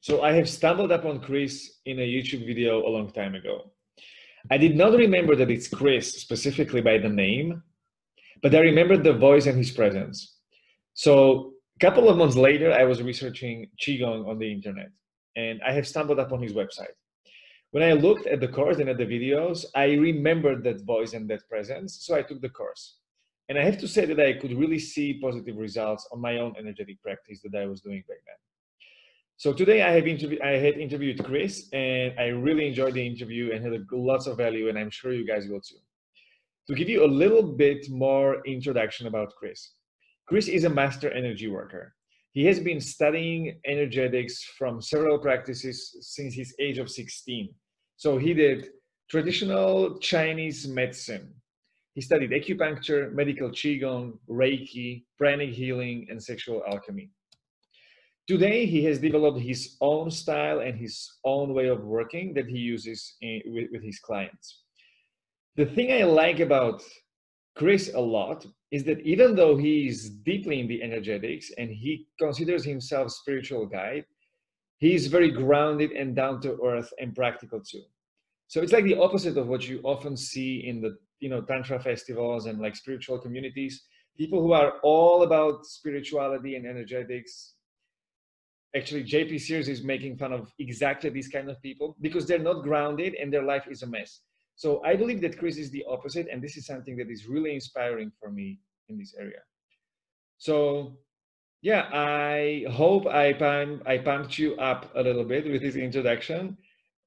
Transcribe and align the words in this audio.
So 0.00 0.22
I 0.22 0.32
have 0.32 0.48
stumbled 0.48 0.92
upon 0.92 1.20
Chris 1.20 1.78
in 1.84 1.98
a 1.98 2.02
YouTube 2.02 2.46
video 2.46 2.86
a 2.86 2.90
long 2.90 3.10
time 3.10 3.34
ago. 3.34 3.72
I 4.50 4.56
did 4.56 4.76
not 4.76 4.92
remember 4.92 5.34
that 5.34 5.50
it's 5.50 5.68
Chris 5.68 6.20
specifically 6.20 6.80
by 6.80 6.98
the 6.98 7.08
name, 7.08 7.62
but 8.40 8.54
I 8.54 8.60
remembered 8.60 9.02
the 9.02 9.12
voice 9.12 9.46
and 9.46 9.58
his 9.58 9.72
presence. 9.72 10.36
So 10.94 11.54
a 11.76 11.78
couple 11.80 12.08
of 12.08 12.16
months 12.16 12.36
later, 12.36 12.72
I 12.72 12.84
was 12.84 13.02
researching 13.02 13.66
Qigong 13.80 14.28
on 14.28 14.38
the 14.38 14.50
internet 14.50 14.90
and 15.36 15.60
I 15.66 15.72
have 15.72 15.86
stumbled 15.86 16.20
upon 16.20 16.42
his 16.42 16.52
website. 16.52 16.94
When 17.72 17.82
I 17.82 17.92
looked 17.92 18.26
at 18.26 18.40
the 18.40 18.48
course 18.48 18.78
and 18.78 18.88
at 18.88 18.98
the 18.98 19.04
videos, 19.04 19.66
I 19.74 19.92
remembered 19.94 20.62
that 20.64 20.84
voice 20.84 21.12
and 21.12 21.28
that 21.28 21.48
presence, 21.48 21.98
so 22.06 22.14
I 22.14 22.22
took 22.22 22.40
the 22.40 22.48
course. 22.48 22.98
And 23.48 23.58
I 23.58 23.64
have 23.64 23.78
to 23.78 23.88
say 23.88 24.04
that 24.06 24.20
I 24.20 24.34
could 24.34 24.56
really 24.56 24.78
see 24.78 25.20
positive 25.20 25.56
results 25.56 26.08
on 26.12 26.20
my 26.20 26.38
own 26.38 26.54
energetic 26.56 27.02
practice 27.02 27.40
that 27.42 27.58
I 27.58 27.66
was 27.66 27.80
doing 27.80 28.04
back 28.08 28.18
then. 28.26 28.47
So 29.38 29.52
today 29.52 29.82
I 29.82 29.92
have 29.92 30.08
interview 30.08 30.36
I 30.42 30.56
had 30.58 30.78
interviewed 30.78 31.24
Chris 31.24 31.68
and 31.72 32.12
I 32.18 32.26
really 32.26 32.66
enjoyed 32.66 32.94
the 32.94 33.06
interview 33.06 33.52
and 33.52 33.64
had 33.64 33.86
lots 33.92 34.26
of 34.26 34.36
value 34.36 34.68
and 34.68 34.76
I'm 34.76 34.90
sure 34.90 35.12
you 35.12 35.24
guys 35.24 35.46
will 35.46 35.60
too. 35.60 35.76
To 36.66 36.74
give 36.74 36.88
you 36.88 37.04
a 37.04 37.14
little 37.22 37.44
bit 37.44 37.88
more 37.88 38.44
introduction 38.46 39.06
about 39.06 39.32
Chris. 39.38 39.74
Chris 40.26 40.48
is 40.48 40.64
a 40.64 40.68
master 40.68 41.12
energy 41.12 41.46
worker. 41.46 41.94
He 42.32 42.44
has 42.46 42.58
been 42.58 42.80
studying 42.80 43.60
energetics 43.64 44.42
from 44.42 44.82
several 44.82 45.20
practices 45.20 45.96
since 46.00 46.34
his 46.34 46.52
age 46.58 46.78
of 46.78 46.90
16. 46.90 47.54
So 47.96 48.18
he 48.18 48.34
did 48.34 48.70
traditional 49.08 50.00
Chinese 50.00 50.66
medicine. 50.66 51.32
He 51.94 52.00
studied 52.00 52.32
acupuncture, 52.32 53.12
medical 53.12 53.50
qigong, 53.50 54.18
reiki, 54.28 55.04
pranic 55.16 55.50
healing 55.50 56.08
and 56.10 56.20
sexual 56.20 56.64
alchemy. 56.68 57.12
Today, 58.28 58.66
he 58.66 58.84
has 58.84 58.98
developed 58.98 59.40
his 59.40 59.76
own 59.80 60.10
style 60.10 60.60
and 60.60 60.78
his 60.78 61.10
own 61.24 61.54
way 61.54 61.68
of 61.68 61.84
working 61.84 62.34
that 62.34 62.46
he 62.46 62.58
uses 62.58 63.16
in, 63.22 63.40
with, 63.46 63.68
with 63.72 63.82
his 63.82 63.98
clients. 64.00 64.64
The 65.56 65.64
thing 65.64 65.90
I 65.90 66.04
like 66.04 66.40
about 66.40 66.82
Chris 67.56 67.90
a 67.94 68.00
lot 68.00 68.44
is 68.70 68.84
that 68.84 69.00
even 69.00 69.34
though 69.34 69.56
he 69.56 69.88
is 69.88 70.10
deeply 70.10 70.60
in 70.60 70.68
the 70.68 70.82
energetics 70.82 71.50
and 71.56 71.70
he 71.70 72.06
considers 72.20 72.64
himself 72.64 73.10
spiritual 73.12 73.64
guide, 73.64 74.04
he 74.76 74.94
is 74.94 75.06
very 75.06 75.30
grounded 75.30 75.92
and 75.92 76.14
down 76.14 76.42
to 76.42 76.58
earth 76.62 76.92
and 77.00 77.14
practical 77.14 77.60
too. 77.60 77.82
So 78.46 78.60
it's 78.60 78.72
like 78.72 78.84
the 78.84 78.98
opposite 78.98 79.38
of 79.38 79.48
what 79.48 79.66
you 79.66 79.80
often 79.84 80.16
see 80.16 80.66
in 80.66 80.82
the 80.82 80.98
you 81.20 81.30
know 81.30 81.40
tantra 81.40 81.80
festivals 81.80 82.46
and 82.46 82.60
like 82.60 82.76
spiritual 82.76 83.18
communities. 83.18 83.82
People 84.16 84.42
who 84.42 84.52
are 84.52 84.74
all 84.82 85.22
about 85.22 85.64
spirituality 85.64 86.56
and 86.56 86.66
energetics, 86.66 87.54
actually 88.76 89.02
jp 89.02 89.40
sears 89.40 89.68
is 89.68 89.82
making 89.82 90.16
fun 90.16 90.32
of 90.32 90.52
exactly 90.58 91.10
these 91.10 91.28
kind 91.28 91.48
of 91.50 91.60
people 91.62 91.96
because 92.00 92.26
they're 92.26 92.38
not 92.38 92.62
grounded 92.62 93.14
and 93.14 93.32
their 93.32 93.42
life 93.42 93.66
is 93.70 93.82
a 93.82 93.86
mess. 93.86 94.20
So 94.56 94.82
i 94.84 94.96
believe 94.96 95.20
that 95.22 95.38
chris 95.38 95.56
is 95.56 95.70
the 95.70 95.84
opposite 95.88 96.26
and 96.30 96.42
this 96.42 96.56
is 96.56 96.66
something 96.66 96.96
that 96.98 97.10
is 97.10 97.26
really 97.26 97.54
inspiring 97.54 98.12
for 98.20 98.30
me 98.30 98.58
in 98.88 98.98
this 98.98 99.14
area. 99.18 99.42
So 100.38 100.98
yeah 101.62 101.88
i 101.92 102.64
hope 102.70 103.06
i 103.06 103.32
pump, 103.32 103.82
i 103.86 103.98
pumped 103.98 104.38
you 104.38 104.54
up 104.56 104.90
a 104.94 105.02
little 105.02 105.24
bit 105.24 105.50
with 105.50 105.62
this 105.62 105.76
introduction. 105.76 106.56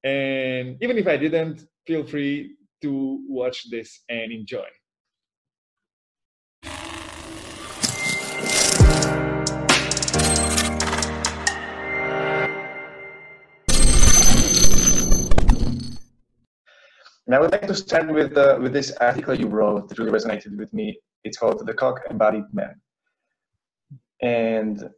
And 0.04 0.76
even 0.82 0.98
if 0.98 1.06
i 1.06 1.16
didn't 1.16 1.66
feel 1.86 2.04
free 2.04 2.56
to 2.82 3.24
watch 3.28 3.70
this 3.70 4.00
and 4.08 4.32
enjoy 4.32 4.66
And 17.32 17.38
I 17.38 17.40
would 17.40 17.52
like 17.52 17.66
to 17.66 17.74
start 17.74 18.12
with 18.12 18.36
uh, 18.36 18.58
with 18.60 18.74
this 18.74 18.90
article 19.00 19.34
you 19.34 19.46
wrote 19.46 19.88
that 19.88 19.98
really 19.98 20.12
resonated 20.12 20.54
with 20.58 20.70
me. 20.74 20.98
It's 21.24 21.38
called 21.38 21.66
"The 21.66 21.72
Cock 21.72 22.02
Embodied 22.10 22.52
Man," 22.52 22.74
and 24.20 24.90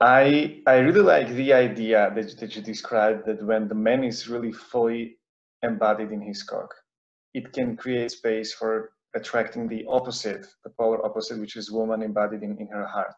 I 0.00 0.62
I 0.66 0.78
really 0.78 1.06
like 1.14 1.28
the 1.28 1.52
idea 1.52 2.10
that, 2.12 2.36
that 2.40 2.56
you 2.56 2.62
described 2.62 3.24
that 3.26 3.40
when 3.46 3.68
the 3.68 3.76
man 3.76 4.02
is 4.02 4.26
really 4.26 4.50
fully 4.50 5.16
embodied 5.62 6.10
in 6.10 6.22
his 6.22 6.42
cock, 6.42 6.74
it 7.32 7.52
can 7.52 7.76
create 7.76 8.10
space 8.10 8.52
for 8.52 8.90
attracting 9.14 9.68
the 9.68 9.84
opposite, 9.88 10.44
the 10.64 10.70
polar 10.70 11.06
opposite, 11.06 11.38
which 11.38 11.54
is 11.54 11.70
woman 11.70 12.02
embodied 12.02 12.42
in, 12.42 12.58
in 12.58 12.66
her 12.66 12.88
heart. 12.88 13.14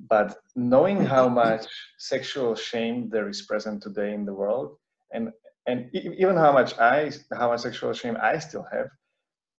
But 0.00 0.38
knowing 0.56 1.04
how 1.04 1.28
much 1.28 1.66
sexual 1.98 2.56
shame 2.56 3.08
there 3.10 3.28
is 3.28 3.42
present 3.42 3.80
today 3.80 4.12
in 4.12 4.24
the 4.24 4.34
world, 4.34 4.76
and 5.12 5.30
and 5.68 5.90
even 5.92 6.34
how 6.34 6.50
much 6.50 6.76
I, 6.78 7.12
how 7.36 7.48
much 7.50 7.60
sexual 7.60 7.92
shame 7.92 8.16
I 8.20 8.38
still 8.38 8.66
have, 8.72 8.88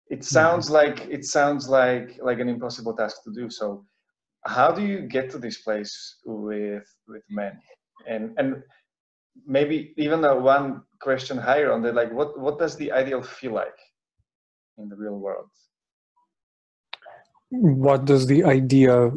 it 0.09 0.23
sounds 0.23 0.65
mm-hmm. 0.65 0.81
like 0.81 1.07
it 1.07 1.23
sounds 1.23 1.69
like 1.69 2.17
like 2.21 2.39
an 2.39 2.49
impossible 2.49 2.95
task 2.95 3.23
to 3.25 3.31
do. 3.31 3.49
So, 3.49 3.85
how 4.45 4.71
do 4.71 4.81
you 4.81 5.01
get 5.01 5.29
to 5.31 5.37
this 5.37 5.59
place 5.59 5.93
with 6.25 6.87
with 7.07 7.21
men? 7.29 7.53
And 8.07 8.33
and 8.39 8.63
maybe 9.45 9.93
even 9.97 10.25
a 10.25 10.35
one 10.35 10.81
question 10.99 11.37
higher 11.37 11.71
on 11.71 11.83
that, 11.83 11.93
like 11.93 12.11
what 12.11 12.39
what 12.39 12.57
does 12.57 12.75
the 12.75 12.91
ideal 12.91 13.21
feel 13.21 13.53
like 13.53 13.79
in 14.79 14.89
the 14.89 14.95
real 14.95 15.19
world? 15.19 15.51
What 17.51 18.05
does 18.05 18.25
the 18.25 18.43
idea 18.43 19.11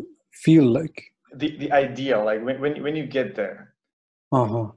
feel 0.45 0.65
like? 0.65 0.99
The 1.37 1.57
the 1.57 1.73
ideal, 1.73 2.23
like 2.27 2.45
when 2.45 2.61
when 2.61 2.83
when 2.83 2.97
you 2.97 3.07
get 3.07 3.35
there. 3.35 3.73
Uh 4.31 4.45
huh 4.45 4.69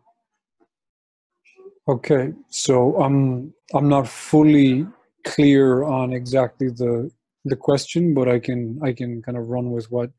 Okay, 1.88 2.34
so 2.50 2.96
I'm 3.00 3.54
I'm 3.76 3.88
not 3.88 4.08
fully 4.08 4.88
clear 5.24 5.84
on 5.84 6.14
exactly 6.14 6.70
the 6.70 7.12
the 7.46 7.56
question, 7.56 8.16
but 8.16 8.28
I 8.28 8.40
can 8.40 8.80
I 8.84 8.92
can 8.92 9.22
kind 9.22 9.38
of 9.38 9.50
run 9.50 9.70
with 9.70 9.92
what 9.92 10.10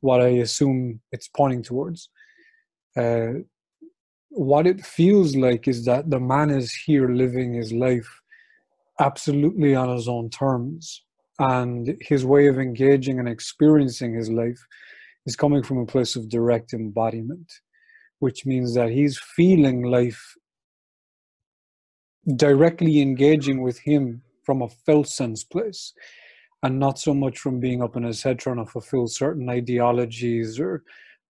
what 0.00 0.20
I 0.20 0.28
assume 0.46 1.00
it's 1.12 1.28
pointing 1.28 1.62
towards. 1.62 2.08
Uh, 2.96 3.44
what 4.30 4.66
it 4.66 4.84
feels 4.84 5.36
like 5.36 5.68
is 5.68 5.84
that 5.84 6.10
the 6.10 6.20
man 6.20 6.50
is 6.50 6.72
here 6.72 7.08
living 7.08 7.54
his 7.54 7.72
life 7.72 8.20
absolutely 9.00 9.74
on 9.74 9.90
his 9.90 10.08
own 10.08 10.28
terms, 10.30 11.04
and 11.38 11.96
his 12.00 12.24
way 12.24 12.48
of 12.48 12.58
engaging 12.58 13.20
and 13.20 13.28
experiencing 13.28 14.14
his 14.14 14.30
life 14.30 14.60
is 15.26 15.36
coming 15.36 15.62
from 15.62 15.78
a 15.78 15.86
place 15.86 16.16
of 16.16 16.28
direct 16.28 16.72
embodiment, 16.72 17.52
which 18.18 18.44
means 18.44 18.74
that 18.74 18.90
he's 18.90 19.20
feeling 19.36 19.82
life 19.82 20.34
directly 22.36 23.00
engaging 23.00 23.62
with 23.62 23.78
him 23.78 24.22
from 24.42 24.62
a 24.62 24.68
felt 24.68 25.08
sense 25.08 25.44
place 25.44 25.92
and 26.62 26.78
not 26.78 26.98
so 26.98 27.14
much 27.14 27.38
from 27.38 27.60
being 27.60 27.82
up 27.82 27.96
in 27.96 28.02
his 28.02 28.22
head 28.22 28.38
trying 28.38 28.56
to 28.56 28.66
fulfill 28.66 29.06
certain 29.06 29.48
ideologies 29.48 30.60
or 30.60 30.82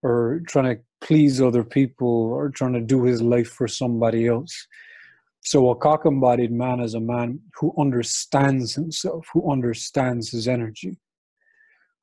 or 0.02 0.40
trying 0.46 0.76
to 0.76 0.82
please 1.00 1.40
other 1.40 1.62
people 1.62 2.08
or 2.08 2.48
trying 2.48 2.72
to 2.72 2.80
do 2.80 3.04
his 3.04 3.20
life 3.20 3.50
for 3.50 3.68
somebody 3.68 4.26
else. 4.26 4.66
So 5.42 5.70
a 5.70 5.76
cock-embodied 5.76 6.52
man 6.52 6.80
is 6.80 6.94
a 6.94 7.00
man 7.00 7.40
who 7.54 7.74
understands 7.78 8.74
himself 8.74 9.26
who 9.32 9.50
understands 9.50 10.30
his 10.30 10.48
energy 10.48 10.98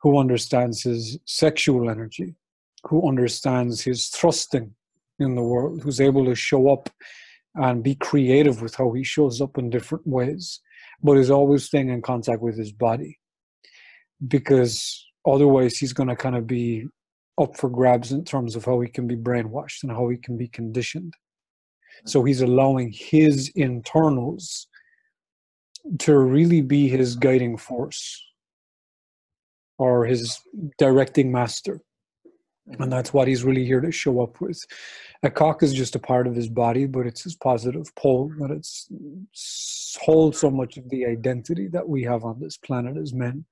who 0.02 0.18
understands 0.18 0.84
his 0.84 1.20
sexual 1.26 1.90
energy 1.90 2.36
who 2.84 3.08
understands 3.08 3.82
his 3.82 4.08
thrusting 4.08 4.74
in 5.20 5.36
the 5.36 5.42
world 5.42 5.82
who's 5.82 6.02
able 6.02 6.26
to 6.26 6.36
show 6.36 6.72
up 6.72 6.90
and 7.58 7.84
be 7.84 7.96
creative 7.96 8.62
with 8.62 8.76
how 8.76 8.92
he 8.92 9.04
shows 9.04 9.42
up 9.42 9.58
in 9.58 9.70
different 9.70 10.06
ways, 10.08 10.62
but 11.04 11.18
is 11.18 11.32
always 11.32 11.66
staying 11.66 11.90
in 11.90 12.02
contact 12.02 12.42
with 12.42 12.58
his 12.58 12.72
body. 12.72 13.20
Because 14.28 15.06
otherwise, 15.26 15.78
he's 15.78 15.94
going 15.94 16.10
to 16.10 16.16
kind 16.16 16.36
of 16.36 16.48
be 16.48 16.88
up 17.40 17.56
for 17.58 17.70
grabs 17.70 18.12
in 18.12 18.24
terms 18.24 18.56
of 18.56 18.66
how 18.66 18.80
he 18.80 18.90
can 18.90 19.08
be 19.08 19.16
brainwashed 19.16 19.84
and 19.84 19.92
how 19.92 20.08
he 20.10 20.18
can 20.18 20.38
be 20.38 20.48
conditioned. 20.48 21.14
So 22.06 22.24
he's 22.24 22.42
allowing 22.42 22.92
his 22.92 23.52
internals 23.56 24.68
to 26.00 26.18
really 26.18 26.62
be 26.62 26.88
his 26.88 27.16
guiding 27.16 27.58
force 27.58 28.24
or 29.78 30.06
his 30.06 30.40
directing 30.78 31.32
master. 31.32 31.82
And 32.80 32.92
that's 32.92 33.14
what 33.14 33.28
he's 33.28 33.44
really 33.44 33.66
here 33.66 33.80
to 33.80 33.92
show 33.92 34.22
up 34.22 34.42
with. 34.42 34.66
A 35.24 35.30
cock 35.30 35.64
is 35.64 35.74
just 35.74 35.96
a 35.96 36.00
part 36.00 36.28
of 36.28 36.36
his 36.36 36.50
body, 36.50 36.86
but 36.86 37.08
it's 37.08 37.24
his 37.24 37.36
positive 37.36 37.94
pole 37.96 38.32
that 38.40 38.52
it's 38.52 38.90
holds 40.00 40.40
so 40.40 40.52
much 40.52 40.78
of 40.78 40.90
the 40.90 41.06
identity 41.06 41.68
that 41.70 41.88
we 41.88 42.04
have 42.04 42.24
on 42.24 42.40
this 42.40 42.58
planet 42.58 42.98
as 42.98 43.14
men. 43.14 43.46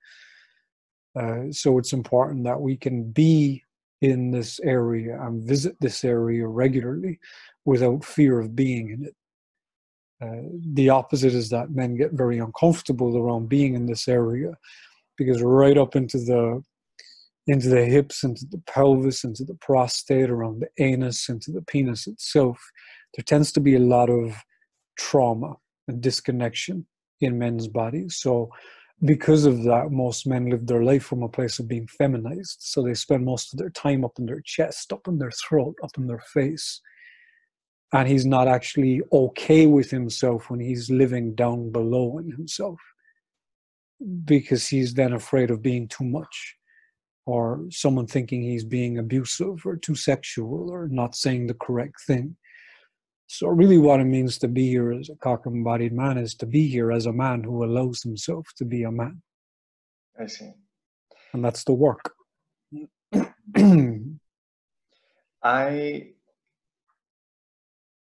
Uh, 1.15 1.51
so 1.51 1.77
it's 1.77 1.93
important 1.93 2.43
that 2.43 2.59
we 2.59 2.75
can 2.75 3.03
be 3.03 3.63
in 4.01 4.31
this 4.31 4.59
area 4.59 5.19
and 5.21 5.47
visit 5.47 5.75
this 5.79 6.03
area 6.03 6.45
regularly 6.45 7.19
without 7.63 8.03
fear 8.03 8.39
of 8.39 8.55
being 8.55 8.89
in 8.89 9.05
it. 9.05 9.15
Uh, 10.21 10.47
the 10.73 10.89
opposite 10.89 11.33
is 11.33 11.49
that 11.49 11.71
men 11.71 11.95
get 11.95 12.11
very 12.11 12.39
uncomfortable 12.39 13.17
around 13.17 13.49
being 13.49 13.75
in 13.75 13.85
this 13.85 14.07
area 14.07 14.53
because 15.17 15.41
right 15.41 15.77
up 15.77 15.95
into 15.95 16.17
the 16.17 16.61
into 17.47 17.69
the 17.69 17.85
hips, 17.85 18.23
into 18.23 18.45
the 18.49 18.61
pelvis, 18.65 19.23
into 19.23 19.43
the 19.43 19.55
prostate, 19.55 20.29
around 20.29 20.61
the 20.61 20.83
anus, 20.83 21.29
into 21.29 21.51
the 21.51 21.61
penis 21.61 22.07
itself, 22.07 22.59
there 23.15 23.23
tends 23.23 23.51
to 23.53 23.59
be 23.59 23.75
a 23.75 23.79
lot 23.79 24.09
of 24.09 24.35
trauma 24.97 25.55
and 25.87 26.01
disconnection 26.01 26.85
in 27.21 27.37
men's 27.37 27.67
bodies. 27.67 28.17
So, 28.17 28.49
because 29.03 29.45
of 29.45 29.63
that, 29.63 29.91
most 29.91 30.25
men 30.25 30.49
live 30.49 30.67
their 30.67 30.83
life 30.83 31.03
from 31.03 31.21
a 31.21 31.29
place 31.29 31.59
of 31.59 31.67
being 31.67 31.87
feminized. 31.87 32.57
So, 32.61 32.81
they 32.81 32.93
spend 32.93 33.25
most 33.25 33.53
of 33.53 33.59
their 33.59 33.69
time 33.69 34.03
up 34.03 34.13
in 34.17 34.25
their 34.25 34.41
chest, 34.43 34.91
up 34.91 35.07
in 35.07 35.19
their 35.19 35.31
throat, 35.31 35.75
up 35.83 35.91
in 35.97 36.07
their 36.07 36.23
face. 36.33 36.81
And 37.93 38.07
he's 38.07 38.25
not 38.25 38.47
actually 38.47 39.01
okay 39.13 39.67
with 39.67 39.91
himself 39.91 40.49
when 40.49 40.59
he's 40.59 40.89
living 40.89 41.35
down 41.35 41.71
below 41.71 42.17
in 42.17 42.31
himself 42.31 42.79
because 44.25 44.67
he's 44.67 44.95
then 44.95 45.13
afraid 45.13 45.49
of 45.49 45.61
being 45.61 45.87
too 45.87 46.03
much 46.03 46.55
or 47.25 47.65
someone 47.69 48.07
thinking 48.07 48.43
he's 48.43 48.63
being 48.63 48.97
abusive 48.97 49.65
or 49.65 49.75
too 49.77 49.95
sexual 49.95 50.69
or 50.71 50.87
not 50.87 51.15
saying 51.15 51.47
the 51.47 51.55
correct 51.55 52.01
thing. 52.05 52.35
So, 53.27 53.47
really, 53.47 53.79
what 53.79 53.99
it 53.99 54.05
means 54.05 54.37
to 54.39 54.47
be 54.47 54.69
here 54.69 54.91
as 54.93 55.09
a 55.09 55.15
cock 55.15 55.47
embodied 55.47 55.93
man 55.93 56.19
is 56.19 56.35
to 56.35 56.45
be 56.45 56.67
here 56.67 56.91
as 56.91 57.07
a 57.07 57.13
man 57.13 57.43
who 57.43 57.63
allows 57.63 58.03
himself 58.03 58.47
to 58.57 58.65
be 58.65 58.83
a 58.83 58.91
man. 58.91 59.21
I 60.19 60.27
see. 60.27 60.51
And 61.33 61.43
that's 61.43 61.63
the 61.63 61.73
work. 61.73 62.13
I 65.43 66.09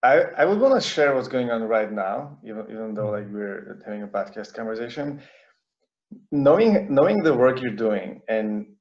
I, 0.02 0.20
I 0.38 0.44
would 0.44 0.60
want 0.60 0.74
to 0.74 0.88
share 0.88 1.14
what's 1.14 1.28
going 1.28 1.50
on 1.50 1.62
right 1.64 1.90
now, 1.90 2.38
even 2.44 2.66
even 2.70 2.94
though 2.94 3.10
like 3.10 3.26
we're 3.30 3.82
having 3.84 4.02
a 4.02 4.06
podcast 4.06 4.54
conversation. 4.54 5.20
Knowing 6.30 6.92
knowing 6.94 7.22
the 7.22 7.34
work 7.34 7.60
you're 7.60 7.74
doing 7.74 8.22
and 8.28 8.75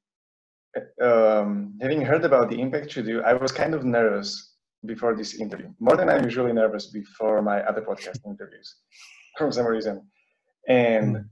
um, 1.02 1.78
having 1.80 2.02
heard 2.02 2.24
about 2.24 2.50
the 2.50 2.60
impact 2.60 2.96
you 2.96 3.02
do, 3.02 3.22
I 3.22 3.34
was 3.34 3.52
kind 3.52 3.74
of 3.74 3.84
nervous 3.84 4.54
before 4.84 5.14
this 5.14 5.34
interview, 5.34 5.72
more 5.80 5.96
than 5.96 6.08
I'm 6.08 6.24
usually 6.24 6.52
nervous 6.52 6.86
before 6.86 7.42
my 7.42 7.60
other 7.62 7.82
podcast 7.82 8.18
interviews, 8.26 8.76
for 9.38 9.50
some 9.52 9.66
reason. 9.66 10.06
And 10.68 11.16
mm. 11.16 11.24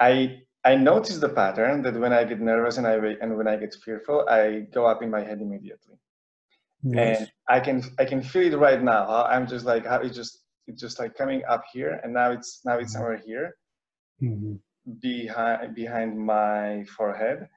I 0.00 0.40
I 0.64 0.74
noticed 0.76 1.20
the 1.20 1.28
pattern 1.28 1.82
that 1.82 1.94
when 1.94 2.12
I 2.12 2.24
get 2.24 2.40
nervous 2.40 2.78
and 2.78 2.86
I 2.86 2.94
and 3.22 3.36
when 3.36 3.48
I 3.48 3.56
get 3.56 3.74
fearful, 3.84 4.26
I 4.28 4.66
go 4.72 4.86
up 4.86 5.02
in 5.02 5.10
my 5.10 5.22
head 5.22 5.40
immediately. 5.40 5.96
Yes. 6.82 7.20
And 7.20 7.32
I 7.48 7.60
can 7.60 7.82
I 7.98 8.04
can 8.04 8.22
feel 8.22 8.52
it 8.52 8.56
right 8.56 8.82
now. 8.82 9.24
I'm 9.24 9.46
just 9.46 9.64
like 9.64 9.86
how 9.86 10.00
it's 10.00 10.16
just 10.16 10.40
it's 10.66 10.80
just 10.80 10.98
like 10.98 11.14
coming 11.14 11.42
up 11.48 11.64
here, 11.72 12.00
and 12.02 12.12
now 12.12 12.30
it's 12.30 12.60
now 12.64 12.78
it's 12.78 12.92
mm-hmm. 12.92 12.98
somewhere 12.98 13.22
here, 13.24 13.56
mm-hmm. 14.22 14.54
behind 15.00 15.74
behind 15.74 16.18
my 16.18 16.84
forehead 16.96 17.48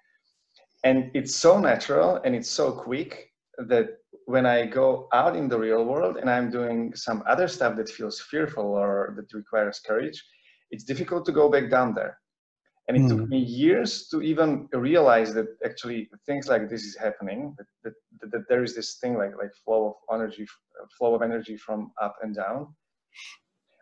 and 0.84 1.12
it's 1.14 1.36
so 1.36 1.60
natural 1.60 2.20
and 2.24 2.36
it's 2.36 2.50
so 2.50 2.72
quick 2.72 3.32
that 3.58 3.98
when 4.26 4.46
I 4.46 4.66
go 4.66 5.08
out 5.14 5.36
in 5.36 5.48
the 5.48 5.60
real 5.60 5.84
world 5.86 6.18
and 6.18 6.30
I'm 6.30 6.50
doing 6.50 6.96
some 6.96 7.24
other 7.28 7.48
stuff 7.48 7.76
that 7.78 7.90
feels 7.90 8.20
fearful 8.20 8.66
or 8.66 9.14
that 9.18 9.34
requires 9.34 9.80
courage, 9.80 10.24
it's 10.72 10.84
difficult 10.84 11.26
to 11.26 11.32
go 11.32 11.50
back 11.50 11.70
down 11.70 11.94
there. 11.94 12.18
And 12.88 12.98
it 12.98 13.02
mm. 13.02 13.10
took 13.10 13.20
hmm. 13.20 13.30
me 13.30 13.38
years 13.38 14.08
to 14.08 14.22
even 14.22 14.68
realize 14.74 15.34
that 15.36 15.48
actually 15.64 16.10
things 16.26 16.48
like 16.48 16.68
this 16.68 16.84
is 16.84 16.98
happening, 16.98 17.56
that, 17.58 17.68
that, 17.84 18.32
that, 18.32 18.50
there 18.50 18.64
is 18.64 18.76
this 18.76 18.98
thing 19.00 19.18
like, 19.18 19.38
like 19.38 19.52
flow 19.64 19.98
of 20.10 20.16
energy, 20.20 20.46
flow 20.98 21.14
of 21.16 21.22
energy 21.22 21.58
from 21.58 21.92
up 22.02 22.16
and 22.22 22.36
down. 22.36 22.74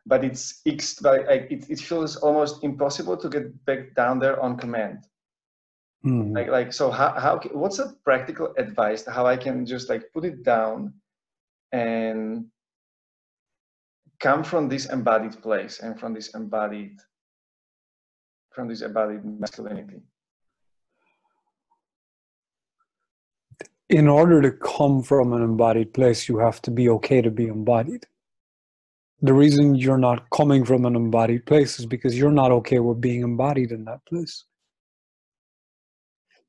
But 0.05 0.23
it's, 0.25 0.61
like, 1.01 1.21
it, 1.27 1.69
it 1.69 1.79
feels 1.79 2.17
almost 2.17 2.63
impossible 2.63 3.15
to 3.17 3.29
get 3.29 3.65
back 3.65 3.95
down 3.95 4.19
there 4.19 4.39
on 4.41 4.57
command 4.57 5.05
Mm. 6.05 6.33
Like, 6.33 6.47
like, 6.47 6.73
so 6.73 6.91
how, 6.91 7.11
how, 7.19 7.39
what's 7.51 7.79
a 7.79 7.93
practical 8.05 8.53
advice 8.57 9.05
how 9.05 9.25
I 9.25 9.35
can 9.35 9.65
just 9.65 9.89
like 9.89 10.03
put 10.13 10.23
it 10.23 10.43
down 10.43 10.93
and 11.73 12.45
come 14.19 14.43
from 14.43 14.69
this 14.69 14.89
embodied 14.89 15.41
place 15.41 15.79
and 15.79 15.99
from 15.99 16.13
this 16.13 16.33
embodied, 16.35 16.97
from 18.51 18.69
this 18.69 18.81
embodied 18.81 19.25
masculinity? 19.25 20.01
In 23.89 24.07
order 24.07 24.41
to 24.41 24.51
come 24.51 25.01
from 25.01 25.33
an 25.33 25.41
embodied 25.41 25.93
place, 25.93 26.29
you 26.29 26.37
have 26.37 26.61
to 26.61 26.71
be 26.71 26.87
okay 26.89 27.21
to 27.21 27.31
be 27.31 27.47
embodied. 27.47 28.05
The 29.21 29.33
reason 29.33 29.75
you're 29.75 29.97
not 29.97 30.29
coming 30.29 30.63
from 30.63 30.85
an 30.85 30.95
embodied 30.95 31.45
place 31.45 31.77
is 31.77 31.85
because 31.85 32.17
you're 32.17 32.31
not 32.31 32.51
okay 32.51 32.79
with 32.79 33.01
being 33.01 33.21
embodied 33.21 33.71
in 33.71 33.83
that 33.85 34.05
place. 34.05 34.45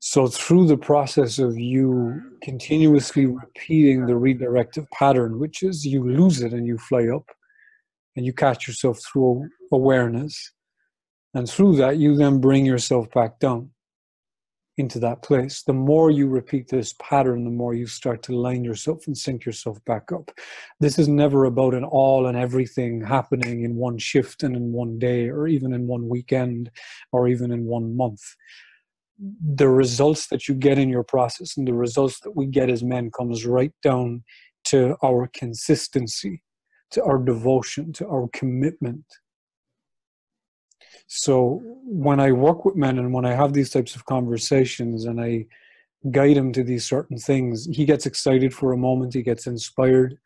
So, 0.03 0.25
through 0.25 0.65
the 0.65 0.77
process 0.77 1.37
of 1.37 1.59
you 1.59 2.19
continuously 2.41 3.27
repeating 3.27 4.07
the 4.07 4.13
redirective 4.13 4.89
pattern, 4.89 5.37
which 5.37 5.61
is 5.61 5.85
you 5.85 6.03
lose 6.03 6.41
it 6.41 6.53
and 6.53 6.65
you 6.65 6.79
fly 6.79 7.05
up 7.15 7.29
and 8.15 8.25
you 8.25 8.33
catch 8.33 8.67
yourself 8.67 8.99
through 8.99 9.47
awareness, 9.71 10.53
and 11.35 11.47
through 11.47 11.75
that, 11.75 11.97
you 11.97 12.15
then 12.15 12.41
bring 12.41 12.65
yourself 12.65 13.11
back 13.11 13.37
down 13.37 13.69
into 14.75 14.97
that 14.97 15.21
place. 15.21 15.61
The 15.61 15.73
more 15.73 16.09
you 16.09 16.27
repeat 16.27 16.67
this 16.67 16.95
pattern, 16.99 17.43
the 17.43 17.51
more 17.51 17.75
you 17.75 17.85
start 17.85 18.23
to 18.23 18.35
line 18.35 18.63
yourself 18.63 19.05
and 19.05 19.15
sync 19.15 19.45
yourself 19.45 19.77
back 19.85 20.11
up. 20.11 20.31
This 20.79 20.97
is 20.97 21.09
never 21.09 21.45
about 21.45 21.75
an 21.75 21.83
all 21.83 22.25
and 22.25 22.35
everything 22.35 23.01
happening 23.01 23.65
in 23.65 23.75
one 23.75 23.99
shift 23.99 24.41
and 24.41 24.55
in 24.55 24.71
one 24.71 24.97
day, 24.97 25.29
or 25.29 25.47
even 25.47 25.75
in 25.75 25.85
one 25.85 26.09
weekend, 26.09 26.71
or 27.11 27.27
even 27.27 27.51
in 27.51 27.65
one 27.65 27.95
month 27.95 28.23
the 29.55 29.69
results 29.69 30.27
that 30.27 30.47
you 30.47 30.55
get 30.55 30.79
in 30.79 30.89
your 30.89 31.03
process 31.03 31.57
and 31.57 31.67
the 31.67 31.73
results 31.73 32.19
that 32.21 32.35
we 32.35 32.45
get 32.45 32.69
as 32.69 32.83
men 32.83 33.11
comes 33.11 33.45
right 33.45 33.73
down 33.83 34.23
to 34.63 34.95
our 35.03 35.29
consistency 35.33 36.41
to 36.91 37.03
our 37.03 37.17
devotion 37.17 37.93
to 37.93 38.07
our 38.07 38.27
commitment. 38.33 39.05
So 41.07 41.61
when 41.83 42.19
i 42.19 42.31
work 42.31 42.63
with 42.63 42.75
men 42.75 42.97
and 42.99 43.13
when 43.13 43.25
i 43.25 43.33
have 43.33 43.53
these 43.53 43.69
types 43.69 43.95
of 43.95 44.05
conversations 44.05 45.05
and 45.05 45.19
i 45.19 45.45
guide 46.09 46.37
him 46.37 46.51
to 46.53 46.63
these 46.63 46.85
certain 46.85 47.17
things 47.17 47.67
he 47.71 47.85
gets 47.85 48.05
excited 48.05 48.53
for 48.53 48.71
a 48.71 48.77
moment 48.77 49.13
he 49.13 49.21
gets 49.21 49.45
inspired 49.45 50.17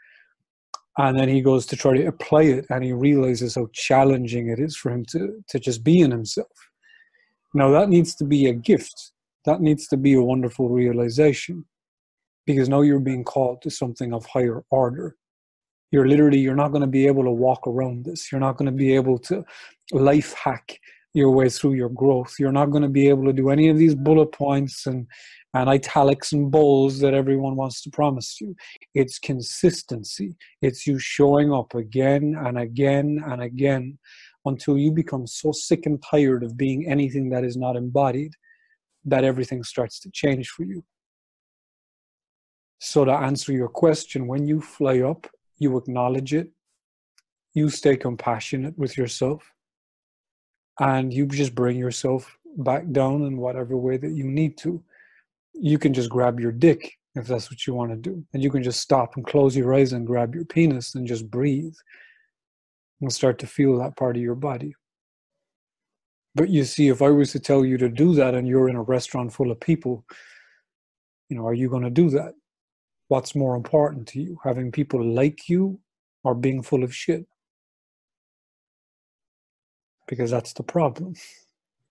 and 0.98 1.20
then 1.20 1.28
he 1.28 1.42
goes 1.42 1.66
to 1.66 1.76
try 1.76 1.98
to 1.98 2.06
apply 2.06 2.44
it 2.44 2.66
and 2.70 2.84
he 2.84 2.94
realizes 2.94 3.56
how 3.56 3.68
challenging 3.74 4.50
it 4.50 4.60
is 4.60 4.76
for 4.76 4.92
him 4.92 5.04
to 5.06 5.44
to 5.50 5.60
just 5.60 5.84
be 5.84 6.00
in 6.02 6.12
himself 6.12 6.56
now, 7.56 7.72
that 7.72 7.88
needs 7.88 8.14
to 8.16 8.26
be 8.26 8.48
a 8.48 8.54
gift. 8.54 9.14
That 9.46 9.62
needs 9.62 9.88
to 9.88 9.98
be 9.98 10.14
a 10.14 10.22
wonderful 10.22 10.68
realization 10.68 11.64
because 12.46 12.68
now 12.68 12.82
you're 12.82 13.00
being 13.00 13.24
called 13.24 13.62
to 13.62 13.70
something 13.70 14.14
of 14.14 14.26
higher 14.26 14.64
order. 14.72 15.16
You're 15.90 16.08
literally, 16.08 16.40
you're 16.40 16.56
not 16.56 16.70
going 16.70 16.82
to 16.82 16.88
be 16.88 17.08
able 17.08 17.24
to 17.24 17.32
walk 17.32 17.66
around 17.66 18.04
this. 18.04 18.30
You're 18.30 18.42
not 18.42 18.58
going 18.58 18.66
to 18.66 18.78
be 18.78 18.94
able 18.94 19.18
to 19.20 19.46
life 19.94 20.34
hack 20.34 20.78
your 21.14 21.32
way 21.32 21.48
through 21.48 21.76
your 21.76 21.90
growth. 21.90 22.36
You're 22.38 22.52
not 22.52 22.72
going 22.72 22.84
to 22.84 22.90
be 22.90 23.08
able 23.08 23.24
to 23.24 23.34
do 23.34 23.50
any 23.50 23.70
of 23.70 23.78
these 23.78 23.96
bullet 23.96 24.34
points 24.34 24.86
and, 24.86 25.08
and 25.54 25.70
italics 25.70 26.34
and 26.34 26.52
bowls 26.52 27.00
that 27.00 27.14
everyone 27.14 27.56
wants 27.56 27.82
to 27.84 27.90
promise 27.90 28.42
you. 28.42 28.54
It's 28.94 29.18
consistency. 29.18 30.36
It's 30.62 30.86
you 30.86 31.00
showing 31.00 31.54
up 31.54 31.74
again 31.74 32.36
and 32.38 32.60
again 32.60 33.24
and 33.26 33.42
again 33.42 33.98
until 34.46 34.78
you 34.78 34.92
become 34.92 35.28
so 35.28 35.52
sick 35.52 35.86
and 35.86 36.02
tired 36.04 36.44
of 36.44 36.58
being 36.58 36.88
anything 36.88 37.30
that 37.30 37.44
is 37.44 37.58
not 37.58 37.76
embodied 37.76 38.34
that 39.06 39.24
everything 39.24 39.64
starts 39.64 40.00
to 40.00 40.10
change 40.12 40.50
for 40.50 40.64
you. 40.64 40.84
So, 42.80 43.06
to 43.06 43.12
answer 43.12 43.54
your 43.54 43.70
question, 43.70 44.28
when 44.28 44.48
you 44.48 44.62
fly 44.62 45.02
up, 45.02 45.28
you 45.58 45.78
acknowledge 45.78 46.34
it, 46.34 46.50
you 47.54 47.70
stay 47.70 47.96
compassionate 47.96 48.78
with 48.78 48.98
yourself, 48.98 49.50
and 50.80 51.14
you 51.14 51.26
just 51.28 51.56
bring 51.56 51.78
yourself 51.78 52.38
back 52.58 52.92
down 52.92 53.24
in 53.24 53.38
whatever 53.38 53.78
way 53.78 53.98
that 53.98 54.12
you 54.12 54.26
need 54.26 54.58
to. 54.58 54.84
You 55.54 55.80
can 55.80 55.94
just 55.94 56.10
grab 56.10 56.40
your 56.40 56.52
dick 56.52 56.94
if 57.16 57.28
that's 57.28 57.50
what 57.50 57.66
you 57.66 57.74
want 57.74 57.92
to 57.92 57.98
do, 57.98 58.26
and 58.34 58.44
you 58.44 58.52
can 58.52 58.62
just 58.62 58.82
stop 58.82 59.16
and 59.16 59.26
close 59.26 59.56
your 59.56 59.74
eyes 59.74 59.94
and 59.94 60.06
grab 60.06 60.36
your 60.36 60.46
penis 60.46 60.96
and 60.96 61.08
just 61.08 61.32
breathe 61.32 61.76
and 63.02 63.12
start 63.12 63.40
to 63.40 63.48
feel 63.48 63.78
that 63.78 63.96
part 63.98 64.16
of 64.16 64.22
your 64.22 64.36
body. 64.36 64.74
But 66.34 66.50
you 66.50 66.66
see, 66.66 66.90
if 66.90 67.02
I 67.02 67.10
was 67.10 67.32
to 67.32 67.40
tell 67.40 67.64
you 67.66 67.78
to 67.78 67.90
do 67.90 68.14
that 68.16 68.36
and 68.36 68.48
you're 68.48 68.70
in 68.70 68.76
a 68.76 68.82
restaurant 68.82 69.34
full 69.34 69.52
of 69.52 69.60
people, 69.60 70.06
you 71.30 71.38
know, 71.38 71.48
are 71.48 71.54
you 71.54 71.70
going 71.70 71.84
to 71.84 71.90
do 71.90 72.10
that? 72.12 72.34
What's 73.08 73.36
more 73.36 73.56
important 73.56 74.08
to 74.10 74.22
you, 74.22 74.38
having 74.44 74.72
people 74.72 75.04
like 75.04 75.48
you 75.48 75.80
or 76.24 76.36
being 76.36 76.62
full 76.62 76.84
of 76.84 76.94
shit? 76.94 77.26
Because 80.08 80.32
that's 80.32 80.54
the 80.54 80.64
problem. 80.64 81.16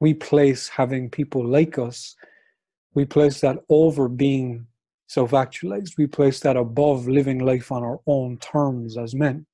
We 0.00 0.12
place 0.12 0.68
having 0.68 1.08
people 1.08 1.46
like 1.46 1.78
us, 1.78 2.14
we 2.94 3.04
place 3.04 3.40
that 3.40 3.58
over 3.68 4.08
being 4.08 4.66
self 5.08 5.34
actualized. 5.34 5.94
We 5.98 6.06
place 6.06 6.40
that 6.40 6.56
above 6.56 7.08
living 7.08 7.38
life 7.38 7.70
on 7.72 7.82
our 7.82 8.00
own 8.06 8.38
terms 8.38 8.96
as 8.96 9.14
men. 9.14 9.46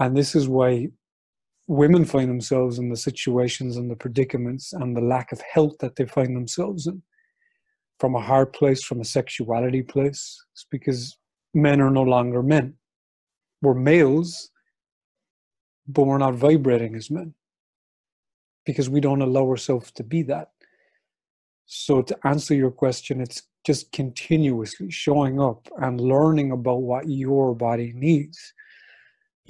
And 0.00 0.16
this 0.16 0.34
is 0.36 0.48
why 0.48 0.88
women 1.68 2.04
find 2.06 2.30
themselves 2.30 2.78
in 2.78 2.90
the 2.90 2.96
situations 2.96 3.76
and 3.78 3.90
the 3.90 3.96
predicaments 3.96 4.72
and 4.72 4.96
the 4.96 5.02
lack 5.02 5.32
of 5.32 5.42
health 5.42 5.76
that 5.80 5.96
they 5.96 6.06
find 6.06 6.36
themselves 6.36 6.86
in. 6.88 7.02
from 8.00 8.14
a 8.16 8.20
heart 8.20 8.54
place, 8.54 8.82
from 8.84 9.00
a 9.00 9.04
sexuality 9.04 9.82
place. 9.82 10.44
It's 10.52 10.66
because 10.70 11.18
men 11.54 11.80
are 11.80 11.90
no 11.90 12.02
longer 12.02 12.42
men. 12.42 12.74
We're 13.62 13.74
males, 13.74 14.50
but 15.88 16.04
we're 16.04 16.18
not 16.18 16.34
vibrating 16.34 16.96
as 16.96 17.10
men 17.10 17.34
because 18.66 18.90
we 18.90 19.00
don't 19.00 19.22
allow 19.22 19.48
ourselves 19.48 19.92
to 19.92 20.04
be 20.04 20.22
that. 20.24 20.50
So, 21.66 22.02
to 22.02 22.18
answer 22.26 22.54
your 22.54 22.72
question, 22.72 23.20
it's 23.20 23.42
just 23.66 23.92
continuously 23.92 24.90
showing 24.90 25.40
up 25.40 25.68
and 25.82 26.00
learning 26.00 26.52
about 26.52 26.82
what 26.82 27.08
your 27.08 27.54
body 27.54 27.92
needs 27.94 28.54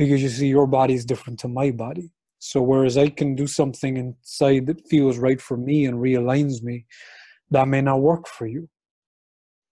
because 0.01 0.23
you 0.23 0.31
see, 0.31 0.47
your 0.47 0.67
body 0.67 0.95
is 0.95 1.05
different 1.05 1.39
to 1.41 1.47
my 1.47 1.71
body. 1.71 2.11
So, 2.39 2.63
whereas 2.63 2.97
I 2.97 3.11
can 3.11 3.35
do 3.35 3.47
something 3.47 3.99
inside 3.99 4.65
that 4.69 4.89
feels 4.89 5.19
right 5.19 5.39
for 5.39 5.59
me 5.59 5.85
and 5.85 5.99
realigns 5.99 6.63
me, 6.63 6.87
that 7.51 7.69
may 7.69 7.83
not 7.83 8.01
work 8.01 8.27
for 8.27 8.47
you 8.47 8.67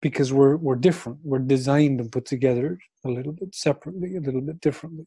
because 0.01 0.33
we're, 0.33 0.57
we're 0.57 0.77
different. 0.77 1.19
We're 1.23 1.41
designed 1.41 2.01
and 2.01 2.11
put 2.11 2.25
together 2.25 2.79
a 3.05 3.11
little 3.11 3.33
bit 3.33 3.55
separately, 3.55 4.17
a 4.17 4.21
little 4.21 4.41
bit 4.41 4.63
differently. 4.63 5.07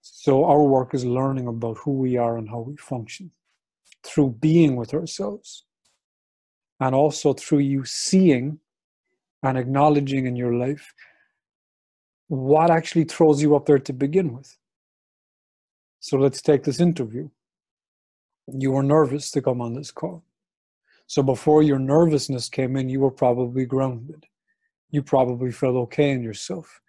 So, 0.00 0.44
our 0.44 0.62
work 0.62 0.94
is 0.94 1.04
learning 1.04 1.48
about 1.48 1.78
who 1.78 1.94
we 1.94 2.16
are 2.16 2.36
and 2.38 2.48
how 2.48 2.60
we 2.60 2.76
function 2.76 3.32
through 4.04 4.36
being 4.38 4.76
with 4.76 4.94
ourselves 4.94 5.64
and 6.78 6.94
also 6.94 7.32
through 7.32 7.58
you 7.74 7.84
seeing 7.84 8.60
and 9.42 9.58
acknowledging 9.58 10.26
in 10.26 10.36
your 10.36 10.54
life 10.54 10.94
what 12.30 12.70
actually 12.70 13.02
throws 13.02 13.42
you 13.42 13.56
up 13.56 13.66
there 13.66 13.80
to 13.80 13.92
begin 13.92 14.32
with. 14.32 14.56
So 15.98 16.16
let's 16.16 16.40
take 16.40 16.62
this 16.62 16.78
interview. 16.78 17.28
You 18.46 18.70
were 18.70 18.84
nervous 18.84 19.32
to 19.32 19.42
come 19.42 19.60
on 19.60 19.74
this 19.74 19.90
call. 19.90 20.22
So 21.08 21.24
before 21.24 21.64
your 21.64 21.80
nervousness 21.80 22.48
came 22.48 22.76
in, 22.76 22.88
you 22.88 23.00
were 23.00 23.10
probably 23.10 23.66
grounded. 23.66 24.26
You 24.92 25.02
probably 25.02 25.50
felt 25.50 25.74
okay 25.74 26.12
in 26.12 26.22
yourself. 26.22 26.80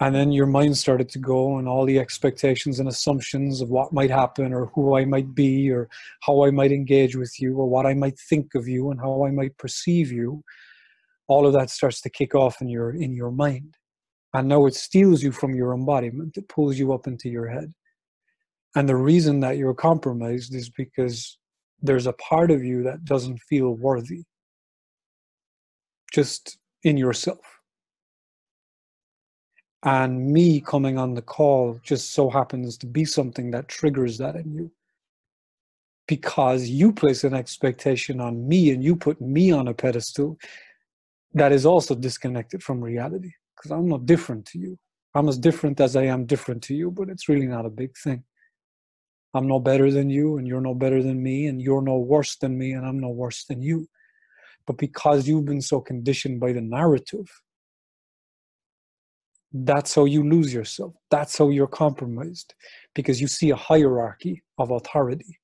And 0.00 0.14
then 0.14 0.32
your 0.32 0.44
mind 0.44 0.76
started 0.76 1.08
to 1.10 1.18
go, 1.18 1.56
and 1.56 1.66
all 1.66 1.86
the 1.86 1.98
expectations 1.98 2.78
and 2.78 2.86
assumptions 2.86 3.62
of 3.62 3.70
what 3.70 3.94
might 3.94 4.10
happen, 4.10 4.52
or 4.52 4.66
who 4.74 4.98
I 4.98 5.06
might 5.06 5.34
be, 5.34 5.70
or 5.70 5.88
how 6.20 6.44
I 6.44 6.50
might 6.50 6.72
engage 6.72 7.16
with 7.16 7.40
you, 7.40 7.56
or 7.56 7.66
what 7.66 7.86
I 7.86 7.94
might 7.94 8.18
think 8.18 8.54
of 8.54 8.68
you, 8.68 8.90
and 8.90 9.00
how 9.00 9.24
I 9.24 9.30
might 9.30 9.56
perceive 9.56 10.12
you. 10.12 10.44
All 11.26 11.46
of 11.46 11.54
that 11.54 11.70
starts 11.70 12.02
to 12.02 12.10
kick 12.10 12.34
off 12.34 12.60
in 12.60 12.68
your 12.68 12.90
in 12.90 13.14
your 13.14 13.30
mind, 13.30 13.78
and 14.34 14.48
now 14.48 14.66
it 14.66 14.74
steals 14.74 15.22
you 15.22 15.32
from 15.32 15.54
your 15.54 15.72
embodiment. 15.72 16.36
It 16.36 16.48
pulls 16.48 16.78
you 16.78 16.92
up 16.92 17.06
into 17.06 17.28
your 17.30 17.48
head, 17.48 17.72
and 18.76 18.88
the 18.88 18.96
reason 18.96 19.40
that 19.40 19.56
you're 19.56 19.74
compromised 19.74 20.54
is 20.54 20.68
because 20.68 21.38
there's 21.80 22.06
a 22.06 22.12
part 22.14 22.50
of 22.50 22.62
you 22.62 22.82
that 22.82 23.04
doesn't 23.04 23.40
feel 23.48 23.70
worthy, 23.70 24.24
just 26.12 26.58
in 26.82 26.96
yourself 26.96 27.54
and 29.84 30.32
me 30.32 30.60
coming 30.60 30.98
on 30.98 31.14
the 31.14 31.22
call 31.22 31.78
just 31.82 32.12
so 32.12 32.30
happens 32.30 32.78
to 32.78 32.86
be 32.86 33.04
something 33.04 33.50
that 33.50 33.68
triggers 33.68 34.16
that 34.18 34.34
in 34.34 34.54
you. 34.54 34.70
Because 36.08 36.68
you 36.68 36.92
place 36.92 37.24
an 37.24 37.34
expectation 37.34 38.20
on 38.20 38.48
me 38.48 38.70
and 38.70 38.82
you 38.82 38.96
put 38.96 39.20
me 39.20 39.52
on 39.52 39.68
a 39.68 39.74
pedestal 39.74 40.38
that 41.34 41.52
is 41.52 41.66
also 41.66 41.94
disconnected 41.94 42.62
from 42.62 42.82
reality. 42.82 43.32
Because 43.56 43.70
I'm 43.70 43.88
not 43.88 44.06
different 44.06 44.46
to 44.46 44.58
you. 44.58 44.78
I'm 45.14 45.28
as 45.28 45.38
different 45.38 45.80
as 45.80 45.94
I 45.96 46.04
am 46.04 46.26
different 46.26 46.62
to 46.64 46.74
you, 46.74 46.90
but 46.90 47.08
it's 47.08 47.28
really 47.28 47.46
not 47.46 47.66
a 47.66 47.70
big 47.70 47.96
thing. 47.96 48.24
I'm 49.32 49.46
no 49.48 49.58
better 49.58 49.90
than 49.90 50.10
you, 50.10 50.38
and 50.38 50.46
you're 50.46 50.60
no 50.60 50.74
better 50.74 51.02
than 51.02 51.22
me, 51.22 51.46
and 51.46 51.60
you're 51.60 51.82
no 51.82 51.98
worse 51.98 52.36
than 52.36 52.56
me, 52.58 52.72
and 52.72 52.86
I'm 52.86 52.98
no 52.98 53.10
worse 53.10 53.44
than 53.44 53.62
you. 53.62 53.88
But 54.66 54.78
because 54.78 55.28
you've 55.28 55.44
been 55.44 55.60
so 55.60 55.80
conditioned 55.80 56.40
by 56.40 56.52
the 56.52 56.60
narrative 56.60 57.28
that's 59.54 59.94
how 59.94 60.04
you 60.04 60.28
lose 60.28 60.52
yourself. 60.52 60.94
That's 61.10 61.38
how 61.38 61.48
you're 61.48 61.68
compromised 61.68 62.54
because 62.92 63.20
you 63.20 63.28
see 63.28 63.50
a 63.50 63.56
hierarchy 63.56 64.42
of 64.58 64.72
authority. 64.72 65.38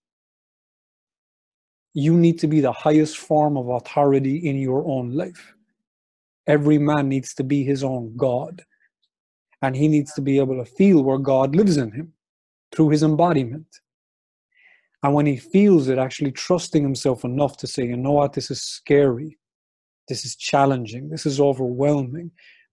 You 1.94 2.16
need 2.16 2.40
to 2.40 2.48
be 2.48 2.60
the 2.60 2.72
highest 2.72 3.18
form 3.18 3.56
of 3.56 3.68
authority 3.68 4.48
in 4.48 4.56
your 4.56 4.84
own 4.84 5.12
life. 5.12 5.54
Every 6.50 6.78
man 6.78 7.08
needs 7.08 7.34
to 7.34 7.44
be 7.44 7.64
his 7.64 7.82
own 7.84 8.16
God. 8.16 8.62
And 9.62 9.76
he 9.76 9.88
needs 9.88 10.12
to 10.14 10.20
be 10.20 10.38
able 10.38 10.56
to 10.56 10.64
feel 10.64 11.02
where 11.02 11.18
God 11.18 11.54
lives 11.54 11.76
in 11.76 11.92
him 11.92 12.12
through 12.72 12.90
his 12.90 13.02
embodiment. 13.02 13.66
And 15.02 15.14
when 15.14 15.26
he 15.26 15.36
feels 15.36 15.88
it, 15.88 15.98
actually 15.98 16.32
trusting 16.32 16.82
himself 16.82 17.24
enough 17.24 17.56
to 17.58 17.66
say, 17.66 17.86
you 17.86 17.96
know 17.96 18.12
what, 18.12 18.32
this 18.32 18.50
is 18.50 18.62
scary. 18.62 19.38
This 20.08 20.24
is 20.24 20.36
challenging. 20.36 21.08
This 21.08 21.26
is 21.26 21.40
overwhelming 21.40 22.30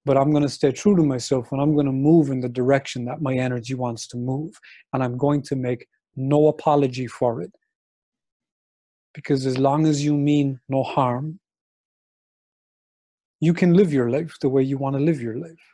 but 0.07 0.17
I'm 0.17 0.31
going 0.31 0.43
to 0.43 0.50
stay 0.50 0.72
true 0.72 0.96
to 0.96 1.03
myself 1.03 1.51
and 1.51 1.60
I'm 1.62 1.74
going 1.74 1.86
to 1.86 1.91
move 1.91 2.29
in 2.29 2.39
the 2.39 2.48
direction 2.48 3.03
that 3.05 3.22
my 3.22 3.36
energy 3.36 3.74
wants 3.74 4.07
to 4.07 4.17
move. 4.17 4.57
And 4.93 5.03
I'm 5.03 5.17
going 5.17 5.41
to 5.43 5.55
make 5.57 5.86
no 6.15 6.48
apology 6.48 7.07
for 7.07 7.41
it. 7.41 7.51
Because 9.13 9.46
as 9.46 9.57
long 9.57 9.86
as 9.86 10.05
you 10.05 10.15
mean 10.15 10.62
no 10.69 10.81
harm, 10.81 11.41
you 13.39 13.53
can 13.53 13.74
live 13.74 13.94
your 13.94 14.10
life 14.10 14.38
the 14.41 14.50
way 14.50 14.63
you 14.63 14.77
want 14.77 14.96
to 14.96 15.01
live 15.01 15.22
your 15.22 15.38
life. 15.38 15.74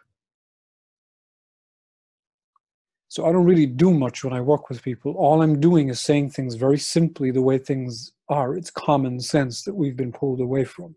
So 3.08 3.26
I 3.26 3.32
don't 3.32 3.46
really 3.46 3.68
do 3.68 3.94
much 3.94 4.24
when 4.24 4.34
I 4.34 4.42
work 4.42 4.70
with 4.70 4.82
people. 4.82 5.14
All 5.14 5.42
I'm 5.42 5.60
doing 5.60 5.90
is 5.90 6.00
saying 6.00 6.32
things 6.32 6.56
very 6.56 6.80
simply 6.80 7.30
the 7.30 7.44
way 7.44 7.60
things 7.60 8.12
are. 8.28 8.56
It's 8.56 8.72
common 8.72 9.20
sense 9.20 9.64
that 9.64 9.76
we've 9.76 9.96
been 9.96 10.12
pulled 10.12 10.42
away 10.42 10.64
from 10.64 10.96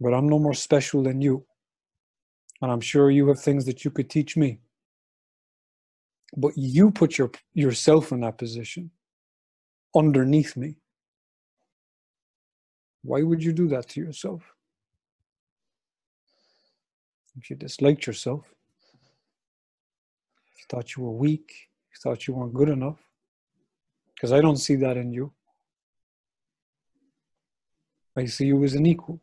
but 0.00 0.12
I'm 0.12 0.28
no 0.28 0.38
more 0.38 0.54
special 0.54 1.02
than 1.02 1.20
you. 1.20 1.46
And 2.60 2.70
I'm 2.70 2.80
sure 2.80 3.10
you 3.10 3.28
have 3.28 3.40
things 3.40 3.64
that 3.66 3.84
you 3.84 3.90
could 3.90 4.10
teach 4.10 4.36
me. 4.36 4.58
But 6.36 6.52
you 6.56 6.90
put 6.90 7.16
your, 7.16 7.30
yourself 7.52 8.12
in 8.12 8.20
that 8.20 8.38
position 8.38 8.90
underneath 9.94 10.56
me. 10.56 10.76
Why 13.04 13.22
would 13.22 13.44
you 13.44 13.52
do 13.52 13.68
that 13.68 13.88
to 13.90 14.00
yourself? 14.00 14.42
If 17.36 17.50
you 17.50 17.56
disliked 17.56 18.06
yourself, 18.06 18.44
if 20.52 20.60
you 20.60 20.64
thought 20.70 20.96
you 20.96 21.02
were 21.02 21.10
weak, 21.10 21.68
if 21.90 21.98
you 21.98 22.00
thought 22.02 22.26
you 22.26 22.34
weren't 22.34 22.54
good 22.54 22.70
enough, 22.70 22.98
because 24.14 24.32
I 24.32 24.40
don't 24.40 24.56
see 24.56 24.76
that 24.76 24.96
in 24.96 25.12
you. 25.12 25.32
I 28.16 28.24
see 28.24 28.46
you 28.46 28.64
as 28.64 28.74
an 28.74 28.86
equal. 28.86 29.20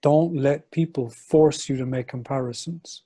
Don't 0.00 0.34
let 0.34 0.70
people 0.72 1.10
force 1.10 1.68
you 1.68 1.76
to 1.76 1.86
make 1.86 2.08
comparisons. 2.08 3.02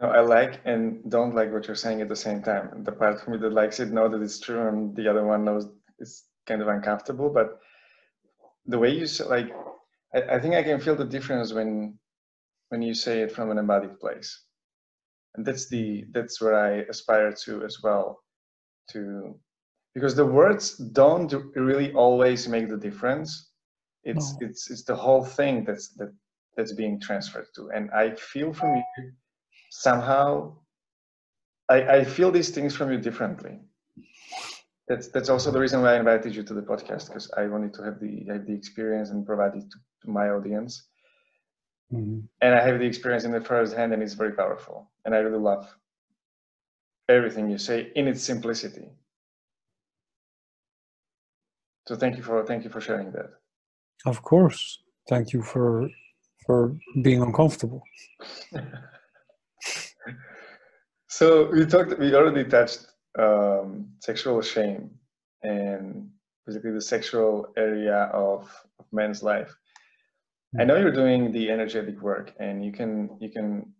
No, 0.00 0.08
I 0.08 0.20
like 0.20 0.60
and 0.64 1.10
don't 1.10 1.34
like 1.34 1.52
what 1.52 1.66
you're 1.66 1.76
saying 1.76 2.00
at 2.00 2.08
the 2.08 2.16
same 2.16 2.42
time. 2.42 2.84
The 2.84 2.92
part 2.92 3.20
of 3.20 3.28
me 3.28 3.38
that 3.38 3.52
likes 3.52 3.80
it 3.80 3.90
know 3.90 4.08
that 4.08 4.22
it's 4.22 4.38
true, 4.38 4.68
and 4.68 4.94
the 4.94 5.08
other 5.08 5.24
one 5.24 5.44
knows 5.44 5.66
it's 5.98 6.24
kind 6.46 6.62
of 6.62 6.68
uncomfortable. 6.68 7.30
But 7.30 7.58
the 8.66 8.78
way 8.78 8.90
you 8.90 9.06
say, 9.06 9.24
like, 9.24 9.50
I, 10.14 10.36
I 10.36 10.40
think 10.40 10.54
I 10.54 10.62
can 10.62 10.80
feel 10.80 10.94
the 10.96 11.04
difference 11.04 11.52
when 11.52 11.98
when 12.68 12.82
you 12.82 12.94
say 12.94 13.22
it 13.22 13.32
from 13.32 13.50
an 13.50 13.58
embodied 13.58 13.98
place, 13.98 14.44
and 15.34 15.44
that's 15.44 15.68
the 15.68 16.04
that's 16.12 16.40
where 16.40 16.54
I 16.54 16.82
aspire 16.90 17.32
to 17.44 17.64
as 17.64 17.82
well, 17.82 18.20
to 18.90 19.34
because 19.94 20.14
the 20.14 20.24
words 20.26 20.76
don't 20.76 21.32
really 21.56 21.92
always 21.92 22.48
make 22.48 22.68
the 22.68 22.76
difference 22.76 23.48
it's 24.04 24.32
no. 24.34 24.46
it's 24.46 24.70
it's 24.70 24.84
the 24.84 24.94
whole 24.94 25.24
thing 25.24 25.64
that's 25.64 25.88
that 25.96 26.12
that's 26.56 26.72
being 26.72 27.00
transferred 27.00 27.46
to 27.54 27.70
and 27.74 27.90
i 27.90 28.14
feel 28.14 28.52
from 28.52 28.76
you 28.76 29.12
somehow 29.70 30.54
i 31.68 31.98
i 31.98 32.04
feel 32.04 32.30
these 32.30 32.50
things 32.50 32.74
from 32.74 32.90
you 32.92 32.98
differently 32.98 33.58
that's 34.88 35.08
that's 35.08 35.28
also 35.28 35.50
the 35.50 35.60
reason 35.60 35.82
why 35.82 35.94
i 35.94 35.98
invited 35.98 36.34
you 36.34 36.42
to 36.42 36.54
the 36.54 36.62
podcast 36.62 37.08
because 37.08 37.30
i 37.36 37.46
wanted 37.46 37.72
to 37.74 37.82
have 37.82 38.00
the 38.00 38.24
have 38.28 38.46
the 38.46 38.54
experience 38.54 39.10
and 39.10 39.26
provide 39.26 39.54
it 39.54 39.70
to, 39.70 39.78
to 40.02 40.10
my 40.10 40.30
audience 40.30 40.88
mm-hmm. 41.92 42.20
and 42.40 42.54
i 42.54 42.60
have 42.60 42.78
the 42.78 42.86
experience 42.86 43.24
in 43.24 43.32
the 43.32 43.40
first 43.40 43.74
hand 43.74 43.92
and 43.92 44.02
it's 44.02 44.14
very 44.14 44.32
powerful 44.32 44.90
and 45.04 45.14
i 45.14 45.18
really 45.18 45.38
love 45.38 45.66
everything 47.08 47.50
you 47.50 47.58
say 47.58 47.90
in 47.96 48.06
its 48.08 48.22
simplicity 48.22 48.88
so 51.88 51.96
thank 51.96 52.18
you 52.18 52.22
for 52.22 52.44
thank 52.44 52.64
you 52.64 52.70
for 52.70 52.82
sharing 52.82 53.10
that. 53.12 53.30
Of 54.04 54.22
course. 54.22 54.78
Thank 55.08 55.32
you 55.32 55.42
for 55.42 55.88
for 56.44 56.76
being 57.02 57.22
uncomfortable. 57.22 57.82
so 61.08 61.50
we 61.50 61.66
talked 61.66 61.98
we 61.98 62.14
already 62.14 62.44
touched 62.44 62.86
um, 63.18 63.88
sexual 64.00 64.40
shame 64.42 64.90
and 65.42 66.08
basically 66.46 66.72
the 66.72 66.80
sexual 66.80 67.48
area 67.56 68.10
of, 68.12 68.42
of 68.78 68.86
men's 68.92 69.22
life. 69.22 69.54
I 70.58 70.64
know 70.64 70.76
you're 70.76 70.92
doing 70.92 71.30
the 71.32 71.50
energetic 71.50 72.00
work 72.00 72.32
and 72.40 72.64
you 72.64 72.72
can 72.72 73.16
you 73.20 73.30
can 73.30 73.72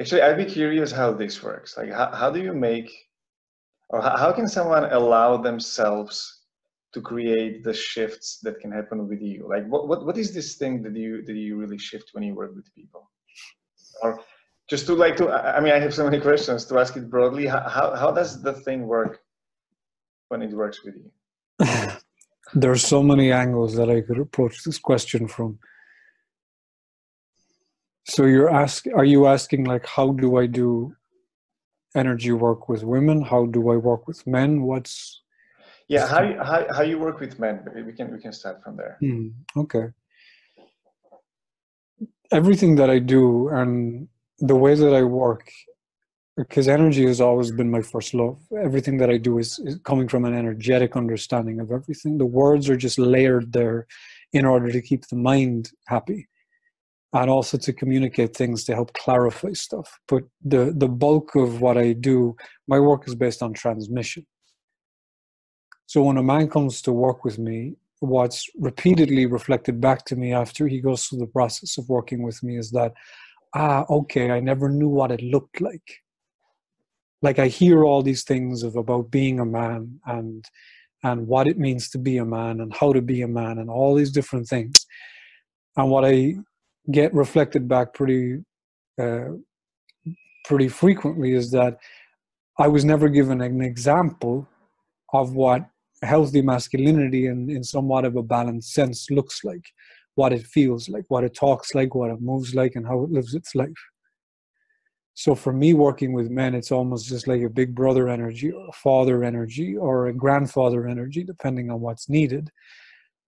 Actually, 0.00 0.22
I'd 0.22 0.36
be 0.36 0.44
curious 0.44 0.90
how 0.92 1.12
this 1.12 1.42
works. 1.42 1.76
Like, 1.76 1.90
how, 1.90 2.10
how 2.12 2.30
do 2.30 2.40
you 2.40 2.54
make, 2.54 2.90
or 3.90 4.00
how, 4.00 4.16
how 4.16 4.32
can 4.32 4.48
someone 4.48 4.84
allow 4.84 5.36
themselves 5.36 6.44
to 6.94 7.00
create 7.00 7.62
the 7.64 7.74
shifts 7.74 8.38
that 8.42 8.60
can 8.60 8.72
happen 8.72 9.08
with 9.08 9.20
you? 9.20 9.46
Like, 9.48 9.66
what, 9.66 9.88
what, 9.88 10.06
what 10.06 10.16
is 10.16 10.32
this 10.32 10.56
thing 10.56 10.82
that 10.84 10.96
you 10.96 11.22
that 11.26 11.34
you 11.34 11.56
really 11.56 11.78
shift 11.78 12.10
when 12.12 12.24
you 12.24 12.34
work 12.34 12.54
with 12.54 12.72
people? 12.74 13.10
Or 14.02 14.20
just 14.70 14.86
to 14.86 14.94
like 14.94 15.16
to, 15.16 15.28
I 15.28 15.60
mean, 15.60 15.72
I 15.72 15.80
have 15.80 15.92
so 15.92 16.04
many 16.04 16.20
questions 16.20 16.64
to 16.66 16.78
ask 16.78 16.96
it 16.96 17.10
broadly. 17.10 17.46
How, 17.46 17.94
how, 17.96 18.12
does 18.12 18.40
the 18.40 18.52
thing 18.52 18.86
work 18.86 19.20
when 20.28 20.42
it 20.42 20.52
works 20.52 20.84
with 20.84 20.94
you? 20.94 21.10
there 22.54 22.70
are 22.70 22.78
so 22.78 23.02
many 23.02 23.32
angles 23.32 23.74
that 23.74 23.90
I 23.90 24.00
could 24.00 24.20
approach 24.20 24.62
this 24.62 24.78
question 24.78 25.26
from. 25.26 25.58
So 28.06 28.24
you're 28.24 28.50
ask 28.50 28.86
are 28.96 29.04
you 29.04 29.26
asking 29.26 29.64
like 29.64 29.86
how 29.86 30.12
do 30.12 30.36
I 30.36 30.46
do 30.46 30.94
energy 31.94 32.32
work 32.32 32.68
with 32.68 32.82
women? 32.82 33.22
How 33.22 33.46
do 33.46 33.70
I 33.70 33.76
work 33.76 34.08
with 34.08 34.26
men? 34.26 34.62
What's 34.62 35.22
yeah, 35.88 36.06
how 36.06 36.22
you, 36.22 36.36
how, 36.38 36.66
how 36.74 36.82
you 36.82 36.98
work 36.98 37.20
with 37.20 37.38
men? 37.38 37.64
We 37.86 37.92
can 37.92 38.10
we 38.12 38.20
can 38.20 38.32
start 38.32 38.62
from 38.64 38.76
there. 38.76 38.96
Hmm, 39.00 39.28
okay. 39.56 39.86
Everything 42.32 42.76
that 42.76 42.88
I 42.90 43.00
do 43.00 43.48
and 43.48 44.08
the 44.40 44.56
way 44.56 44.74
that 44.74 44.94
I 44.94 45.02
work 45.02 45.50
because 46.36 46.68
energy 46.68 47.04
has 47.06 47.20
always 47.20 47.50
been 47.50 47.70
my 47.70 47.82
first 47.82 48.14
love. 48.14 48.38
Everything 48.58 48.96
that 48.98 49.10
I 49.10 49.18
do 49.18 49.38
is, 49.38 49.58
is, 49.58 49.78
coming 49.84 50.08
from 50.08 50.24
an 50.24 50.34
energetic 50.34 50.96
understanding 50.96 51.60
of 51.60 51.70
everything. 51.70 52.16
The 52.16 52.26
words 52.26 52.70
are 52.70 52.76
just 52.76 52.98
layered 52.98 53.52
there 53.52 53.86
in 54.32 54.46
order 54.46 54.70
to 54.72 54.80
keep 54.80 55.06
the 55.08 55.16
mind 55.16 55.70
happy 55.86 56.28
and 57.12 57.28
also 57.28 57.58
to 57.58 57.72
communicate 57.72 58.34
things 58.34 58.64
to 58.64 58.74
help 58.74 58.92
clarify 58.94 59.52
stuff. 59.52 59.98
But 60.06 60.24
the, 60.42 60.72
the 60.74 60.88
bulk 60.88 61.34
of 61.34 61.60
what 61.60 61.76
I 61.76 61.92
do, 61.92 62.36
my 62.68 62.78
work 62.78 63.08
is 63.08 63.14
based 63.14 63.42
on 63.42 63.52
transmission. 63.52 64.26
So 65.86 66.02
when 66.02 66.18
a 66.18 66.22
man 66.22 66.48
comes 66.48 66.80
to 66.82 66.92
work 66.92 67.24
with 67.24 67.38
me, 67.38 67.74
what's 67.98 68.48
repeatedly 68.58 69.26
reflected 69.26 69.80
back 69.80 70.04
to 70.06 70.16
me 70.16 70.32
after 70.32 70.68
he 70.68 70.80
goes 70.80 71.04
through 71.04 71.18
the 71.18 71.26
process 71.26 71.76
of 71.76 71.88
working 71.88 72.22
with 72.22 72.42
me 72.42 72.56
is 72.56 72.70
that, 72.70 72.94
ah, 73.54 73.84
okay, 73.90 74.30
I 74.30 74.40
never 74.40 74.68
knew 74.68 74.88
what 74.88 75.10
it 75.10 75.22
looked 75.22 75.60
like 75.60 76.00
like 77.22 77.38
I 77.38 77.48
hear 77.48 77.84
all 77.84 78.02
these 78.02 78.24
things 78.24 78.62
of 78.62 78.76
about 78.76 79.10
being 79.10 79.40
a 79.40 79.44
man 79.44 80.00
and 80.06 80.44
and 81.02 81.26
what 81.26 81.46
it 81.46 81.58
means 81.58 81.88
to 81.90 81.98
be 81.98 82.18
a 82.18 82.24
man 82.24 82.60
and 82.60 82.74
how 82.74 82.92
to 82.92 83.00
be 83.00 83.22
a 83.22 83.28
man 83.28 83.58
and 83.58 83.70
all 83.70 83.94
these 83.94 84.10
different 84.10 84.46
things. 84.46 84.84
And 85.76 85.88
what 85.88 86.04
I 86.04 86.34
get 86.90 87.14
reflected 87.14 87.68
back 87.68 87.94
pretty 87.94 88.38
uh, 89.00 89.28
pretty 90.44 90.68
frequently 90.68 91.32
is 91.32 91.50
that 91.52 91.78
I 92.58 92.68
was 92.68 92.84
never 92.84 93.08
given 93.08 93.40
an 93.40 93.62
example 93.62 94.46
of 95.12 95.34
what 95.34 95.66
healthy 96.02 96.42
masculinity 96.42 97.26
in, 97.26 97.50
in 97.50 97.62
somewhat 97.62 98.04
of 98.04 98.16
a 98.16 98.22
balanced 98.22 98.72
sense 98.72 99.10
looks 99.10 99.44
like, 99.44 99.64
what 100.20 100.32
it 100.38 100.46
feels 100.56 100.82
like, 100.94 101.06
what 101.08 101.24
it 101.28 101.34
talks 101.34 101.68
like, 101.78 101.94
what 101.94 102.10
it 102.14 102.20
moves 102.30 102.50
like, 102.60 102.74
and 102.76 102.86
how 102.86 102.98
it 103.04 103.10
lives 103.16 103.32
its 103.34 103.54
life. 103.54 103.82
So 105.14 105.34
for 105.34 105.52
me, 105.62 105.68
working 105.86 106.12
with 106.12 106.28
men, 106.40 106.54
it's 106.54 106.72
almost 106.78 107.08
just 107.08 107.26
like 107.30 107.42
a 107.42 107.56
big 107.60 107.74
brother 107.80 108.04
energy 108.08 108.50
or 108.56 108.68
a 108.68 108.78
father 108.86 109.24
energy 109.32 109.70
or 109.86 109.94
a 110.06 110.18
grandfather 110.24 110.80
energy, 110.94 111.22
depending 111.24 111.70
on 111.70 111.80
what's 111.80 112.08
needed. 112.18 112.44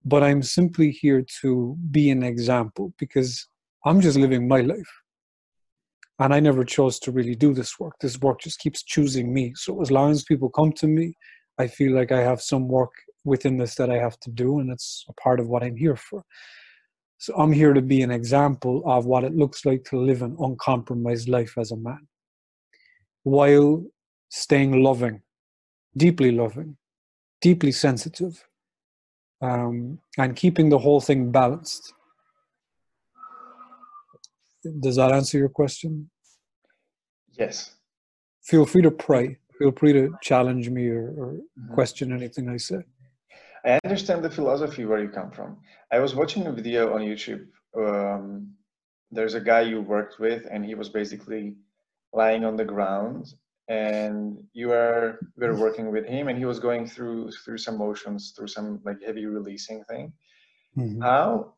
But 0.05 0.21
I'm 0.27 0.43
simply 0.43 0.89
here 0.91 1.23
to 1.41 1.75
be 1.89 2.05
an 2.15 2.23
example 2.33 2.93
because 3.03 3.31
I'm 3.85 3.99
just 3.99 4.17
living 4.25 4.47
my 4.47 4.61
life. 4.61 4.91
And 6.19 6.31
I 6.37 6.39
never 6.39 6.63
chose 6.75 6.95
to 6.99 7.11
really 7.11 7.37
do 7.45 7.53
this 7.53 7.79
work. 7.79 7.95
This 7.99 8.19
work 8.25 8.39
just 8.41 8.59
keeps 8.59 8.83
choosing 8.83 9.33
me. 9.37 9.45
So 9.55 9.81
as 9.81 9.89
long 9.89 10.11
as 10.11 10.31
people 10.31 10.49
come 10.49 10.71
to 10.73 10.87
me, 10.87 11.05
I 11.57 11.65
feel 11.77 11.93
like 11.99 12.11
I 12.11 12.21
have 12.29 12.41
some 12.51 12.67
work 12.67 12.93
within 13.31 13.57
this 13.57 13.75
that 13.75 13.89
I 13.95 13.97
have 14.05 14.17
to 14.25 14.31
do, 14.43 14.59
and 14.59 14.69
it's 14.75 15.05
a 15.09 15.13
part 15.13 15.39
of 15.39 15.47
what 15.47 15.63
I'm 15.63 15.77
here 15.85 15.95
for. 15.95 16.23
So 17.23 17.33
I'm 17.37 17.53
here 17.53 17.71
to 17.71 17.81
be 17.81 18.01
an 18.01 18.11
example 18.11 18.83
of 18.85 19.05
what 19.05 19.23
it 19.23 19.33
looks 19.33 19.65
like 19.65 19.85
to 19.85 19.97
live 19.97 20.23
an 20.23 20.35
uncompromised 20.41 21.29
life 21.29 21.53
as 21.57 21.71
a 21.71 21.77
man 21.77 22.05
while 23.23 23.81
staying 24.27 24.83
loving, 24.83 25.21
deeply 25.95 26.33
loving, 26.33 26.75
deeply 27.39 27.71
sensitive, 27.71 28.45
um, 29.41 29.99
and 30.17 30.35
keeping 30.35 30.67
the 30.67 30.77
whole 30.77 30.99
thing 30.99 31.31
balanced. 31.31 31.93
Does 34.81 34.97
that 34.97 35.13
answer 35.13 35.37
your 35.37 35.47
question? 35.47 36.09
Yes. 37.39 37.73
Feel 38.43 38.65
free 38.65 38.81
to 38.81 38.91
pray. 38.91 39.37
Feel 39.57 39.71
free 39.71 39.93
to 39.93 40.13
challenge 40.21 40.69
me 40.69 40.89
or, 40.89 41.13
or 41.17 41.33
mm-hmm. 41.35 41.73
question 41.73 42.11
anything 42.11 42.49
I 42.49 42.57
say. 42.57 42.83
I 43.65 43.79
understand 43.85 44.23
the 44.23 44.29
philosophy 44.29 44.85
where 44.85 45.01
you 45.01 45.09
come 45.09 45.31
from. 45.31 45.57
I 45.91 45.99
was 45.99 46.15
watching 46.15 46.47
a 46.47 46.51
video 46.51 46.93
on 46.93 47.01
YouTube. 47.01 47.47
Um, 47.77 48.53
there's 49.11 49.35
a 49.35 49.39
guy 49.39 49.61
you 49.61 49.81
worked 49.81 50.19
with, 50.19 50.45
and 50.51 50.65
he 50.65 50.75
was 50.75 50.89
basically 50.89 51.55
lying 52.11 52.43
on 52.43 52.57
the 52.57 52.65
ground, 52.65 53.33
and 53.69 54.43
you 54.53 54.67
were 54.69 55.19
we 55.37 55.47
were 55.47 55.55
working 55.55 55.91
with 55.91 56.05
him, 56.05 56.27
and 56.27 56.37
he 56.37 56.45
was 56.45 56.59
going 56.59 56.87
through 56.87 57.31
through 57.31 57.57
some 57.57 57.77
motions, 57.77 58.33
through 58.35 58.47
some 58.47 58.81
like 58.83 59.01
heavy 59.05 59.25
releasing 59.25 59.83
thing. 59.85 60.13
Mm-hmm. 60.77 61.01
How? 61.01 61.53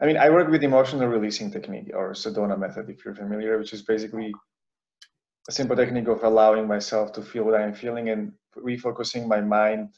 I 0.00 0.04
mean, 0.04 0.18
I 0.18 0.28
work 0.28 0.50
with 0.50 0.62
emotional 0.62 1.06
releasing 1.06 1.50
technique 1.50 1.90
or 1.94 2.12
Sedona 2.12 2.58
method, 2.58 2.90
if 2.90 3.02
you're 3.02 3.14
familiar, 3.14 3.56
which 3.58 3.72
is 3.72 3.80
basically 3.80 4.30
a 5.48 5.52
simple 5.52 5.76
technique 5.76 6.08
of 6.08 6.22
allowing 6.22 6.66
myself 6.66 7.12
to 7.12 7.22
feel 7.22 7.44
what 7.44 7.58
I'm 7.58 7.72
feeling 7.72 8.10
and 8.10 8.32
refocusing 8.58 9.26
my 9.26 9.40
mind 9.40 9.96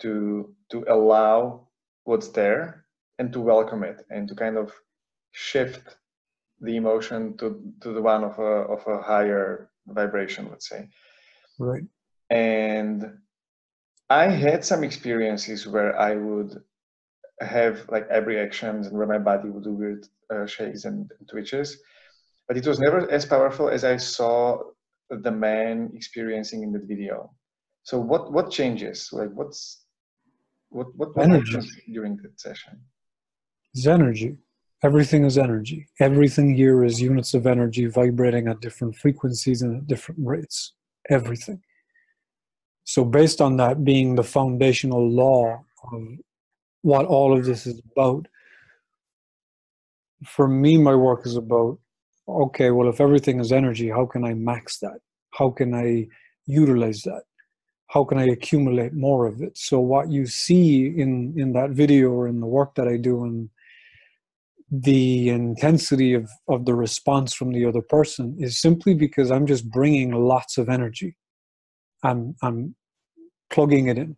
to 0.00 0.54
to 0.70 0.84
allow 0.88 1.68
what's 2.04 2.28
there 2.28 2.84
and 3.18 3.32
to 3.32 3.40
welcome 3.40 3.82
it 3.82 4.04
and 4.10 4.28
to 4.28 4.34
kind 4.34 4.56
of 4.56 4.72
shift 5.32 5.96
the 6.60 6.76
emotion 6.76 7.36
to 7.36 7.72
to 7.80 7.92
the 7.92 8.02
one 8.02 8.24
of 8.24 8.38
a 8.38 8.52
of 8.74 8.86
a 8.86 9.02
higher 9.02 9.70
vibration 9.86 10.48
let's 10.50 10.68
say. 10.68 10.88
Right. 11.58 11.84
And 12.30 13.18
i 14.10 14.24
had 14.24 14.64
some 14.64 14.84
experiences 14.84 15.66
where 15.66 15.98
i 15.98 16.14
would 16.14 16.62
have 17.40 17.84
like 17.88 18.06
every 18.08 18.38
actions 18.40 18.86
and 18.86 18.96
where 18.96 19.06
my 19.06 19.18
body 19.18 19.48
would 19.50 19.64
do 19.64 19.72
weird 19.72 20.06
uh, 20.32 20.46
shakes 20.46 20.84
and, 20.84 21.10
and 21.18 21.28
twitches 21.28 21.78
but 22.46 22.56
it 22.56 22.66
was 22.66 22.80
never 22.80 23.10
as 23.10 23.26
powerful 23.26 23.68
as 23.68 23.84
i 23.84 23.96
saw 23.96 24.58
the 25.10 25.30
man 25.30 25.90
experiencing 25.94 26.62
in 26.62 26.72
that 26.72 26.84
video. 26.84 27.32
So 27.82 27.98
what 27.98 28.32
what 28.32 28.50
changes? 28.50 29.08
Like 29.12 29.30
what's 29.32 29.84
what 30.70 30.94
what, 30.96 31.16
what 31.16 31.24
energy 31.24 31.60
during 31.92 32.16
that 32.18 32.38
session? 32.40 32.80
It's 33.74 33.86
energy. 33.86 34.36
Everything 34.82 35.24
is 35.24 35.38
energy. 35.38 35.88
Everything 36.00 36.54
here 36.54 36.84
is 36.84 37.00
units 37.00 37.34
of 37.34 37.46
energy 37.46 37.86
vibrating 37.86 38.46
at 38.48 38.60
different 38.60 38.94
frequencies 38.96 39.62
and 39.62 39.76
at 39.76 39.86
different 39.86 40.20
rates. 40.24 40.74
Everything. 41.10 41.60
So, 42.84 43.04
based 43.04 43.40
on 43.40 43.56
that 43.56 43.84
being 43.84 44.14
the 44.14 44.24
foundational 44.24 45.10
law 45.10 45.64
of 45.92 46.02
what 46.82 47.06
all 47.06 47.36
of 47.36 47.44
this 47.44 47.66
is 47.66 47.80
about, 47.92 48.26
for 50.26 50.48
me, 50.48 50.78
my 50.78 50.94
work 50.94 51.26
is 51.26 51.36
about 51.36 51.78
okay, 52.28 52.70
well, 52.70 52.88
if 52.88 53.00
everything 53.00 53.40
is 53.40 53.52
energy, 53.52 53.88
how 53.88 54.06
can 54.06 54.24
I 54.24 54.34
max 54.34 54.78
that? 54.78 55.00
How 55.32 55.50
can 55.50 55.74
I 55.74 56.08
utilize 56.46 57.02
that? 57.02 57.22
How 57.88 58.04
can 58.04 58.18
I 58.18 58.26
accumulate 58.26 58.92
more 58.92 59.26
of 59.26 59.40
it? 59.42 59.56
So 59.56 59.80
what 59.80 60.10
you 60.10 60.26
see 60.26 60.86
in 60.86 61.34
in 61.36 61.52
that 61.54 61.70
video 61.70 62.10
or 62.10 62.28
in 62.28 62.40
the 62.40 62.46
work 62.46 62.74
that 62.74 62.86
I 62.86 62.96
do 62.96 63.24
and 63.24 63.50
the 64.70 65.30
intensity 65.30 66.12
of, 66.12 66.28
of 66.46 66.66
the 66.66 66.74
response 66.74 67.32
from 67.32 67.52
the 67.52 67.64
other 67.64 67.80
person 67.80 68.36
is 68.38 68.60
simply 68.60 68.92
because 68.92 69.30
I'm 69.30 69.46
just 69.46 69.70
bringing 69.70 70.12
lots 70.12 70.58
of 70.58 70.68
energy. 70.68 71.16
I'm 72.02 72.36
I'm 72.42 72.74
plugging 73.50 73.88
it 73.88 73.96
in 73.96 74.16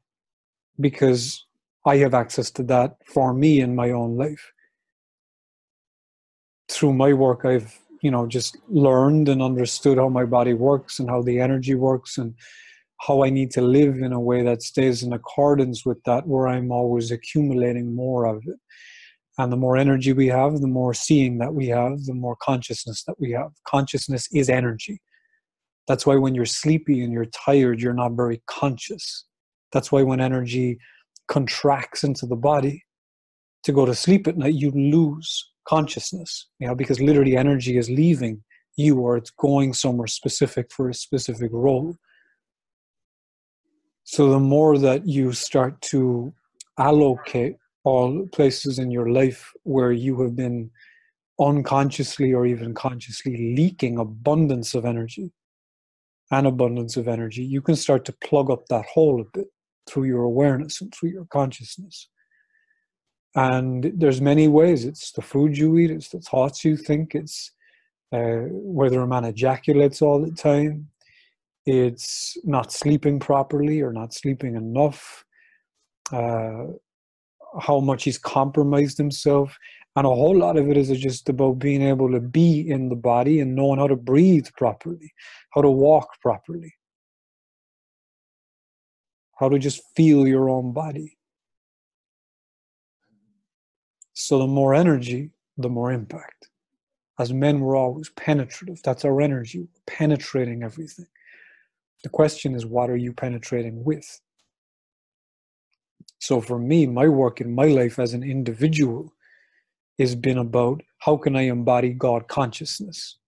because 0.81 1.47
I 1.87 1.97
have 1.99 2.15
access 2.15 2.51
to 2.53 2.65
that 2.65 2.97
for 3.07 3.33
me 3.33 3.61
in 3.61 3.77
my 3.77 3.91
own 3.93 4.17
life. 4.17 4.53
Through 6.69 6.95
my 6.95 7.13
work, 7.13 7.45
I've 7.45 7.79
you 8.03 8.11
know 8.11 8.27
just 8.27 8.59
learned 8.69 9.29
and 9.29 9.41
understood 9.41 9.99
how 9.99 10.09
my 10.09 10.25
body 10.25 10.55
works 10.55 10.99
and 10.99 11.09
how 11.09 11.23
the 11.23 11.39
energy 11.39 11.77
works 11.77 12.19
and 12.19 12.35
how 13.07 13.25
I 13.25 13.31
need 13.31 13.51
to 13.53 13.63
live 13.63 13.97
in 13.97 14.13
a 14.13 14.21
way 14.21 14.43
that 14.43 14.63
stays 14.63 15.03
in 15.03 15.13
accordance 15.13 15.87
with 15.87 16.03
that, 16.05 16.27
where 16.27 16.49
I'm 16.49 16.71
always 16.71 17.11
accumulating 17.11 17.95
more 17.95 18.27
of 18.27 18.43
it. 18.47 18.59
And 19.39 19.51
the 19.51 19.57
more 19.57 19.77
energy 19.77 20.13
we 20.13 20.27
have, 20.27 20.61
the 20.61 20.67
more 20.67 20.93
seeing 20.93 21.39
that 21.39 21.55
we 21.55 21.69
have, 21.69 22.05
the 22.05 22.15
more 22.15 22.37
consciousness 22.37 23.05
that 23.05 23.19
we 23.19 23.31
have. 23.33 23.53
Consciousness 23.67 24.29
is 24.33 24.51
energy. 24.51 25.01
That's 25.89 26.05
why 26.05 26.17
when 26.17 26.35
you're 26.35 26.45
sleepy 26.45 27.03
and 27.03 27.13
you're 27.13 27.25
tired, 27.25 27.81
you're 27.81 27.95
not 27.95 28.13
very 28.13 28.43
conscious. 28.47 29.25
That's 29.73 29.91
why 29.91 30.03
when 30.03 30.21
energy 30.21 30.79
contracts 31.29 32.05
into 32.05 32.27
the 32.27 32.37
body 32.37 32.85
to 33.65 33.73
go 33.73 33.87
to 33.87 33.95
sleep 33.95 34.29
at 34.29 34.37
night, 34.37 34.55
you 34.55 34.71
lose 34.73 35.51
consciousness, 35.67 36.49
you 36.59 36.67
know, 36.67 36.75
because 36.75 37.01
literally 37.01 37.37
energy 37.37 37.79
is 37.79 37.89
leaving 37.89 38.43
you 38.77 38.99
or 38.99 39.17
it's 39.17 39.31
going 39.31 39.73
somewhere 39.73 40.07
specific 40.07 40.71
for 40.71 40.91
a 40.91 40.95
specific 40.95 41.51
role. 41.53 41.97
So 44.13 44.29
the 44.29 44.41
more 44.41 44.77
that 44.77 45.07
you 45.07 45.33
start 45.33 45.81
to 45.83 46.35
allocate 46.79 47.59
all 47.85 48.27
places 48.33 48.81
in 48.81 48.91
your 48.91 49.09
life 49.09 49.53
where 49.63 49.93
you 49.93 50.21
have 50.23 50.35
been 50.35 50.73
unconsciously 51.39 52.35
or 52.35 52.45
even 52.45 52.75
consciously 52.75 53.55
leaking 53.57 53.99
abundance 53.99 54.75
of 54.75 54.85
energy 54.85 55.31
and 56.33 56.45
abundance 56.49 56.97
of 56.97 57.07
energy, 57.07 57.45
you 57.45 57.63
can 57.63 57.77
start 57.77 58.05
to 58.07 58.13
plug 58.15 58.51
up 58.51 58.67
that 58.67 58.85
hole 58.85 59.21
a 59.21 59.39
bit 59.39 59.47
through 59.89 60.07
your 60.07 60.25
awareness 60.25 60.81
and 60.81 60.93
through 60.93 61.11
your 61.11 61.27
consciousness. 61.27 62.09
And 63.37 63.93
there's 63.95 64.21
many 64.21 64.49
ways. 64.49 64.85
It's 64.85 65.13
the 65.13 65.23
food 65.23 65.57
you 65.57 65.79
eat, 65.79 65.93
it's 65.93 66.09
the 66.09 66.19
thoughts 66.19 66.65
you 66.65 66.77
think, 66.77 67.15
it's 67.15 67.53
uh, 68.11 68.49
whether 68.51 69.01
a 69.03 69.07
man 69.07 69.25
ejaculates 69.25 70.03
all 70.03 70.21
the 70.21 70.33
time, 70.33 70.89
it's 71.67 72.37
not 72.45 72.73
sleeping 72.73 73.21
properly 73.21 73.81
or 73.81 73.93
not 73.93 74.15
sleeping 74.15 74.57
enough, 74.57 75.25
uh, 76.13 76.65
how 77.61 77.81
much 77.81 78.05
he's 78.05 78.19
compromised 78.19 78.99
himself. 78.99 79.57
And 79.97 80.07
a 80.07 80.11
whole 80.11 80.37
lot 80.37 80.57
of 80.57 80.69
it 80.71 80.77
is 80.77 80.89
just 80.99 81.29
about 81.29 81.59
being 81.59 81.83
able 81.83 82.11
to 82.13 82.21
be 82.21 82.61
in 82.69 82.89
the 82.89 82.97
body 82.97 83.41
and 83.41 83.55
knowing 83.55 83.79
how 83.79 83.89
to 83.89 83.97
breathe 83.97 84.47
properly, 84.57 85.13
how 85.51 85.63
to 85.63 85.71
walk 85.71 86.21
properly, 86.21 86.75
how 89.39 89.49
to 89.49 89.59
just 89.59 89.83
feel 89.97 90.29
your 90.29 90.49
own 90.49 90.73
body. 90.73 91.19
So 94.13 94.39
the 94.39 94.47
more 94.47 94.75
energy, 94.75 95.31
the 95.57 95.69
more 95.69 95.93
impact. 95.93 96.49
As 97.19 97.33
men, 97.33 97.61
we're 97.61 97.77
always 97.77 98.11
penetrative. 98.11 98.81
That's 98.83 99.05
our 99.05 99.21
energy, 99.21 99.69
penetrating 99.87 100.63
everything. 100.63 101.07
The 102.03 102.11
question 102.11 102.55
is, 102.55 102.65
what 102.65 102.91
are 102.91 102.97
you 102.97 103.13
penetrating 103.13 103.85
with? 103.85 104.21
So 106.19 106.41
for 106.41 106.59
me, 106.59 106.87
my 106.87 107.09
work 107.09 107.41
in 107.41 107.55
my 107.55 107.67
life 107.67 107.99
as 107.99 108.15
an 108.15 108.23
individual 108.23 109.13
has 109.99 110.15
been 110.15 110.39
about 110.39 110.83
how 110.99 111.17
can 111.17 111.37
I 111.37 111.43
embody 111.43 111.91
God 111.91 112.29
consciousness? 112.29 113.19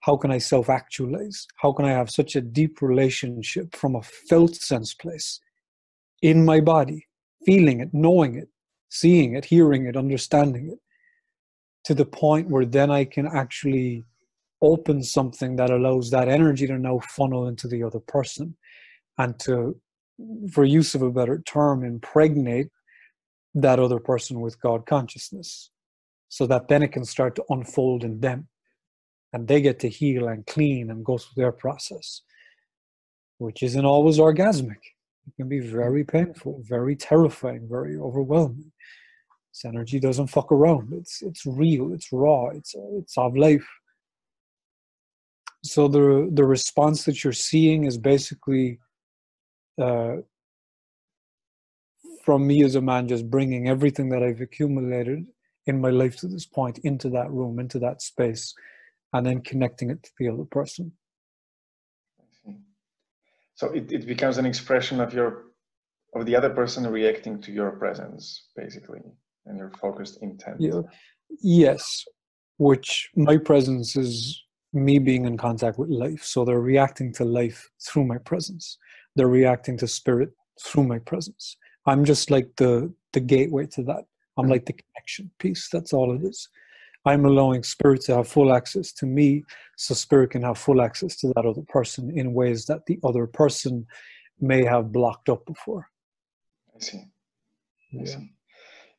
How 0.00 0.16
can 0.16 0.30
I 0.30 0.38
self 0.38 0.68
actualize? 0.68 1.46
How 1.56 1.72
can 1.72 1.86
I 1.86 1.90
have 1.90 2.10
such 2.10 2.36
a 2.36 2.40
deep 2.40 2.82
relationship 2.82 3.74
from 3.74 3.96
a 3.96 4.02
felt 4.02 4.54
sense 4.54 4.94
place 4.94 5.40
in 6.20 6.44
my 6.44 6.60
body, 6.60 7.06
feeling 7.46 7.80
it, 7.80 7.90
knowing 7.92 8.36
it, 8.36 8.48
seeing 8.90 9.34
it, 9.34 9.46
hearing 9.46 9.86
it, 9.86 9.96
understanding 9.96 10.70
it, 10.70 10.78
to 11.84 11.94
the 11.94 12.04
point 12.04 12.48
where 12.48 12.66
then 12.66 12.90
I 12.90 13.04
can 13.04 13.26
actually 13.26 14.04
open 14.64 15.02
something 15.02 15.56
that 15.56 15.70
allows 15.70 16.10
that 16.10 16.28
energy 16.28 16.66
to 16.66 16.78
now 16.78 17.00
funnel 17.00 17.48
into 17.48 17.68
the 17.68 17.82
other 17.82 18.00
person 18.00 18.56
and 19.18 19.38
to, 19.40 19.78
for 20.50 20.64
use 20.64 20.94
of 20.94 21.02
a 21.02 21.10
better 21.10 21.42
term, 21.46 21.84
impregnate 21.84 22.68
that 23.54 23.78
other 23.78 24.00
person 24.00 24.40
with 24.40 24.60
God 24.60 24.86
consciousness 24.86 25.70
so 26.28 26.46
that 26.46 26.68
then 26.68 26.82
it 26.82 26.92
can 26.92 27.04
start 27.04 27.36
to 27.36 27.44
unfold 27.50 28.02
in 28.02 28.20
them 28.20 28.48
and 29.32 29.48
they 29.48 29.60
get 29.60 29.80
to 29.80 29.88
heal 29.88 30.28
and 30.28 30.46
clean 30.46 30.90
and 30.90 31.04
go 31.04 31.18
through 31.18 31.42
their 31.42 31.52
process, 31.52 32.22
which 33.38 33.62
isn't 33.62 33.84
always 33.84 34.18
orgasmic. 34.18 34.82
It 35.26 35.34
can 35.36 35.48
be 35.48 35.60
very 35.60 36.04
painful, 36.04 36.62
very 36.68 36.94
terrifying, 36.94 37.66
very 37.68 37.96
overwhelming. 37.96 38.72
This 39.52 39.64
energy 39.64 39.98
doesn't 39.98 40.28
fuck 40.28 40.52
around. 40.52 40.92
It's 40.92 41.22
it's 41.22 41.46
real. 41.46 41.92
It's 41.92 42.12
raw. 42.12 42.48
It's 42.48 42.74
it's 42.76 43.16
of 43.16 43.36
life. 43.36 43.66
So 45.64 45.88
the 45.88 46.28
the 46.32 46.44
response 46.44 47.04
that 47.04 47.24
you're 47.24 47.32
seeing 47.32 47.84
is 47.84 47.96
basically 47.96 48.78
uh, 49.80 50.16
from 52.22 52.46
me 52.46 52.62
as 52.62 52.74
a 52.74 52.82
man, 52.82 53.08
just 53.08 53.30
bringing 53.30 53.68
everything 53.68 54.10
that 54.10 54.22
I've 54.22 54.42
accumulated 54.42 55.26
in 55.66 55.80
my 55.80 55.90
life 55.90 56.16
to 56.16 56.28
this 56.28 56.44
point 56.44 56.78
into 56.84 57.08
that 57.10 57.30
room, 57.30 57.58
into 57.58 57.78
that 57.78 58.02
space, 58.02 58.54
and 59.14 59.24
then 59.24 59.40
connecting 59.40 59.90
it 59.90 60.02
to 60.02 60.10
the 60.18 60.28
other 60.28 60.44
person. 60.44 60.92
So 63.54 63.68
it, 63.70 63.90
it 63.90 64.06
becomes 64.06 64.36
an 64.36 64.44
expression 64.44 65.00
of 65.00 65.14
your 65.14 65.44
of 66.14 66.26
the 66.26 66.36
other 66.36 66.50
person 66.50 66.86
reacting 66.86 67.40
to 67.40 67.52
your 67.52 67.70
presence, 67.72 68.48
basically, 68.54 69.00
and 69.46 69.56
your 69.56 69.70
focused 69.80 70.18
intent. 70.22 70.56
Yeah. 70.60 70.82
Yes, 71.40 72.04
which 72.58 73.08
my 73.16 73.38
presence 73.38 73.96
is 73.96 74.43
me 74.74 74.98
being 74.98 75.24
in 75.24 75.36
contact 75.36 75.78
with 75.78 75.88
life. 75.88 76.22
So 76.22 76.44
they're 76.44 76.60
reacting 76.60 77.12
to 77.14 77.24
life 77.24 77.70
through 77.80 78.04
my 78.04 78.18
presence. 78.18 78.78
They're 79.16 79.28
reacting 79.28 79.78
to 79.78 79.88
spirit 79.88 80.30
through 80.62 80.84
my 80.84 80.98
presence. 80.98 81.56
I'm 81.86 82.04
just 82.04 82.30
like 82.30 82.48
the 82.56 82.92
the 83.12 83.20
gateway 83.20 83.66
to 83.66 83.82
that. 83.84 84.04
I'm 84.36 84.46
hmm. 84.46 84.52
like 84.52 84.66
the 84.66 84.74
connection 84.74 85.30
piece. 85.38 85.68
That's 85.70 85.92
all 85.92 86.14
it 86.14 86.24
is. 86.24 86.48
I'm 87.06 87.26
allowing 87.26 87.62
spirit 87.62 88.00
to 88.02 88.16
have 88.16 88.28
full 88.28 88.52
access 88.52 88.90
to 88.94 89.06
me 89.06 89.44
so 89.76 89.94
spirit 89.94 90.30
can 90.30 90.42
have 90.42 90.56
full 90.56 90.80
access 90.80 91.16
to 91.16 91.28
that 91.34 91.44
other 91.44 91.62
person 91.68 92.16
in 92.16 92.32
ways 92.32 92.64
that 92.66 92.86
the 92.86 92.98
other 93.04 93.26
person 93.26 93.86
may 94.40 94.64
have 94.64 94.90
blocked 94.90 95.28
up 95.28 95.44
before. 95.44 95.90
I 96.74 96.80
see. 96.80 96.98
I 96.98 97.04
yeah. 97.92 98.04
see. 98.04 98.33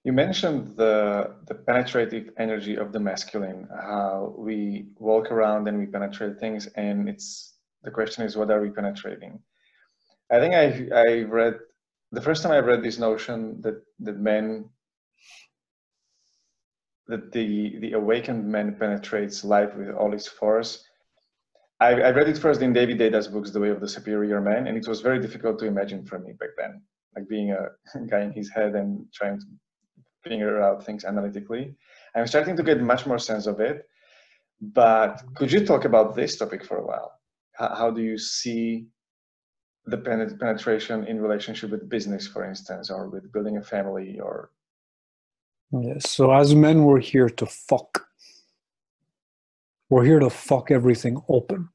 You 0.06 0.14
mentioned 0.14 0.78
the 0.78 1.34
the 1.48 1.56
penetrative 1.56 2.30
energy 2.38 2.76
of 2.76 2.92
the 2.92 3.00
masculine, 3.00 3.68
how 3.74 4.36
we 4.38 4.86
walk 5.00 5.32
around 5.32 5.68
and 5.68 5.80
we 5.80 5.88
penetrate 5.88 6.38
things, 6.40 6.68
and 6.68 7.10
it's 7.10 7.56
the 7.84 7.90
question 7.90 8.24
is 8.24 8.38
what 8.38 8.52
are 8.52 8.62
we 8.62 8.70
penetrating? 8.70 9.40
I 10.32 10.40
think 10.40 10.54
I 10.54 10.66
I 11.06 11.22
read 11.24 11.56
the 12.12 12.22
first 12.22 12.44
time 12.44 12.52
I 12.52 12.60
read 12.60 12.84
this 12.84 13.00
notion 13.00 13.62
that 13.62 13.82
that 14.06 14.20
men 14.20 14.70
that 17.08 17.32
the 17.32 17.80
the 17.80 17.94
awakened 17.94 18.46
man 18.46 18.76
penetrates 18.76 19.44
life 19.44 19.74
with 19.76 19.90
all 19.90 20.14
its 20.14 20.28
force. 20.28 20.86
I, 21.80 21.90
I 22.08 22.12
read 22.12 22.30
it 22.30 22.38
first 22.38 22.62
in 22.62 22.74
David 22.74 23.00
Deida's 23.00 23.28
books, 23.28 23.50
The 23.50 23.60
Way 23.60 23.70
of 23.70 23.82
the 23.82 23.90
Superior 23.90 24.40
Man, 24.40 24.68
and 24.68 24.78
it 24.78 24.88
was 24.88 25.02
very 25.02 25.20
difficult 25.20 25.58
to 25.60 25.66
imagine 25.66 26.06
for 26.06 26.20
me 26.20 26.34
back 26.34 26.54
then, 26.58 26.84
like 27.16 27.28
being 27.28 27.52
a 27.52 27.64
guy 28.12 28.22
in 28.22 28.34
his 28.34 28.52
head 28.52 28.76
and 28.76 29.12
trying 29.12 29.40
to 29.40 29.46
figure 30.28 30.62
out 30.62 30.86
things 30.86 31.06
analytically. 31.06 31.76
I'm 32.16 32.28
starting 32.28 32.56
to 32.58 32.64
get 32.64 32.82
much 32.82 33.06
more 33.06 33.20
sense 33.20 33.46
of 33.48 33.60
it. 33.60 33.88
But 34.62 35.22
could 35.36 35.52
you 35.52 35.66
talk 35.66 35.86
about 35.86 36.16
this 36.16 36.38
topic 36.38 36.64
for 36.64 36.78
a 36.78 36.86
while? 36.86 37.12
How, 37.54 37.76
how 37.76 37.92
do 37.92 38.02
you 38.02 38.18
see 38.18 38.88
the 39.86 39.98
penetration 39.98 41.06
in 41.06 41.22
relationship 41.22 41.70
with 41.70 41.88
business, 41.90 42.28
for 42.28 42.44
instance, 42.44 42.90
or 42.90 43.10
with 43.10 43.32
building 43.32 43.58
a 43.58 43.62
family 43.62 44.20
or 44.20 44.52
Yes. 45.72 46.10
So 46.10 46.32
as 46.32 46.56
men, 46.56 46.84
we're 46.84 47.00
here 47.00 47.28
to 47.28 47.46
fuck. 47.46 48.06
We're 49.90 50.06
here 50.06 50.20
to 50.20 50.30
fuck 50.30 50.72
everything 50.72 51.22
open. 51.28 51.70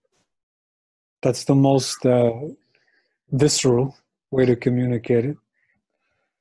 That's 1.23 1.45
the 1.45 1.55
most 1.55 2.07
uh, 2.07 2.33
visceral 3.31 3.97
way 4.31 4.47
to 4.47 4.57
communicate 4.57 5.27
it. 5.27 5.37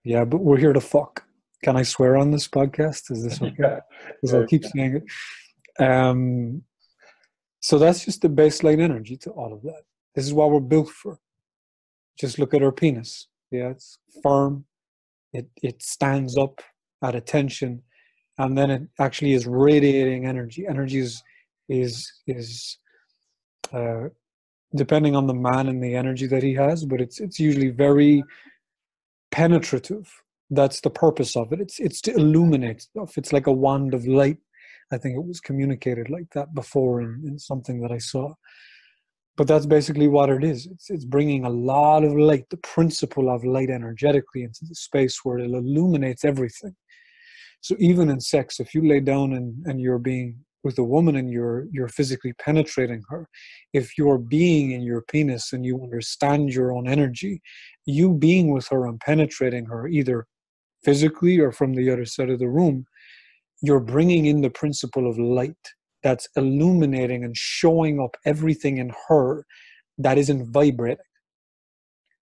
Yeah, 0.04 0.24
but 0.26 0.38
we're 0.38 0.58
here 0.58 0.74
to 0.74 0.80
fuck. 0.80 1.26
Can 1.63 1.76
I 1.76 1.84
swear 1.84 2.17
on 2.17 2.32
this 2.32 2.48
podcast? 2.48 3.12
Is 3.12 3.24
this 3.24 3.41
okay? 3.41 3.80
Because 4.22 4.34
I'll 4.34 4.48
keep 4.48 4.65
saying 4.65 5.02
it. 5.02 5.84
Um, 5.84 6.63
so 7.62 7.78
that's 7.78 8.06
just 8.06 8.22
the 8.22 8.30
baseline 8.30 8.82
energy 8.82 9.17
to 9.17 9.32
all 9.32 9.54
of 9.54 9.62
that. 9.63 9.84
This 10.15 10.26
is 10.26 10.34
what 10.34 10.52
we're 10.52 10.60
built 10.60 10.89
for. 10.89 11.19
Just 12.19 12.39
look 12.39 12.54
at 12.54 12.63
our 12.63 12.72
penis. 12.72 13.28
Yeah, 13.52 13.69
it's 13.69 14.00
firm. 14.24 14.65
It 15.34 15.48
it 15.62 15.82
stands 15.82 16.38
up 16.38 16.62
at 17.04 17.15
attention 17.15 17.84
and 18.39 18.58
then 18.58 18.72
it 18.72 18.82
actually 19.00 19.34
is 19.34 19.45
radiating 19.45 20.26
energy 20.26 20.65
energy 20.67 21.00
is 21.00 21.22
is 21.67 22.12
is 22.26 22.78
uh, 23.74 24.08
depending 24.76 25.15
on 25.15 25.28
the 25.28 25.34
man 25.34 25.67
and 25.67 25.84
the 25.84 25.95
energy 25.95 26.26
that 26.26 26.41
he 26.41 26.54
has 26.54 26.86
but 26.86 27.00
it's 27.00 27.19
it's 27.19 27.39
usually 27.39 27.69
very 27.69 28.24
penetrative 29.32 30.10
that's 30.49 30.81
the 30.81 30.89
purpose 30.89 31.35
of 31.35 31.51
it. 31.53 31.62
It's 31.62 31.79
it's 31.79 32.01
to 32.01 32.13
illuminate 32.13 32.81
stuff. 32.81 33.17
It's 33.17 33.33
like 33.33 33.47
a 33.47 33.51
wand 33.51 33.93
of 33.93 34.07
light. 34.07 34.38
I 34.91 34.97
think 34.97 35.15
it 35.15 35.23
was 35.23 35.39
communicated 35.39 36.09
like 36.09 36.29
that 36.33 36.55
before 36.55 37.01
in, 37.01 37.23
in 37.25 37.38
something 37.38 37.79
that 37.81 37.91
i 37.91 37.99
saw. 37.99 38.33
But 39.38 39.47
that's 39.47 39.67
basically 39.67 40.07
what 40.07 40.29
it 40.29 40.43
is. 40.43 40.65
It's, 40.65 40.89
it's 40.89 41.05
bringing 41.05 41.45
a 41.45 41.49
lot 41.49 42.03
of 42.03 42.17
light 42.17 42.49
the 42.49 42.57
principle 42.57 43.29
of 43.29 43.45
light 43.45 43.69
energetically 43.69 44.43
into 44.43 44.65
the 44.67 44.75
space 44.75 45.19
where 45.23 45.38
it 45.38 45.45
illuminates 45.45 46.25
everything. 46.25 46.75
So 47.62 47.75
even 47.79 48.09
in 48.09 48.19
sex, 48.19 48.59
if 48.59 48.73
you 48.73 48.88
lay 48.88 48.99
down 48.99 49.33
and, 49.33 49.65
and 49.65 49.79
you're 49.79 49.99
being 49.99 50.39
with 50.63 50.77
a 50.77 50.83
woman 50.83 51.15
and 51.15 51.31
you're 51.31 51.67
you're 51.71 51.88
physically 51.88 52.33
penetrating 52.33 53.03
her, 53.09 53.29
if 53.73 53.97
you're 53.97 54.17
being 54.17 54.71
in 54.71 54.81
your 54.81 55.03
penis 55.03 55.53
and 55.53 55.65
you 55.65 55.81
understand 55.83 56.49
your 56.49 56.73
own 56.73 56.88
energy, 56.88 57.41
you 57.85 58.13
being 58.13 58.51
with 58.51 58.67
her 58.69 58.88
and 58.88 58.99
penetrating 58.99 59.65
her 59.65 59.88
either 59.88 60.25
physically 60.83 61.39
or 61.39 61.51
from 61.51 61.73
the 61.73 61.89
other 61.91 62.05
side 62.05 62.29
of 62.29 62.39
the 62.39 62.49
room, 62.49 62.85
you're 63.61 63.79
bringing 63.79 64.25
in 64.25 64.41
the 64.41 64.49
principle 64.49 65.09
of 65.09 65.17
light 65.17 65.57
that's 66.01 66.27
illuminating 66.35 67.23
and 67.23 67.35
showing 67.35 67.99
up 67.99 68.15
everything 68.25 68.77
in 68.77 68.93
her 69.07 69.45
that 69.97 70.17
isn't 70.17 70.51
vibrating. 70.51 71.03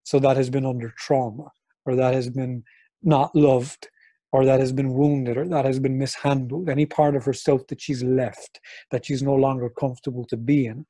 So 0.03 0.19
that 0.19 0.37
has 0.37 0.49
been 0.49 0.65
under 0.65 0.93
trauma, 0.97 1.51
or 1.85 1.95
that 1.95 2.13
has 2.13 2.29
been 2.29 2.63
not 3.03 3.35
loved, 3.35 3.87
or 4.31 4.45
that 4.45 4.59
has 4.59 4.71
been 4.71 4.93
wounded, 4.93 5.37
or 5.37 5.47
that 5.47 5.65
has 5.65 5.79
been 5.79 5.97
mishandled. 5.97 6.69
Any 6.69 6.85
part 6.85 7.15
of 7.15 7.25
herself 7.25 7.67
that 7.67 7.81
she's 7.81 8.03
left, 8.03 8.59
that 8.91 9.05
she's 9.05 9.21
no 9.21 9.35
longer 9.35 9.69
comfortable 9.69 10.25
to 10.25 10.37
be 10.37 10.65
in. 10.65 10.85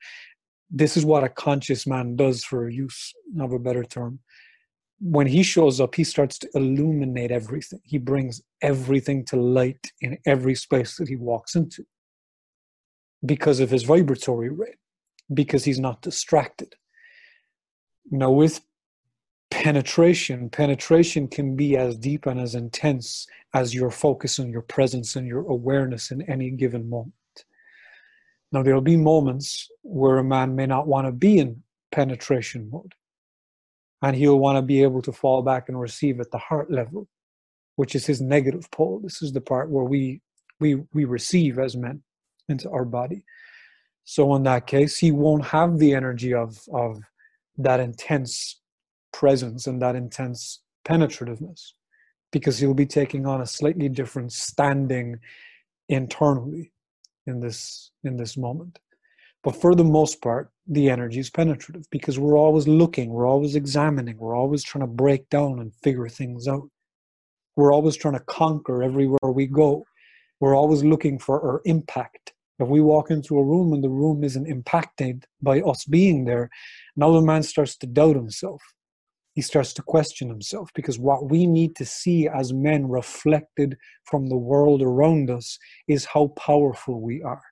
This 0.70 0.96
is 0.96 1.04
what 1.04 1.24
a 1.24 1.30
conscious 1.30 1.86
man 1.86 2.16
does, 2.16 2.44
for 2.44 2.70
use 2.70 3.14
of 3.40 3.52
a 3.52 3.60
better 3.60 3.84
term. 3.84 4.20
When 5.00 5.28
he 5.28 5.44
shows 5.44 5.80
up, 5.80 5.96
he 5.96 6.04
starts 6.04 6.40
to 6.40 6.50
illuminate 6.56 7.32
everything. 7.32 7.82
He 7.84 7.98
brings 8.00 8.42
everything 8.62 9.26
to 9.26 9.36
light 9.36 9.92
in 10.02 10.18
every 10.26 10.56
space 10.56 10.98
that 10.98 11.08
he 11.08 11.16
walks 11.16 11.56
into 11.56 11.86
because 13.26 13.60
of 13.60 13.70
his 13.70 13.84
vibratory 13.84 14.50
rate, 14.50 14.78
because 15.34 15.64
he's 15.64 15.80
not 15.80 16.02
distracted. 16.02 16.76
Now, 18.10 18.32
with 18.32 18.62
penetration, 19.52 20.50
penetration 20.50 21.28
can 21.28 21.56
be 21.56 21.78
as 21.78 21.98
deep 21.98 22.26
and 22.26 22.40
as 22.40 22.56
intense 22.56 23.28
as 23.54 23.74
your 23.74 23.92
focus 23.92 24.40
and 24.40 24.52
your 24.52 24.62
presence 24.62 25.16
and 25.16 25.28
your 25.28 25.46
awareness 25.48 26.12
in 26.12 26.22
any 26.24 26.50
given 26.52 26.90
moment. 26.90 27.14
Now, 28.52 28.64
there'll 28.64 28.82
be 28.82 28.98
moments 28.98 29.70
where 29.82 30.18
a 30.18 30.24
man 30.24 30.56
may 30.56 30.66
not 30.66 30.88
want 30.88 31.06
to 31.08 31.12
be 31.12 31.40
in 31.40 31.64
penetration 31.92 32.70
mode, 32.72 32.94
and 34.02 34.16
he'll 34.16 34.40
want 34.40 34.58
to 34.58 34.62
be 34.62 34.84
able 34.84 35.02
to 35.02 35.12
fall 35.12 35.42
back 35.42 35.70
and 35.70 35.80
receive 35.80 36.20
at 36.20 36.32
the 36.32 36.38
heart 36.38 36.72
level, 36.72 37.08
which 37.76 37.96
is 37.96 38.06
his 38.06 38.22
negative 38.22 38.70
pole. 38.72 39.00
This 39.04 39.22
is 39.22 39.34
the 39.34 39.42
part 39.42 39.70
where 39.70 39.84
we 39.84 40.22
we 40.60 40.84
we 40.94 41.06
receive 41.06 41.60
as 41.60 41.76
men 41.76 42.04
into 42.50 42.70
our 42.70 42.86
body. 42.86 43.24
So 44.04 44.34
in 44.36 44.44
that 44.44 44.68
case, 44.68 44.98
he 44.98 45.12
won't 45.12 45.46
have 45.46 45.78
the 45.80 45.94
energy 45.94 46.34
of 46.34 46.60
of 46.74 47.02
that 47.58 47.80
intense 47.80 48.60
presence 49.12 49.68
and 49.68 49.82
that 49.82 49.96
intense 49.96 50.62
penetrativeness 50.86 51.74
because 52.32 52.60
he'll 52.60 52.74
be 52.74 52.86
taking 52.86 53.26
on 53.26 53.42
a 53.42 53.48
slightly 53.48 53.90
different 53.90 54.32
standing 54.32 55.20
internally 55.90 56.72
in 57.26 57.40
this 57.40 57.92
in 58.04 58.18
this 58.18 58.38
moment 58.38 58.80
but 59.48 59.62
for 59.62 59.74
the 59.74 59.82
most 60.00 60.22
part 60.22 60.52
the 60.68 60.90
energy 60.90 61.22
is 61.22 61.30
penetrative 61.30 61.86
because 61.90 62.20
we're 62.20 62.38
always 62.38 62.68
looking 62.68 63.12
we're 63.12 63.26
always 63.26 63.56
examining 63.56 64.18
we're 64.18 64.36
always 64.36 64.62
trying 64.62 64.82
to 64.82 64.94
break 65.04 65.30
down 65.30 65.60
and 65.62 65.74
figure 65.74 66.10
things 66.10 66.50
out. 66.50 66.70
We're 67.56 67.74
always 67.74 67.96
trying 67.96 68.16
to 68.16 68.26
conquer 68.42 68.84
everywhere 68.84 69.32
we 69.32 69.46
go. 69.46 69.86
We're 70.42 70.58
always 70.58 70.84
looking 70.84 71.18
for 71.18 71.42
our 71.42 71.62
impact. 71.64 72.34
If 72.60 72.68
we 72.68 72.82
walk 72.82 73.10
into 73.10 73.40
a 73.40 73.44
room 73.46 73.72
and 73.72 73.82
the 73.82 73.90
room 73.90 74.26
isn't 74.26 74.48
impacted 74.48 75.26
by 75.42 75.62
us 75.62 75.86
being 75.86 76.26
there 76.26 76.50
now 76.98 77.14
the 77.14 77.22
man 77.22 77.42
starts 77.42 77.78
to 77.78 77.88
doubt 77.88 78.18
himself. 78.18 78.62
He 79.34 79.42
starts 79.42 79.72
to 79.76 79.82
question 79.82 80.28
himself 80.28 80.72
because 80.76 81.00
what 81.00 81.30
we 81.30 81.48
need 81.48 81.78
to 81.78 81.86
see 81.86 82.28
as 82.28 82.52
men 82.52 82.90
reflected 82.90 83.78
from 84.04 84.28
the 84.28 84.44
world 84.52 84.82
around 84.82 85.30
us 85.30 85.58
is 85.88 86.04
how 86.04 86.34
powerful 86.36 87.00
we 87.00 87.24
are. 87.24 87.44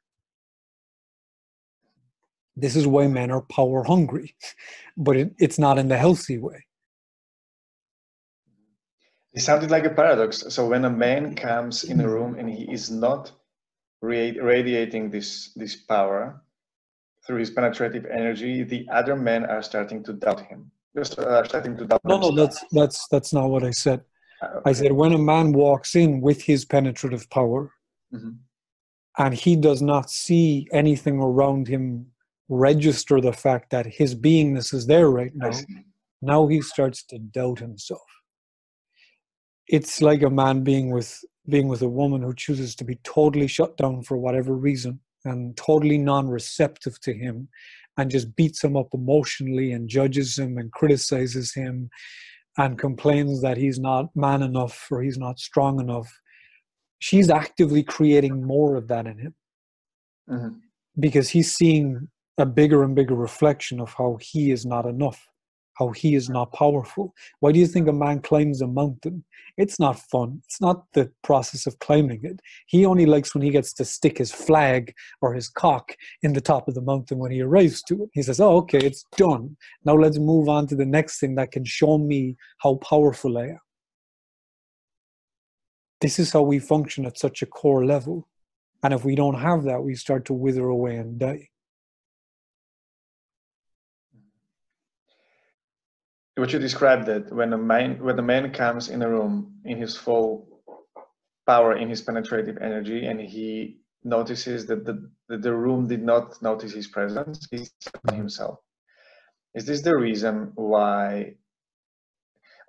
This 2.55 2.75
is 2.75 2.87
why 2.87 3.07
men 3.07 3.31
are 3.31 3.41
power 3.41 3.83
hungry, 3.83 4.35
but 4.97 5.17
it, 5.17 5.33
it's 5.37 5.59
not 5.59 5.77
in 5.77 5.87
the 5.87 5.97
healthy 5.97 6.37
way. 6.37 6.65
It 9.33 9.41
sounded 9.41 9.69
like 9.69 9.85
a 9.85 9.89
paradox. 9.89 10.45
So 10.49 10.65
when 10.65 10.85
a 10.85 10.89
man 10.89 11.35
comes 11.35 11.83
in 11.83 11.99
a 11.99 12.09
room 12.09 12.39
and 12.39 12.49
he 12.49 12.71
is 12.71 12.89
not 12.89 13.31
radiating 14.01 15.09
this 15.09 15.51
this 15.55 15.75
power 15.75 16.41
through 17.25 17.39
his 17.39 17.49
penetrative 17.49 18.05
energy, 18.05 18.63
the 18.63 18.87
other 18.91 19.15
men 19.15 19.45
are 19.45 19.61
starting 19.61 20.03
to 20.03 20.13
doubt 20.13 20.39
him 20.41 20.71
just 20.95 21.19
uh, 21.19 21.43
starting 21.43 21.77
to 21.77 21.85
doubt. 21.85 22.01
No, 22.05 22.17
no, 22.17 22.31
that's 22.31 22.63
that's 22.71 23.07
that's 23.09 23.33
not 23.33 23.49
what 23.49 23.63
I 23.63 23.71
said. 23.71 24.01
Uh. 24.41 24.61
I 24.65 24.71
said 24.71 24.91
when 24.91 25.13
a 25.13 25.17
man 25.17 25.51
walks 25.51 25.95
in 25.95 26.21
with 26.21 26.41
his 26.41 26.65
penetrative 26.65 27.29
power, 27.29 27.71
mm-hmm. 28.13 28.31
and 29.17 29.33
he 29.33 29.55
does 29.55 29.81
not 29.81 30.09
see 30.09 30.67
anything 30.71 31.19
around 31.19 31.67
him 31.67 32.07
register 32.49 33.19
the 33.19 33.33
fact 33.33 33.71
that 33.71 33.85
his 33.85 34.15
beingness 34.15 34.73
is 34.73 34.87
there 34.87 35.09
right 35.09 35.31
now. 35.35 35.51
Now 36.21 36.47
he 36.47 36.61
starts 36.61 37.03
to 37.05 37.19
doubt 37.19 37.59
himself. 37.59 38.05
It's 39.67 40.01
like 40.01 40.21
a 40.21 40.29
man 40.29 40.63
being 40.63 40.91
with 40.91 41.23
being 41.47 41.67
with 41.67 41.81
a 41.81 41.89
woman 41.89 42.21
who 42.21 42.33
chooses 42.33 42.75
to 42.75 42.83
be 42.83 42.95
totally 43.03 43.47
shut 43.47 43.77
down 43.77 44.01
for 44.01 44.17
whatever 44.17 44.55
reason 44.55 44.99
and 45.25 45.55
totally 45.55 45.97
non-receptive 45.97 46.99
to 47.01 47.13
him 47.13 47.47
and 47.97 48.11
just 48.11 48.35
beats 48.35 48.63
him 48.63 48.75
up 48.75 48.87
emotionally 48.93 49.71
and 49.71 49.87
judges 49.87 50.37
him 50.37 50.57
and 50.57 50.71
criticizes 50.71 51.53
him 51.53 51.89
and 52.57 52.79
complains 52.79 53.41
that 53.41 53.57
he's 53.57 53.79
not 53.79 54.15
man 54.15 54.41
enough 54.41 54.87
or 54.89 55.03
he's 55.03 55.17
not 55.17 55.39
strong 55.39 55.79
enough 55.79 56.11
she's 56.99 57.29
actively 57.29 57.83
creating 57.83 58.43
more 58.43 58.75
of 58.75 58.87
that 58.87 59.05
in 59.05 59.17
him 59.17 59.35
mm-hmm. 60.29 60.55
because 60.99 61.29
he's 61.29 61.53
seeing 61.53 62.07
a 62.37 62.45
bigger 62.45 62.83
and 62.83 62.95
bigger 62.95 63.15
reflection 63.15 63.79
of 63.79 63.93
how 63.93 64.17
he 64.21 64.51
is 64.51 64.65
not 64.65 64.85
enough 64.85 65.27
how 65.75 65.89
he 65.89 66.15
is 66.15 66.29
not 66.29 66.51
powerful. 66.53 67.13
Why 67.39 67.51
do 67.51 67.59
you 67.59 67.67
think 67.67 67.87
a 67.87 67.93
man 67.93 68.21
climbs 68.21 68.61
a 68.61 68.67
mountain? 68.67 69.23
It's 69.57 69.79
not 69.79 69.99
fun. 69.99 70.41
It's 70.45 70.59
not 70.59 70.85
the 70.93 71.11
process 71.21 71.67
of 71.67 71.79
climbing 71.79 72.21
it. 72.23 72.39
He 72.67 72.85
only 72.85 73.05
likes 73.05 73.33
when 73.33 73.43
he 73.43 73.49
gets 73.51 73.73
to 73.73 73.85
stick 73.85 74.17
his 74.17 74.31
flag 74.31 74.93
or 75.21 75.33
his 75.33 75.49
cock 75.49 75.95
in 76.23 76.33
the 76.33 76.41
top 76.41 76.67
of 76.67 76.75
the 76.75 76.81
mountain 76.81 77.19
when 77.19 77.31
he 77.31 77.41
arrives 77.41 77.81
to 77.83 78.03
it. 78.03 78.09
He 78.13 78.23
says, 78.23 78.39
Oh, 78.39 78.57
okay, 78.57 78.79
it's 78.79 79.05
done. 79.17 79.55
Now 79.83 79.95
let's 79.95 80.17
move 80.17 80.49
on 80.49 80.67
to 80.67 80.75
the 80.75 80.85
next 80.85 81.19
thing 81.19 81.35
that 81.35 81.51
can 81.51 81.65
show 81.65 81.97
me 81.97 82.37
how 82.59 82.75
powerful 82.75 83.37
I 83.37 83.47
am. 83.47 83.59
This 86.01 86.19
is 86.19 86.31
how 86.31 86.41
we 86.41 86.59
function 86.59 87.05
at 87.05 87.17
such 87.17 87.41
a 87.41 87.45
core 87.45 87.85
level. 87.85 88.27
And 88.83 88.93
if 88.93 89.03
we 89.03 89.15
don't 89.15 89.39
have 89.39 89.63
that, 89.63 89.81
we 89.81 89.95
start 89.95 90.25
to 90.25 90.33
wither 90.33 90.67
away 90.67 90.97
and 90.97 91.17
die. 91.17 91.49
What 96.35 96.51
you 96.51 96.59
described 96.59 97.05
that 97.07 97.31
when 97.33 97.53
a 97.53 97.57
man 97.57 98.03
when 98.03 98.19
a 98.19 98.23
man 98.23 98.51
comes 98.51 98.89
in 98.89 99.01
a 99.01 99.09
room 99.09 99.59
in 99.65 99.77
his 99.77 99.95
full 99.95 100.47
power 101.47 101.75
in 101.77 101.89
his 101.89 102.01
penetrative 102.01 102.57
energy 102.61 103.05
and 103.05 103.19
he 103.21 103.77
notices 104.03 104.65
that 104.67 104.85
the, 104.85 105.09
that 105.29 105.41
the 105.41 105.53
room 105.53 105.87
did 105.87 106.03
not 106.03 106.41
notice 106.41 106.73
his 106.73 106.87
presence 106.87 107.47
he's 107.51 107.71
himself 108.13 108.59
is 109.55 109.65
this 109.65 109.81
the 109.81 109.95
reason 109.95 110.51
why 110.55 111.33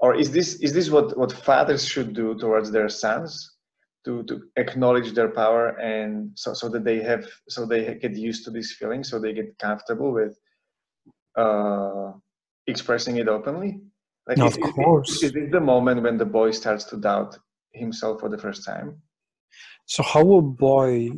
or 0.01 0.15
is 0.15 0.31
this 0.31 0.55
is 0.61 0.73
this 0.73 0.91
what 0.91 1.17
what 1.19 1.33
fathers 1.33 1.87
should 1.87 2.15
do 2.15 2.35
towards 2.39 2.71
their 2.71 2.89
sons 2.89 3.57
to 4.05 4.23
to 4.25 4.43
acknowledge 4.57 5.13
their 5.13 5.31
power 5.31 5.69
and 5.81 6.31
so 6.35 6.55
so 6.55 6.69
that 6.69 6.85
they 6.85 7.01
have 7.03 7.27
so 7.49 7.67
they 7.67 7.95
get 7.97 8.15
used 8.15 8.45
to 8.45 8.51
this 8.51 8.73
feeling 8.73 9.03
so 9.03 9.19
they 9.19 9.33
get 9.33 9.59
comfortable 9.59 10.13
with 10.13 10.39
uh 11.37 12.13
expressing 12.67 13.17
it 13.17 13.29
openly? 13.29 13.81
Like, 14.27 14.39
no, 14.39 14.47
of 14.47 14.75
course. 14.75 15.23
Is, 15.23 15.35
is 15.35 15.51
the 15.51 15.61
moment 15.61 16.03
when 16.03 16.19
the 16.19 16.25
boy 16.25 16.51
starts 16.51 16.85
to 16.85 16.97
doubt 16.97 17.39
himself 17.73 18.21
for 18.21 18.29
the 18.29 18.39
first 18.39 18.65
time? 18.65 19.01
So, 19.87 20.03
how 20.03 20.35
a 20.35 20.43
boy, 20.43 21.11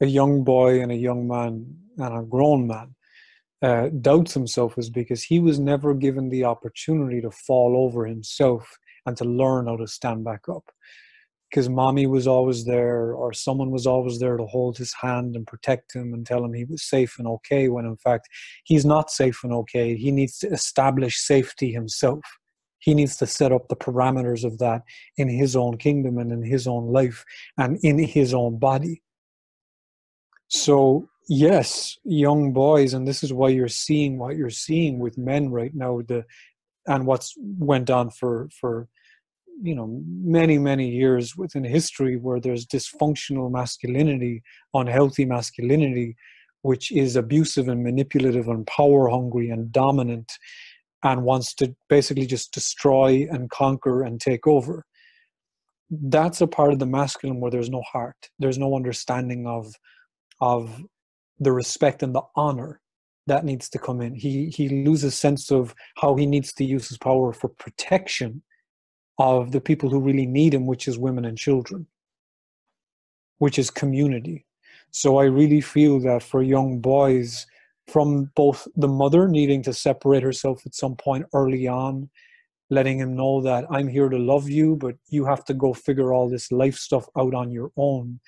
a 0.00 0.06
young 0.06 0.42
boy, 0.42 0.80
and 0.82 0.90
a 0.90 0.96
young 0.96 1.28
man, 1.28 1.76
and 1.98 2.18
a 2.18 2.22
grown 2.22 2.66
man, 2.66 2.94
uh, 3.62 3.88
doubts 4.00 4.34
himself 4.34 4.76
is 4.78 4.90
because 4.90 5.22
he 5.22 5.38
was 5.38 5.58
never 5.58 5.94
given 5.94 6.28
the 6.28 6.44
opportunity 6.44 7.20
to 7.20 7.30
fall 7.30 7.76
over 7.76 8.04
himself 8.06 8.68
and 9.06 9.16
to 9.16 9.24
learn 9.24 9.66
how 9.66 9.76
to 9.76 9.86
stand 9.86 10.24
back 10.24 10.48
up 10.48 10.64
because 11.50 11.68
mommy 11.68 12.06
was 12.06 12.26
always 12.26 12.64
there 12.64 13.12
or 13.12 13.32
someone 13.32 13.70
was 13.70 13.86
always 13.86 14.18
there 14.18 14.36
to 14.36 14.46
hold 14.46 14.76
his 14.76 14.92
hand 15.00 15.36
and 15.36 15.46
protect 15.46 15.94
him 15.94 16.12
and 16.12 16.26
tell 16.26 16.44
him 16.44 16.52
he 16.52 16.64
was 16.64 16.82
safe 16.82 17.18
and 17.18 17.28
okay 17.28 17.68
when 17.68 17.84
in 17.84 17.96
fact 17.96 18.28
he's 18.64 18.84
not 18.84 19.10
safe 19.10 19.42
and 19.44 19.52
okay. 19.52 19.96
He 19.96 20.10
needs 20.10 20.38
to 20.38 20.48
establish 20.48 21.18
safety 21.18 21.72
himself. 21.72 22.20
He 22.78 22.94
needs 22.94 23.16
to 23.18 23.26
set 23.26 23.52
up 23.52 23.68
the 23.68 23.76
parameters 23.76 24.44
of 24.44 24.58
that 24.58 24.82
in 25.16 25.28
his 25.28 25.56
own 25.56 25.78
kingdom 25.78 26.18
and 26.18 26.30
in 26.32 26.42
his 26.42 26.66
own 26.66 26.92
life 26.92 27.24
and 27.56 27.78
in 27.82 27.98
his 27.98 28.34
own 28.34 28.58
body. 28.58 29.02
So 30.48 31.08
yes 31.28 31.98
young 32.04 32.52
boys 32.52 32.94
and 32.94 33.06
this 33.06 33.24
is 33.24 33.32
why 33.32 33.48
you're 33.48 33.66
seeing 33.66 34.16
what 34.16 34.36
you're 34.36 34.48
seeing 34.48 35.00
with 35.00 35.18
men 35.18 35.50
right 35.50 35.74
now 35.74 36.00
the 36.06 36.24
and 36.86 37.04
what's 37.04 37.34
went 37.36 37.90
on 37.90 38.10
for 38.10 38.48
for 38.58 38.88
you 39.62 39.74
know 39.74 40.00
many 40.06 40.58
many 40.58 40.88
years 40.88 41.36
within 41.36 41.64
history 41.64 42.16
where 42.16 42.40
there's 42.40 42.66
dysfunctional 42.66 43.50
masculinity 43.50 44.42
unhealthy 44.74 45.24
masculinity 45.24 46.16
which 46.62 46.90
is 46.90 47.14
abusive 47.14 47.68
and 47.68 47.84
manipulative 47.84 48.48
and 48.48 48.66
power 48.66 49.08
hungry 49.08 49.50
and 49.50 49.70
dominant 49.70 50.32
and 51.04 51.22
wants 51.22 51.54
to 51.54 51.74
basically 51.88 52.26
just 52.26 52.52
destroy 52.52 53.26
and 53.30 53.50
conquer 53.50 54.02
and 54.02 54.20
take 54.20 54.46
over. 54.46 54.84
That's 55.90 56.40
a 56.40 56.48
part 56.48 56.72
of 56.72 56.80
the 56.80 56.86
masculine 56.86 57.40
where 57.40 57.52
there's 57.52 57.70
no 57.70 57.82
heart. 57.82 58.16
There's 58.40 58.58
no 58.58 58.74
understanding 58.74 59.46
of 59.46 59.72
of 60.40 60.82
the 61.38 61.52
respect 61.52 62.02
and 62.02 62.14
the 62.14 62.22
honor 62.34 62.80
that 63.28 63.44
needs 63.44 63.68
to 63.70 63.78
come 63.78 64.00
in. 64.00 64.14
He 64.14 64.50
he 64.50 64.68
loses 64.68 65.16
sense 65.16 65.52
of 65.52 65.74
how 65.98 66.16
he 66.16 66.26
needs 66.26 66.52
to 66.54 66.64
use 66.64 66.88
his 66.88 66.98
power 66.98 67.32
for 67.32 67.48
protection 67.48 68.42
of 69.18 69.52
the 69.52 69.60
people 69.60 69.90
who 69.90 70.00
really 70.00 70.26
need 70.26 70.54
him, 70.54 70.66
which 70.66 70.88
is 70.88 70.98
women 70.98 71.24
and 71.24 71.38
children, 71.38 71.86
which 73.38 73.58
is 73.58 73.70
community. 73.70 74.44
So 74.90 75.18
I 75.18 75.24
really 75.24 75.60
feel 75.60 76.00
that 76.00 76.22
for 76.22 76.42
young 76.42 76.80
boys, 76.80 77.46
from 77.88 78.30
both 78.34 78.66
the 78.76 78.88
mother 78.88 79.28
needing 79.28 79.62
to 79.62 79.72
separate 79.72 80.22
herself 80.22 80.66
at 80.66 80.74
some 80.74 80.96
point 80.96 81.26
early 81.32 81.68
on, 81.68 82.10
letting 82.68 82.98
him 82.98 83.14
know 83.14 83.40
that 83.42 83.64
I'm 83.70 83.88
here 83.88 84.08
to 84.08 84.18
love 84.18 84.48
you, 84.48 84.76
but 84.76 84.96
you 85.08 85.24
have 85.24 85.44
to 85.46 85.54
go 85.54 85.72
figure 85.72 86.12
all 86.12 86.28
this 86.28 86.50
life 86.50 86.76
stuff 86.76 87.06
out 87.16 87.34
on 87.34 87.50
your 87.50 87.70
own. 87.76 88.18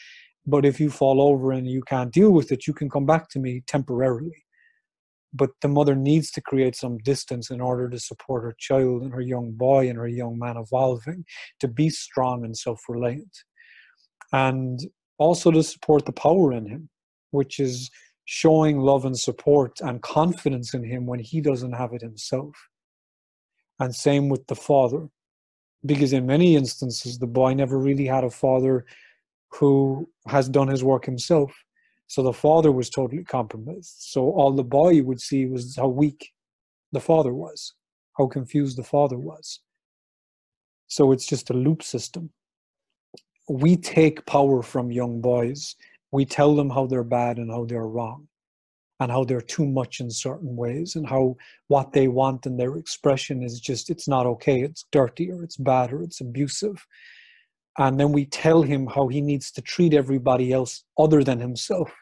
But 0.46 0.64
if 0.64 0.78
you 0.78 0.90
fall 0.90 1.20
over 1.20 1.52
and 1.52 1.68
you 1.68 1.82
can't 1.82 2.12
deal 2.12 2.30
with 2.30 2.52
it, 2.52 2.66
you 2.66 2.72
can 2.72 2.88
come 2.88 3.04
back 3.04 3.28
to 3.30 3.38
me 3.38 3.62
temporarily 3.66 4.44
but 5.32 5.50
the 5.60 5.68
mother 5.68 5.94
needs 5.94 6.30
to 6.32 6.40
create 6.40 6.74
some 6.74 6.98
distance 6.98 7.50
in 7.50 7.60
order 7.60 7.88
to 7.88 7.98
support 7.98 8.42
her 8.42 8.54
child 8.58 9.02
and 9.02 9.12
her 9.12 9.20
young 9.20 9.52
boy 9.52 9.88
and 9.88 9.98
her 9.98 10.08
young 10.08 10.38
man 10.38 10.56
evolving 10.56 11.24
to 11.60 11.68
be 11.68 11.90
strong 11.90 12.44
and 12.44 12.56
self-reliant. 12.56 13.36
And 14.32 14.80
also 15.18 15.50
to 15.50 15.62
support 15.62 16.06
the 16.06 16.12
power 16.12 16.52
in 16.52 16.66
him 16.66 16.88
which 17.30 17.60
is 17.60 17.90
showing 18.24 18.78
love 18.78 19.04
and 19.04 19.18
support 19.18 19.80
and 19.80 20.02
confidence 20.02 20.74
in 20.74 20.84
him 20.84 21.06
when 21.06 21.18
he 21.18 21.40
doesn't 21.40 21.72
have 21.72 21.92
it 21.92 22.02
himself. 22.02 22.54
And 23.80 23.94
same 23.94 24.28
with 24.28 24.46
the 24.46 24.56
father 24.56 25.08
because 25.86 26.12
in 26.12 26.26
many 26.26 26.56
instances 26.56 27.18
the 27.18 27.26
boy 27.26 27.54
never 27.54 27.78
really 27.78 28.06
had 28.06 28.24
a 28.24 28.30
father 28.30 28.84
who 29.52 30.08
has 30.26 30.48
done 30.48 30.68
his 30.68 30.84
work 30.84 31.04
himself 31.04 31.52
so 32.08 32.22
the 32.22 32.32
father 32.32 32.72
was 32.72 32.88
totally 32.88 33.22
compromised. 33.22 33.96
So 33.98 34.30
all 34.30 34.52
the 34.52 34.64
boy 34.64 35.02
would 35.02 35.20
see 35.20 35.44
was 35.46 35.76
how 35.76 35.88
weak 35.88 36.32
the 36.90 37.00
father 37.00 37.34
was, 37.34 37.74
how 38.16 38.26
confused 38.26 38.78
the 38.78 38.82
father 38.82 39.18
was. 39.18 39.60
So 40.86 41.12
it's 41.12 41.26
just 41.26 41.50
a 41.50 41.54
loop 41.54 41.82
system. 41.82 42.30
We 43.48 43.76
take 43.76 44.24
power 44.24 44.62
from 44.62 44.90
young 44.90 45.20
boys. 45.20 45.76
We 46.10 46.24
tell 46.24 46.56
them 46.56 46.70
how 46.70 46.86
they're 46.86 47.04
bad 47.04 47.36
and 47.36 47.50
how 47.50 47.66
they're 47.66 47.86
wrong 47.86 48.26
and 49.00 49.12
how 49.12 49.24
they're 49.24 49.42
too 49.42 49.66
much 49.66 50.00
in 50.00 50.10
certain 50.10 50.56
ways 50.56 50.96
and 50.96 51.06
how 51.06 51.36
what 51.68 51.92
they 51.92 52.08
want 52.08 52.46
and 52.46 52.58
their 52.58 52.76
expression 52.76 53.42
is 53.42 53.60
just 53.60 53.90
it's 53.90 54.08
not 54.08 54.26
okay 54.26 54.62
it's 54.62 54.86
dirty 54.90 55.30
or 55.30 55.44
it's 55.44 55.56
bad 55.56 55.92
or 55.92 56.02
it's 56.02 56.20
abusive 56.20 56.84
and 57.78 57.98
then 57.98 58.12
we 58.12 58.26
tell 58.26 58.62
him 58.62 58.86
how 58.86 59.06
he 59.06 59.20
needs 59.20 59.52
to 59.52 59.62
treat 59.62 59.94
everybody 59.94 60.52
else 60.52 60.84
other 60.98 61.22
than 61.22 61.38
himself. 61.38 61.92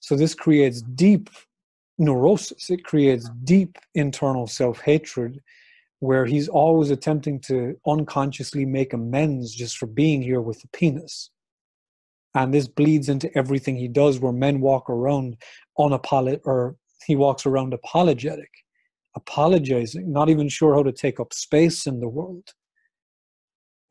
So 0.00 0.14
this 0.14 0.34
creates 0.34 0.82
deep 0.82 1.28
neurosis, 1.98 2.70
it 2.70 2.84
creates 2.84 3.28
deep 3.42 3.76
internal 3.94 4.46
self 4.46 4.80
hatred 4.80 5.40
where 6.00 6.24
he's 6.24 6.48
always 6.48 6.90
attempting 6.90 7.40
to 7.40 7.74
unconsciously 7.84 8.64
make 8.64 8.92
amends 8.92 9.52
just 9.52 9.76
for 9.76 9.86
being 9.86 10.22
here 10.22 10.40
with 10.40 10.60
the 10.62 10.68
penis. 10.68 11.30
And 12.36 12.54
this 12.54 12.68
bleeds 12.68 13.08
into 13.08 13.36
everything 13.36 13.76
he 13.76 13.88
does, 13.88 14.20
where 14.20 14.32
men 14.32 14.60
walk 14.60 14.88
around 14.88 15.36
on 15.76 15.92
a 15.92 15.98
unapologetic, 15.98 16.40
or 16.44 16.76
he 17.04 17.16
walks 17.16 17.46
around 17.46 17.74
apologetic, 17.74 18.50
apologizing, 19.16 20.12
not 20.12 20.28
even 20.28 20.48
sure 20.48 20.74
how 20.74 20.84
to 20.84 20.92
take 20.92 21.18
up 21.18 21.32
space 21.32 21.84
in 21.84 21.98
the 21.98 22.08
world 22.08 22.52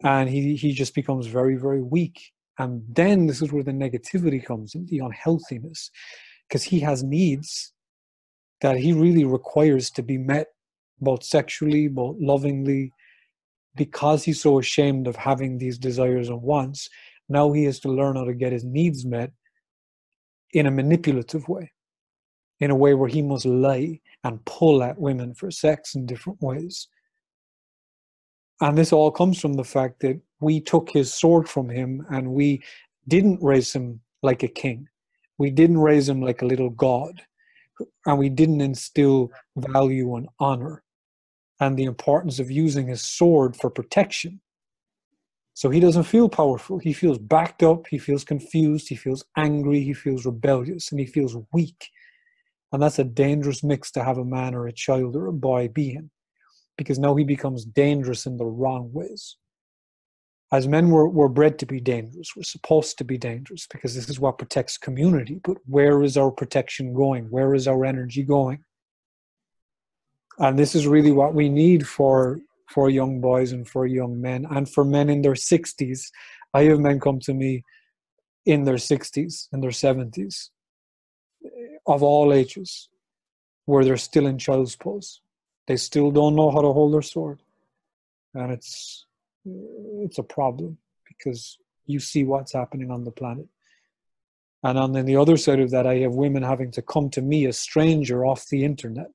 and 0.04 0.30
he 0.30 0.56
he 0.56 0.74
just 0.74 0.94
becomes 0.96 1.28
very 1.28 1.56
very 1.56 1.82
weak. 1.82 2.32
And 2.60 2.84
then 2.90 3.28
this 3.28 3.42
is 3.42 3.52
where 3.52 3.64
the 3.64 3.72
negativity 3.72 4.44
comes 4.44 4.74
in 4.74 4.86
the 4.88 5.00
unhealthiness 5.00 5.92
because 6.48 6.64
he 6.64 6.80
has 6.80 7.04
needs 7.04 7.74
that 8.62 8.78
he 8.78 8.94
really 8.94 9.26
requires 9.26 9.92
to 9.92 10.02
be 10.02 10.18
met 10.18 10.48
both 11.00 11.24
sexually 11.24 11.88
both 11.88 12.18
lovingly. 12.20 12.92
Because 13.76 14.24
he's 14.24 14.42
so 14.42 14.58
ashamed 14.58 15.08
of 15.08 15.16
having 15.16 15.60
these 15.60 15.78
desires 15.78 16.30
and 16.30 16.42
wants 16.42 16.90
now 17.30 17.52
he 17.52 17.66
has 17.66 17.80
to 17.82 17.90
learn 17.90 18.16
how 18.16 18.24
to 18.24 18.34
get 18.34 18.54
his 18.54 18.64
needs 18.64 19.06
met 19.06 19.32
in 20.54 20.66
a 20.66 20.72
manipulative 20.72 21.48
way 21.48 21.72
in 22.60 22.72
a 22.72 22.76
way 22.76 22.94
where 22.94 23.10
he 23.10 23.22
must 23.22 23.46
lie 23.46 24.00
and 24.24 24.44
pull 24.46 24.82
at 24.82 25.00
women 25.00 25.34
for 25.34 25.52
sex 25.52 25.96
in 25.96 26.06
different 26.06 26.42
ways 26.42 26.88
and 28.62 28.78
this 28.78 28.92
all 28.92 29.12
comes 29.12 29.40
from 29.40 29.54
the 29.54 29.64
fact 29.64 30.00
that 30.02 30.20
we 30.40 30.60
took 30.60 30.90
his 30.90 31.14
sword 31.14 31.48
from 31.48 31.70
him 31.70 32.06
and 32.10 32.28
we 32.32 32.64
didn't 33.08 33.42
raise 33.42 33.74
him 33.74 34.02
like 34.24 34.44
a 34.44 34.48
king. 34.48 34.88
We 35.38 35.52
didn't 35.52 35.80
raise 35.80 36.10
him 36.10 36.22
like 36.22 36.42
a 36.42 36.46
little 36.48 36.72
god. 36.72 37.22
And 38.08 38.18
we 38.18 38.30
didn't 38.30 38.62
instill 38.62 39.32
value 39.56 40.16
and 40.16 40.28
honor 40.40 40.84
and 41.60 41.78
the 41.78 41.84
importance 41.84 42.40
of 42.40 42.50
using 42.50 42.88
his 42.88 43.04
sword 43.04 43.56
for 43.56 43.70
protection. 43.70 44.42
So 45.54 45.70
he 45.70 45.80
doesn't 45.80 46.04
feel 46.04 46.30
powerful. 46.30 46.80
He 46.80 46.94
feels 46.94 47.20
backed 47.20 47.62
up. 47.62 47.88
He 47.88 48.00
feels 48.00 48.24
confused. 48.24 48.90
He 48.90 48.96
feels 48.96 49.26
angry. 49.38 49.82
He 49.82 49.94
feels 49.94 50.26
rebellious 50.26 50.92
and 50.92 51.00
he 51.00 51.06
feels 51.06 51.38
weak. 51.52 51.90
And 52.72 52.82
that's 52.82 53.00
a 53.00 53.04
dangerous 53.04 53.64
mix 53.64 53.92
to 53.92 54.04
have 54.04 54.18
a 54.18 54.26
man 54.26 54.56
or 54.56 54.68
a 54.68 54.74
child 54.74 55.16
or 55.16 55.28
a 55.28 55.34
boy 55.34 55.68
be 55.68 55.92
in 55.92 56.10
because 56.78 57.00
now 57.00 57.16
he 57.16 57.24
becomes 57.24 57.66
dangerous 57.66 58.26
in 58.26 58.38
the 58.38 58.46
wrong 58.46 58.92
ways. 58.94 59.36
As 60.52 60.68
men, 60.68 60.90
we're, 60.90 61.08
we're 61.08 61.28
bred 61.28 61.60
to 61.60 61.66
be 61.66 61.82
dangerous. 61.82 62.34
We're 62.36 62.44
supposed 62.44 62.98
to 63.00 63.04
be 63.04 63.18
dangerous 63.18 63.68
because 63.70 63.96
this 63.96 64.10
is 64.10 64.20
what 64.20 64.38
protects 64.38 64.78
community. 64.78 65.42
But 65.44 65.58
where 65.66 66.04
is 66.04 66.16
our 66.16 66.32
protection 66.32 66.94
going? 66.94 67.26
Where 67.26 67.54
is 67.54 67.68
our 67.68 67.84
energy 67.84 68.24
going? 68.24 68.64
And 70.40 70.58
this 70.58 70.76
is 70.76 70.88
really 70.88 71.12
what 71.12 71.34
we 71.34 71.50
need 71.50 71.86
for 71.86 72.40
for 72.70 72.90
young 72.90 73.22
boys 73.22 73.54
and 73.54 73.68
for 73.68 73.86
young 73.86 74.20
men 74.22 74.46
and 74.52 74.70
for 74.70 74.84
men 74.84 75.10
in 75.10 75.22
their 75.22 75.34
60s. 75.34 76.12
I 76.54 76.64
have 76.64 76.80
men 76.80 77.00
come 77.00 77.20
to 77.22 77.34
me 77.34 77.64
in 78.46 78.66
their 78.66 78.76
60s, 78.76 79.48
in 79.54 79.62
their 79.62 79.72
70s, 79.72 80.50
eh, 81.46 81.50
of 81.86 82.04
all 82.04 82.34
ages, 82.34 82.90
where 83.66 83.86
they're 83.86 83.96
still 83.96 84.28
in 84.28 84.38
child's 84.38 84.76
pose 84.76 85.22
they 85.68 85.76
still 85.76 86.12
don't 86.12 86.36
know 86.36 86.50
how 86.50 86.62
to 86.62 86.74
hold 86.74 86.94
their 86.94 87.02
sword. 87.02 87.42
And 88.34 88.52
it's 88.52 89.06
it's 89.46 90.18
a 90.18 90.24
problem 90.24 90.78
because 91.08 91.58
you 91.86 92.00
see 92.00 92.24
what's 92.24 92.54
happening 92.54 92.92
on 92.92 93.04
the 93.04 93.12
planet. 93.12 93.48
And 94.64 94.78
on 94.78 94.92
the 94.92 95.16
other 95.16 95.38
side 95.38 95.60
of 95.60 95.72
that 95.72 95.86
i 95.86 95.98
have 95.98 96.14
women 96.14 96.44
having 96.44 96.72
to 96.72 96.82
come 96.82 97.10
to 97.12 97.22
me 97.22 97.46
a 97.46 97.54
stranger 97.54 98.26
off 98.26 98.48
the 98.50 98.66
internet 98.66 99.12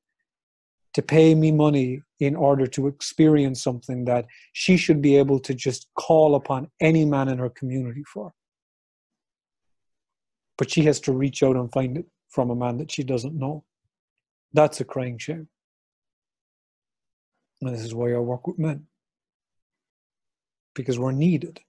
to 0.95 1.03
pay 1.03 1.35
me 1.35 1.51
money 1.51 2.03
in 2.21 2.37
order 2.37 2.67
to 2.67 2.87
experience 2.87 3.63
something 3.63 4.05
that 4.05 4.27
she 4.53 4.77
should 4.77 5.03
be 5.03 5.17
able 5.17 5.41
to 5.41 5.55
just 5.55 5.89
call 5.95 6.35
upon 6.35 6.71
any 6.81 7.05
man 7.05 7.29
in 7.29 7.39
her 7.39 7.51
community 7.51 8.05
for. 8.05 8.33
But 10.59 10.71
she 10.71 10.83
has 10.83 11.01
to 11.01 11.13
reach 11.13 11.43
out 11.43 11.57
and 11.57 11.73
find 11.73 11.97
it 11.97 12.07
from 12.29 12.51
a 12.51 12.55
man 12.55 12.77
that 12.77 12.91
she 12.93 13.03
doesn't 13.03 13.35
know. 13.35 13.65
That's 14.53 14.81
a 14.81 14.85
crying 14.85 15.19
shame 15.19 15.49
and 17.63 17.75
this 17.75 17.85
is 17.85 17.95
why 17.95 18.13
I 18.13 18.19
work 18.19 18.47
with 18.47 18.59
men. 18.59 18.87
Because 20.75 20.99
we're 20.99 21.13
needed. 21.13 21.61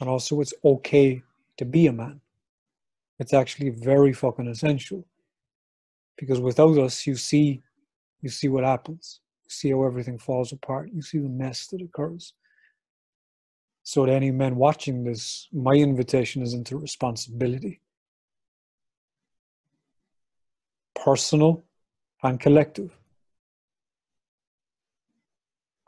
And 0.00 0.08
also, 0.08 0.40
it's 0.40 0.54
okay 0.64 1.22
to 1.56 1.64
be 1.64 1.86
a 1.86 1.92
man. 1.92 2.20
It's 3.18 3.34
actually 3.34 3.70
very 3.70 4.12
fucking 4.12 4.46
essential. 4.46 5.04
Because 6.16 6.40
without 6.40 6.78
us, 6.78 7.06
you 7.06 7.16
see, 7.16 7.62
you 8.22 8.28
see 8.28 8.48
what 8.48 8.64
happens. 8.64 9.20
You 9.44 9.50
see 9.50 9.70
how 9.70 9.84
everything 9.84 10.18
falls 10.18 10.52
apart. 10.52 10.90
You 10.92 11.02
see 11.02 11.18
the 11.18 11.28
mess 11.28 11.66
that 11.68 11.82
occurs. 11.82 12.32
So, 13.82 14.06
to 14.06 14.12
any 14.12 14.30
men 14.30 14.56
watching 14.56 15.04
this, 15.04 15.48
my 15.52 15.74
invitation 15.74 16.42
is 16.42 16.54
into 16.54 16.76
responsibility 16.78 17.80
personal 21.04 21.64
and 22.22 22.40
collective. 22.40 22.90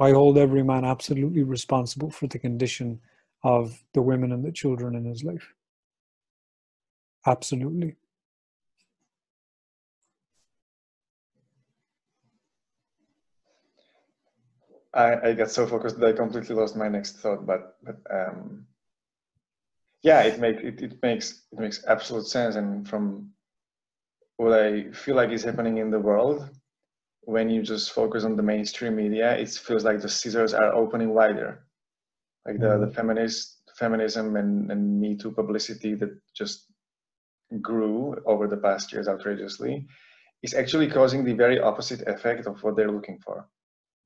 I 0.01 0.11
hold 0.13 0.37
every 0.39 0.65
man 0.65 0.85
absolutely 0.85 1.45
responsible 1.45 2.11
for 2.11 2.27
the 2.27 2.39
condition 2.41 3.01
of 3.45 3.85
the 3.95 4.03
women 4.03 4.33
and 4.33 4.45
the 4.45 4.53
children 4.53 4.97
in 4.97 5.05
his 5.05 5.23
life. 5.23 5.55
Absolutely. 7.27 7.97
I, 14.93 15.31
I 15.31 15.33
got 15.35 15.51
so 15.51 15.67
focused 15.67 15.99
that 16.01 16.09
I 16.09 16.13
completely 16.13 16.55
lost 16.57 16.77
my 16.77 16.89
next 16.89 17.19
thought, 17.19 17.47
but 17.47 17.77
but 17.83 17.97
um, 18.11 18.67
yeah, 20.03 20.23
it 20.23 20.39
makes 20.41 20.63
it, 20.63 20.83
it 20.83 21.03
makes 21.03 21.43
it 21.53 21.59
makes 21.59 21.85
absolute 21.87 22.27
sense. 22.27 22.57
And 22.57 22.89
from 22.89 23.31
what 24.37 24.53
I 24.53 24.91
feel 24.93 25.15
like 25.17 25.31
is 25.31 25.45
happening 25.45 25.79
in 25.79 25.91
the 25.91 26.01
world, 26.01 26.49
when 27.23 27.51
you 27.51 27.63
just 27.63 27.93
focus 27.93 28.25
on 28.25 28.37
the 28.37 28.43
mainstream 28.43 28.97
media, 28.97 29.37
it 29.37 29.51
feels 29.51 29.85
like 29.85 30.01
the 30.01 30.09
scissors 30.09 30.55
are 30.55 30.75
opening 30.75 31.15
wider. 31.15 31.65
Like 32.47 32.59
the, 32.59 32.69
the 32.69 32.87
mm-hmm. 32.87 32.95
feminist 32.95 33.61
feminism 33.79 34.37
and, 34.37 34.71
and 34.71 35.01
Me 35.01 35.17
Too 35.17 35.31
publicity 35.31 35.95
that 35.95 36.11
just 36.35 36.67
grew 37.61 38.17
over 38.27 38.47
the 38.47 38.57
past 38.57 38.93
years 38.93 39.09
outrageously 39.09 39.87
is 40.43 40.55
actually 40.55 40.89
causing 40.89 41.25
the 41.25 41.35
very 41.35 41.61
opposite 41.61 42.03
effect 42.09 42.47
of 42.47 42.63
what 42.63 42.77
they're 42.77 42.91
looking 42.91 43.19
for. 43.19 43.47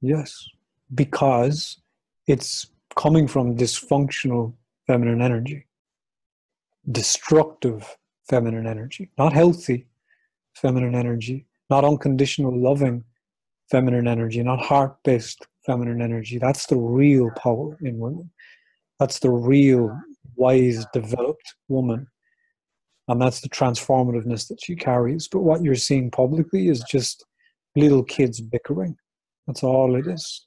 Yes, 0.00 0.46
because 0.94 1.80
it's 2.26 2.66
coming 2.96 3.28
from 3.28 3.56
dysfunctional 3.56 4.54
feminine 4.86 5.22
energy, 5.22 5.66
destructive 6.90 7.96
feminine 8.28 8.66
energy, 8.66 9.10
not 9.18 9.32
healthy 9.32 9.86
feminine 10.54 10.94
energy, 10.94 11.46
not 11.74 11.84
unconditional 11.84 12.56
loving 12.56 13.02
feminine 13.68 14.06
energy, 14.06 14.40
not 14.44 14.60
heart 14.60 14.94
based 15.02 15.44
feminine 15.66 16.00
energy. 16.00 16.38
That's 16.38 16.66
the 16.66 16.76
real 16.76 17.30
power 17.36 17.76
in 17.82 17.98
women. 17.98 18.30
That's 19.00 19.18
the 19.18 19.30
real 19.30 19.84
wise, 20.36 20.86
developed 20.92 21.48
woman. 21.66 22.06
And 23.08 23.20
that's 23.20 23.40
the 23.40 23.48
transformativeness 23.48 24.46
that 24.48 24.60
she 24.62 24.76
carries. 24.76 25.26
But 25.26 25.40
what 25.40 25.62
you're 25.64 25.74
seeing 25.88 26.12
publicly 26.12 26.68
is 26.68 26.80
just 26.88 27.24
little 27.74 28.04
kids 28.04 28.40
bickering. 28.40 28.96
That's 29.48 29.64
all 29.64 29.96
it 29.96 30.06
is. 30.06 30.46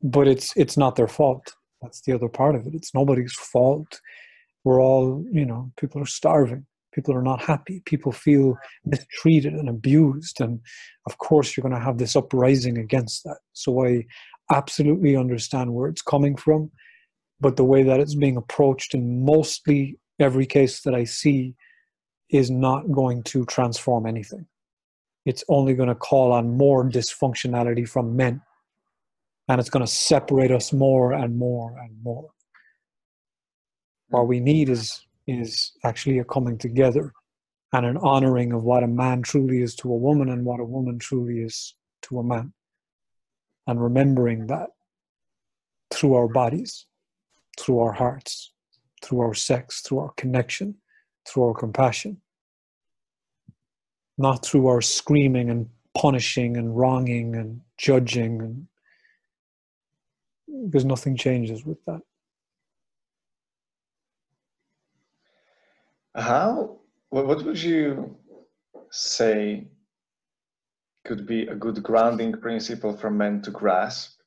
But 0.00 0.28
it's 0.28 0.56
it's 0.56 0.76
not 0.76 0.94
their 0.94 1.08
fault. 1.08 1.46
That's 1.82 2.02
the 2.02 2.12
other 2.12 2.28
part 2.28 2.54
of 2.54 2.66
it. 2.68 2.74
It's 2.74 2.94
nobody's 2.94 3.34
fault. 3.34 4.00
We're 4.62 4.80
all, 4.80 5.24
you 5.30 5.44
know, 5.44 5.72
people 5.76 6.00
are 6.00 6.12
starving. 6.20 6.66
People 6.96 7.14
are 7.14 7.22
not 7.22 7.42
happy. 7.42 7.82
People 7.84 8.10
feel 8.10 8.56
mistreated 8.86 9.52
and 9.52 9.68
abused. 9.68 10.40
And 10.40 10.60
of 11.06 11.18
course, 11.18 11.54
you're 11.54 11.62
going 11.62 11.78
to 11.78 11.84
have 11.84 11.98
this 11.98 12.16
uprising 12.16 12.78
against 12.78 13.22
that. 13.24 13.36
So 13.52 13.84
I 13.84 14.06
absolutely 14.50 15.14
understand 15.14 15.74
where 15.74 15.88
it's 15.90 16.00
coming 16.00 16.36
from. 16.36 16.70
But 17.38 17.56
the 17.56 17.64
way 17.64 17.82
that 17.82 18.00
it's 18.00 18.14
being 18.14 18.38
approached 18.38 18.94
in 18.94 19.22
mostly 19.26 19.98
every 20.18 20.46
case 20.46 20.80
that 20.84 20.94
I 20.94 21.04
see 21.04 21.54
is 22.30 22.50
not 22.50 22.90
going 22.90 23.22
to 23.24 23.44
transform 23.44 24.06
anything. 24.06 24.46
It's 25.26 25.44
only 25.50 25.74
going 25.74 25.90
to 25.90 25.94
call 25.94 26.32
on 26.32 26.56
more 26.56 26.88
dysfunctionality 26.88 27.86
from 27.86 28.16
men. 28.16 28.40
And 29.48 29.60
it's 29.60 29.68
going 29.68 29.84
to 29.84 29.92
separate 29.92 30.50
us 30.50 30.72
more 30.72 31.12
and 31.12 31.36
more 31.36 31.76
and 31.78 32.02
more. 32.02 32.30
What 34.08 34.28
we 34.28 34.40
need 34.40 34.70
is, 34.70 35.05
is 35.26 35.72
actually 35.84 36.18
a 36.18 36.24
coming 36.24 36.58
together 36.58 37.12
and 37.72 37.84
an 37.84 37.96
honoring 37.98 38.52
of 38.52 38.62
what 38.62 38.82
a 38.82 38.88
man 38.88 39.22
truly 39.22 39.62
is 39.62 39.74
to 39.76 39.92
a 39.92 39.96
woman 39.96 40.28
and 40.28 40.44
what 40.44 40.60
a 40.60 40.64
woman 40.64 40.98
truly 40.98 41.40
is 41.40 41.74
to 42.02 42.18
a 42.18 42.24
man. 42.24 42.52
And 43.66 43.82
remembering 43.82 44.46
that 44.46 44.70
through 45.90 46.14
our 46.14 46.28
bodies, 46.28 46.86
through 47.58 47.80
our 47.80 47.92
hearts, 47.92 48.52
through 49.02 49.20
our 49.20 49.34
sex, 49.34 49.80
through 49.80 49.98
our 49.98 50.12
connection, 50.16 50.76
through 51.26 51.44
our 51.44 51.54
compassion, 51.54 52.20
not 54.16 54.44
through 54.44 54.68
our 54.68 54.80
screaming 54.80 55.50
and 55.50 55.68
punishing 55.96 56.56
and 56.56 56.76
wronging 56.76 57.34
and 57.36 57.60
judging 57.78 58.40
and 58.40 58.66
because 60.64 60.84
nothing 60.84 61.16
changes 61.16 61.64
with 61.64 61.84
that. 61.86 62.00
How, 66.16 66.78
what 67.10 67.44
would 67.44 67.62
you 67.62 68.16
say 68.90 69.68
could 71.04 71.26
be 71.26 71.46
a 71.46 71.54
good 71.54 71.82
grounding 71.82 72.32
principle 72.32 72.96
for 72.96 73.10
men 73.10 73.42
to 73.42 73.50
grasp 73.50 74.18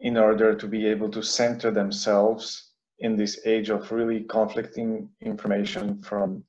in 0.00 0.16
order 0.16 0.54
to 0.54 0.66
be 0.66 0.86
able 0.86 1.08
to 1.10 1.22
center 1.22 1.70
themselves 1.70 2.72
in 2.98 3.16
this 3.16 3.40
age 3.46 3.70
of 3.70 3.90
really 3.90 4.22
conflicting 4.24 5.08
information 5.20 6.02
from 6.02 6.44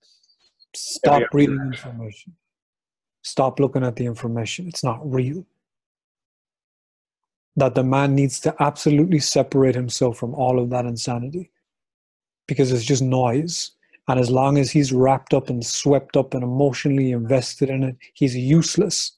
stop 0.75 1.23
reading 1.33 1.61
information. 1.61 2.33
Stop 3.23 3.59
looking 3.59 3.83
at 3.83 3.95
the 3.95 4.05
information. 4.05 4.67
It's 4.67 4.83
not 4.83 4.99
real. 5.03 5.45
That 7.55 7.75
the 7.75 7.83
man 7.83 8.13
needs 8.13 8.39
to 8.41 8.55
absolutely 8.59 9.19
separate 9.19 9.75
himself 9.75 10.17
from 10.17 10.35
all 10.35 10.59
of 10.59 10.69
that 10.71 10.85
insanity. 10.85 11.51
Because 12.47 12.71
it's 12.71 12.83
just 12.83 13.01
noise 13.01 13.71
and 14.07 14.19
as 14.19 14.29
long 14.29 14.57
as 14.57 14.71
he's 14.71 14.93
wrapped 14.93 15.33
up 15.33 15.49
and 15.49 15.65
swept 15.65 16.15
up 16.15 16.33
and 16.33 16.43
emotionally 16.43 17.11
invested 17.11 17.69
in 17.69 17.83
it 17.83 17.95
he's 18.13 18.35
useless. 18.35 19.17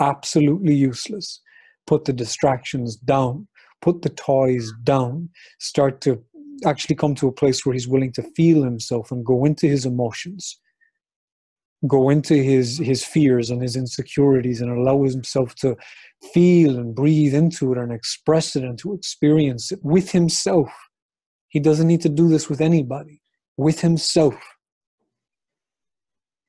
Absolutely 0.00 0.74
useless. 0.74 1.40
Put 1.86 2.04
the 2.04 2.12
distractions 2.12 2.96
down, 2.96 3.48
put 3.80 4.02
the 4.02 4.08
toys 4.08 4.72
down, 4.84 5.28
start 5.58 6.00
to 6.02 6.22
actually 6.64 6.94
come 6.94 7.14
to 7.16 7.26
a 7.26 7.32
place 7.32 7.66
where 7.66 7.72
he's 7.72 7.88
willing 7.88 8.12
to 8.12 8.22
feel 8.36 8.62
himself 8.62 9.10
and 9.10 9.26
go 9.26 9.44
into 9.44 9.66
his 9.66 9.84
emotions. 9.84 10.58
Go 11.88 12.10
into 12.10 12.34
his 12.34 12.78
his 12.78 13.04
fears 13.04 13.50
and 13.50 13.60
his 13.60 13.74
insecurities 13.74 14.60
and 14.60 14.70
allow 14.70 15.02
himself 15.02 15.56
to 15.56 15.76
feel 16.32 16.78
and 16.78 16.94
breathe 16.94 17.34
into 17.34 17.72
it 17.72 17.78
and 17.78 17.92
express 17.92 18.54
it 18.54 18.62
and 18.62 18.78
to 18.78 18.94
experience 18.94 19.72
it 19.72 19.80
with 19.82 20.12
himself. 20.12 20.70
He 21.48 21.58
doesn't 21.58 21.88
need 21.88 22.00
to 22.02 22.08
do 22.08 22.28
this 22.28 22.48
with 22.48 22.60
anybody 22.60 23.21
with 23.56 23.80
himself. 23.80 24.34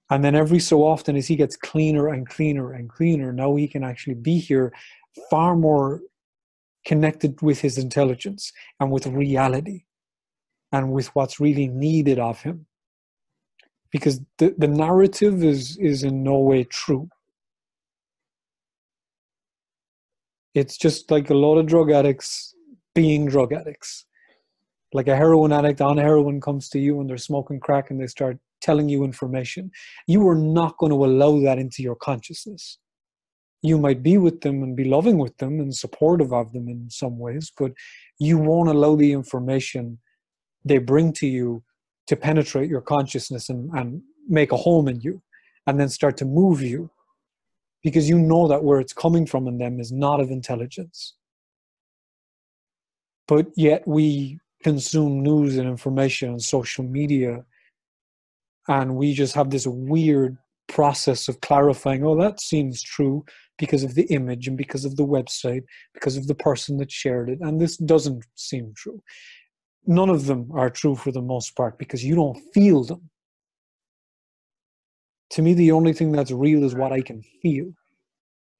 And 0.09 0.23
then 0.23 0.35
every 0.35 0.59
so 0.59 0.83
often 0.83 1.15
as 1.15 1.27
he 1.27 1.35
gets 1.35 1.55
cleaner 1.55 2.09
and 2.09 2.27
cleaner 2.27 2.73
and 2.73 2.89
cleaner 2.89 3.33
now 3.33 3.55
he 3.55 3.67
can 3.67 3.83
actually 3.83 4.15
be 4.15 4.37
here 4.37 4.73
far 5.29 5.55
more 5.55 6.01
connected 6.85 7.41
with 7.41 7.61
his 7.61 7.77
intelligence 7.77 8.51
and 8.79 8.91
with 8.91 9.07
reality 9.07 9.85
and 10.71 10.91
with 10.91 11.07
what's 11.15 11.39
really 11.39 11.67
needed 11.67 12.19
of 12.19 12.41
him. 12.41 12.65
Because 13.91 14.19
the, 14.39 14.53
the 14.57 14.67
narrative 14.67 15.43
is 15.43 15.77
is 15.77 16.03
in 16.03 16.23
no 16.23 16.39
way 16.39 16.63
true. 16.63 17.09
It's 20.55 20.77
just 20.77 21.09
like 21.11 21.29
a 21.29 21.35
lot 21.35 21.57
of 21.57 21.67
drug 21.67 21.91
addicts 21.91 22.55
being 22.93 23.27
drug 23.27 23.53
addicts 23.53 24.05
like 24.93 25.07
a 25.07 25.15
heroin 25.15 25.51
addict 25.51 25.81
on 25.81 25.97
heroin 25.97 26.39
comes 26.39 26.69
to 26.69 26.79
you 26.79 26.99
and 26.99 27.09
they're 27.09 27.17
smoking 27.17 27.59
crack 27.59 27.89
and 27.89 27.99
they 27.99 28.07
start 28.07 28.37
telling 28.61 28.87
you 28.87 29.03
information 29.03 29.69
you 30.07 30.27
are 30.27 30.35
not 30.35 30.77
going 30.77 30.91
to 30.91 31.05
allow 31.05 31.39
that 31.39 31.59
into 31.59 31.81
your 31.81 31.95
consciousness 31.95 32.77
you 33.63 33.77
might 33.77 34.03
be 34.03 34.17
with 34.17 34.41
them 34.41 34.61
and 34.61 34.75
be 34.75 34.83
loving 34.83 35.17
with 35.17 35.35
them 35.37 35.59
and 35.59 35.73
supportive 35.73 36.33
of 36.33 36.51
them 36.51 36.67
in 36.67 36.89
some 36.89 37.17
ways, 37.17 37.51
but 37.57 37.71
you 38.19 38.37
won't 38.37 38.69
allow 38.69 38.95
the 38.95 39.13
information 39.13 39.97
they 40.65 40.77
bring 40.77 41.13
to 41.13 41.25
you 41.25 41.63
to 42.07 42.17
penetrate 42.17 42.69
your 42.69 42.81
consciousness 42.81 43.49
and, 43.49 43.71
and 43.71 44.01
make 44.27 44.51
a 44.51 44.57
home 44.57 44.89
in 44.89 44.99
you 44.99 45.21
and 45.65 45.79
then 45.79 45.87
start 45.87 46.17
to 46.17 46.25
move 46.25 46.61
you 46.61 46.91
because 47.83 48.09
you 48.09 48.19
know 48.19 48.49
that 48.49 48.63
where 48.63 48.81
it's 48.81 48.93
coming 48.93 49.25
from 49.25 49.47
in 49.47 49.57
them 49.57 49.79
is 49.79 49.93
not 49.93 50.19
of 50.19 50.29
intelligence. 50.29 51.15
But 53.29 53.47
yet 53.55 53.87
we 53.87 54.39
consume 54.63 55.21
news 55.21 55.57
and 55.57 55.67
information 55.67 56.31
on 56.31 56.39
social 56.39 56.83
media 56.83 57.43
and 58.67 58.95
we 58.95 59.13
just 59.13 59.35
have 59.35 59.49
this 59.49 59.67
weird 59.67 60.37
process 60.69 61.27
of 61.27 61.41
clarifying 61.41 62.03
oh 62.05 62.15
that 62.15 62.39
seems 62.39 62.81
true 62.81 63.23
because 63.57 63.83
of 63.83 63.95
the 63.95 64.03
image 64.05 64.47
and 64.47 64.57
because 64.57 64.85
of 64.85 64.95
the 64.95 65.05
website, 65.05 65.63
because 65.93 66.17
of 66.17 66.27
the 66.27 66.35
person 66.35 66.77
that 66.77 66.91
shared 66.91 67.29
it. 67.29 67.39
And 67.41 67.59
this 67.59 67.77
doesn't 67.77 68.25
seem 68.35 68.73
true. 68.75 69.01
None 69.85 70.09
of 70.09 70.25
them 70.25 70.49
are 70.53 70.69
true 70.69 70.95
for 70.95 71.11
the 71.11 71.21
most 71.21 71.55
part 71.55 71.77
because 71.77 72.03
you 72.03 72.15
don't 72.15 72.39
feel 72.53 72.83
them. 72.83 73.09
To 75.31 75.41
me, 75.41 75.53
the 75.53 75.71
only 75.71 75.93
thing 75.93 76.11
that's 76.11 76.31
real 76.31 76.63
is 76.63 76.75
what 76.75 76.91
I 76.91 77.01
can 77.01 77.21
feel. 77.41 77.71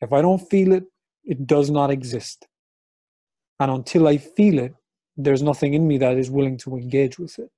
If 0.02 0.12
I 0.12 0.22
don't 0.22 0.50
feel 0.50 0.74
it, 0.74 0.84
it 1.24 1.48
does 1.48 1.70
not 1.70 1.92
exist. 1.92 2.48
And 3.60 3.72
until 3.72 4.08
I 4.08 4.18
feel 4.18 4.60
it, 4.60 4.74
there's 5.18 5.44
nothing 5.44 5.74
in 5.74 5.88
me 5.88 5.98
that 6.00 6.18
is 6.18 6.32
willing 6.32 6.58
to 6.58 6.76
engage 6.76 7.20
with 7.20 7.38
it. 7.40 7.52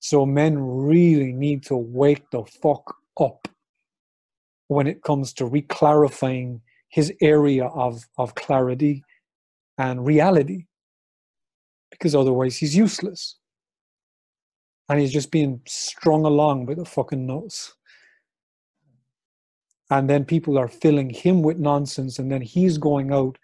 So 0.00 0.24
men 0.24 0.58
really 0.58 1.32
need 1.32 1.64
to 1.64 1.76
wake 1.76 2.30
the 2.30 2.44
fuck 2.44 2.96
up 3.20 3.48
when 4.68 4.86
it 4.86 5.02
comes 5.02 5.32
to 5.34 5.44
reclarifying 5.44 6.60
his 6.88 7.12
area 7.20 7.66
of, 7.66 8.04
of 8.18 8.34
clarity 8.34 9.02
and 9.78 10.06
reality 10.06 10.64
because 11.90 12.14
otherwise 12.14 12.56
he's 12.56 12.76
useless 12.76 13.36
and 14.88 15.00
he's 15.00 15.12
just 15.12 15.30
being 15.30 15.60
strung 15.66 16.24
along 16.24 16.66
by 16.66 16.74
the 16.74 16.84
fucking 16.84 17.26
nose 17.26 17.74
and 19.90 20.10
then 20.10 20.24
people 20.24 20.58
are 20.58 20.68
filling 20.68 21.10
him 21.10 21.42
with 21.42 21.58
nonsense 21.58 22.18
and 22.18 22.30
then 22.30 22.42
he's 22.42 22.78
going 22.78 23.12
out 23.12 23.38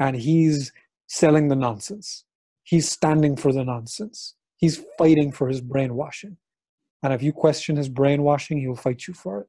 and 0.00 0.16
he's 0.16 0.72
selling 1.06 1.48
the 1.48 1.56
nonsense. 1.56 2.24
He's 2.62 2.88
standing 2.88 3.36
for 3.36 3.52
the 3.52 3.64
nonsense. 3.64 4.34
He's 4.56 4.82
fighting 4.98 5.32
for 5.32 5.48
his 5.48 5.60
brainwashing. 5.60 6.36
And 7.02 7.12
if 7.12 7.22
you 7.22 7.32
question 7.32 7.76
his 7.76 7.88
brainwashing 7.88 8.60
he'll 8.60 8.76
fight 8.76 9.06
you 9.06 9.14
for 9.14 9.42
it. 9.42 9.48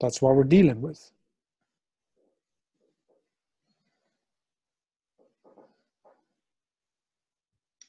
That's 0.00 0.20
what 0.22 0.34
we're 0.34 0.44
dealing 0.44 0.80
with. 0.80 1.10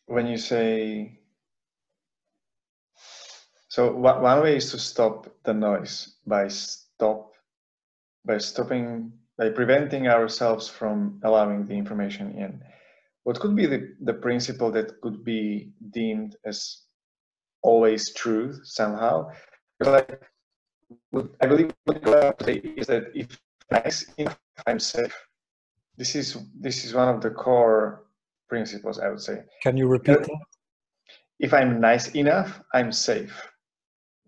when 0.05 0.27
you 0.27 0.37
say 0.37 1.19
so 3.67 3.93
one 3.93 4.41
way 4.41 4.57
is 4.57 4.71
to 4.71 4.79
stop 4.79 5.27
the 5.43 5.53
noise 5.53 6.15
by 6.25 6.47
stop 6.47 7.33
by 8.23 8.37
stopping 8.37 9.11
by 9.37 9.49
preventing 9.49 10.07
ourselves 10.07 10.67
from 10.67 11.19
allowing 11.23 11.65
the 11.65 11.73
information 11.73 12.31
in. 12.31 12.61
What 13.23 13.39
could 13.39 13.55
be 13.55 13.65
the, 13.65 13.95
the 14.01 14.13
principle 14.13 14.71
that 14.71 15.01
could 15.01 15.23
be 15.23 15.71
deemed 15.91 16.35
as 16.45 16.83
always 17.63 18.13
true 18.13 18.53
somehow? 18.63 19.31
Like 19.79 20.21
i 21.41 21.45
believe 21.47 21.73
what 21.85 22.07
I 22.07 22.45
say 22.45 22.53
is 22.77 22.87
that 22.87 23.05
if 23.15 23.39
nice 23.71 24.05
enough 24.17 24.39
i'm 24.67 24.79
safe 24.79 25.15
this 25.97 26.15
is 26.15 26.37
this 26.59 26.85
is 26.85 26.93
one 26.93 27.09
of 27.09 27.21
the 27.21 27.31
core 27.31 28.05
principles 28.49 28.99
i 28.99 29.09
would 29.09 29.21
say. 29.21 29.43
Can 29.63 29.77
you 29.77 29.87
repeat 29.87 30.19
that? 30.23 30.39
If 31.39 31.53
i'm 31.53 31.79
nice 31.79 32.13
enough 32.15 32.61
i'm 32.73 32.91
safe. 32.91 33.35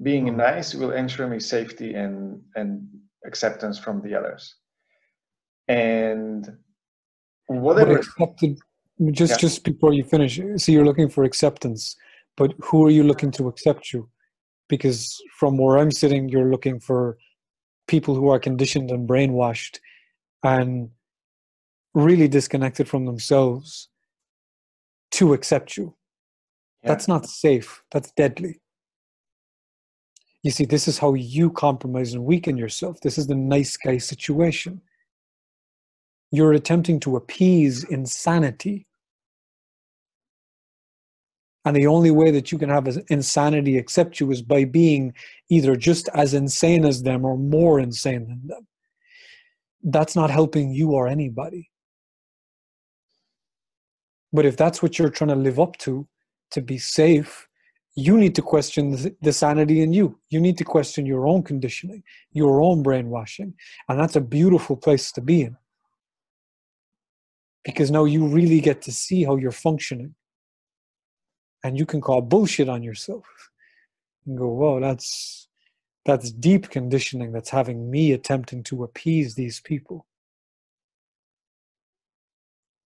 Being 0.01 0.27
mm-hmm. 0.27 0.37
nice 0.37 0.75
will 0.75 0.91
ensure 0.91 1.27
me 1.27 1.39
safety 1.39 1.93
and 1.93 2.41
and 2.55 2.87
acceptance 3.25 3.77
from 3.77 4.01
the 4.01 4.15
others 4.15 4.55
and 5.67 6.57
whatever. 7.47 7.95
but 7.95 8.05
accepted 8.05 8.57
just 9.11 9.33
yeah. 9.33 9.37
just 9.37 9.63
before 9.63 9.93
you 9.93 10.03
finish 10.03 10.39
so 10.55 10.71
you're 10.71 10.85
looking 10.85 11.09
for 11.09 11.23
acceptance 11.23 11.95
but 12.35 12.53
who 12.59 12.85
are 12.85 12.91
you 12.91 13.03
looking 13.03 13.31
to 13.31 13.47
accept 13.47 13.91
you? 13.91 14.07
Because 14.69 15.19
from 15.39 15.57
where 15.57 15.77
i'm 15.77 15.91
sitting 15.91 16.29
you're 16.29 16.51
looking 16.51 16.79
for 16.79 17.17
people 17.87 18.15
who 18.15 18.29
are 18.29 18.39
conditioned 18.39 18.91
and 18.91 19.07
brainwashed 19.07 19.79
and 20.43 20.89
really 21.93 22.27
disconnected 22.27 22.87
from 22.87 23.05
themselves 23.05 23.89
to 25.11 25.33
accept 25.33 25.77
you. 25.77 25.95
Yeah. 26.83 26.89
that's 26.89 27.07
not 27.07 27.25
safe. 27.25 27.83
That's 27.91 28.11
deadly. 28.11 28.61
You 30.43 30.51
see 30.51 30.65
this 30.65 30.87
is 30.87 30.99
how 30.99 31.15
you 31.15 31.49
compromise 31.49 32.13
and 32.13 32.23
weaken 32.23 32.55
yourself. 32.55 32.99
This 33.01 33.17
is 33.17 33.27
the 33.27 33.35
nice 33.35 33.75
guy 33.77 33.97
situation 33.97 34.81
you're 36.31 36.53
attempting 36.53 36.99
to 37.01 37.15
appease 37.15 37.83
insanity 37.85 38.87
and 41.67 41.75
the 41.75 41.87
only 41.87 42.11
way 42.11 42.31
that 42.31 42.49
you 42.49 42.57
can 42.57 42.69
have 42.69 42.87
insanity 43.09 43.77
accept 43.77 44.21
you 44.21 44.31
is 44.31 44.41
by 44.41 44.63
being 44.63 45.13
either 45.49 45.75
just 45.75 46.07
as 46.13 46.33
insane 46.33 46.85
as 46.85 47.03
them 47.03 47.25
or 47.25 47.37
more 47.37 47.77
insane 47.77 48.25
than 48.25 48.47
them. 48.47 48.65
That's 49.83 50.15
not 50.15 50.29
helping 50.29 50.71
you 50.71 50.91
or 50.91 51.09
anybody. 51.09 51.69
But 54.31 54.45
if 54.45 54.55
that's 54.55 54.81
what 54.81 54.97
you're 54.97 55.09
trying 55.09 55.31
to 55.31 55.35
live 55.35 55.59
up 55.59 55.75
to, 55.79 56.07
to 56.51 56.61
be 56.61 56.77
safe, 56.77 57.49
you 57.95 58.17
need 58.17 58.35
to 58.35 58.41
question 58.41 59.13
the, 59.21 59.33
sanity 59.33 59.81
in 59.81 59.91
you. 59.91 60.17
You 60.29 60.39
need 60.39 60.57
to 60.59 60.63
question 60.63 61.05
your 61.05 61.27
own 61.27 61.43
conditioning, 61.43 62.01
your 62.31 62.61
own 62.61 62.81
brainwashing. 62.81 63.53
And 63.89 63.99
that's 63.99 64.15
a 64.15 64.21
beautiful 64.21 64.77
place 64.77 65.11
to 65.11 65.21
be 65.21 65.41
in. 65.41 65.57
Because 67.67 67.91
now 67.91 68.05
you 68.05 68.25
really 68.25 68.61
get 68.61 68.81
to 68.83 68.93
see 68.93 69.25
how 69.25 69.35
you're 69.35 69.51
functioning. 69.51 70.15
And 71.65 71.77
you 71.77 71.85
can 71.85 71.99
call 71.99 72.21
bullshit 72.21 72.69
on 72.69 72.81
yourself 72.81 73.25
and 74.25 74.37
go 74.37 74.47
whoa 74.47 74.79
that's 74.79 75.49
that's 76.05 76.31
deep 76.31 76.69
conditioning 76.69 77.33
that's 77.33 77.49
having 77.49 77.91
me 77.91 78.13
attempting 78.13 78.63
to 78.63 78.85
appease 78.85 79.35
these 79.35 79.59
people. 79.59 80.05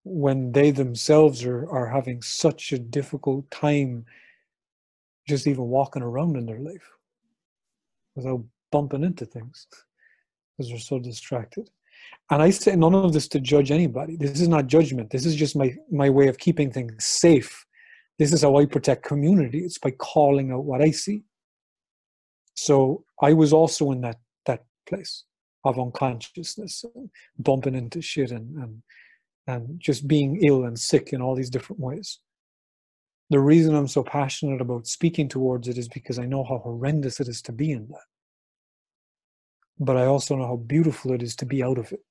When 0.05 0.53
they 0.53 0.70
themselves 0.70 1.45
are, 1.45 1.68
are 1.68 1.87
having 1.87 2.22
such 2.22 2.72
a 2.72 2.78
difficult 2.78 3.51
time 3.51 4.07
just 5.28 5.47
even 5.47 5.64
walking 5.64 6.03
around 6.03 6.37
in 6.37 6.47
their 6.47 6.59
life 6.59 6.89
without 8.14 8.43
bumping 8.72 9.05
into 9.05 9.26
things 9.26 9.66
because 10.57 10.70
they're 10.70 10.78
so 10.78 10.99
distracted 10.99 11.68
and 12.30 12.42
i 12.42 12.50
say 12.50 12.76
none 12.76 12.94
of 12.94 13.12
this 13.12 13.28
to 13.28 13.40
judge 13.40 13.70
anybody 13.70 14.16
this 14.16 14.40
is 14.40 14.48
not 14.48 14.66
judgment 14.66 15.11
this 15.11 15.26
is 15.26 15.34
just 15.34 15.56
my 15.56 15.74
my 15.90 16.11
way 16.11 16.28
of 16.28 16.38
keeping 16.38 16.70
things 16.70 17.04
safe 17.04 17.66
this 18.20 18.34
is 18.34 18.42
how 18.42 18.58
I 18.58 18.66
protect 18.66 19.02
community. 19.02 19.61
It's 19.61 19.78
by 19.78 19.92
calling 19.92 20.52
out 20.52 20.66
what 20.66 20.82
I 20.82 20.90
see. 20.90 21.22
So 22.52 23.02
I 23.22 23.32
was 23.32 23.50
also 23.54 23.92
in 23.92 24.02
that 24.02 24.18
that 24.44 24.66
place 24.86 25.24
of 25.64 25.78
unconsciousness, 25.78 26.84
bumping 27.38 27.74
into 27.74 28.02
shit 28.02 28.30
and 28.30 28.58
and 28.58 28.82
and 29.46 29.80
just 29.80 30.06
being 30.06 30.44
ill 30.44 30.64
and 30.64 30.78
sick 30.78 31.14
in 31.14 31.22
all 31.22 31.34
these 31.34 31.48
different 31.48 31.80
ways. 31.80 32.18
The 33.30 33.40
reason 33.40 33.74
I'm 33.74 33.88
so 33.88 34.02
passionate 34.02 34.61
about 34.61 34.86
speaking 34.86 35.26
towards 35.26 35.66
it 35.66 35.78
is 35.78 35.88
because 35.88 36.18
I 36.18 36.26
know 36.26 36.44
how 36.44 36.58
horrendous 36.58 37.20
it 37.20 37.28
is 37.28 37.40
to 37.42 37.52
be 37.52 37.70
in 37.70 37.88
that. 37.88 38.09
But 39.81 39.97
I 39.97 40.05
also 40.05 40.37
know 40.37 40.47
how 40.47 40.57
beautiful 40.57 41.12
it 41.12 41.22
is 41.22 41.35
to 41.37 41.47
be 41.47 41.62
out 41.62 41.78
of 41.78 41.91
it. 41.91 42.05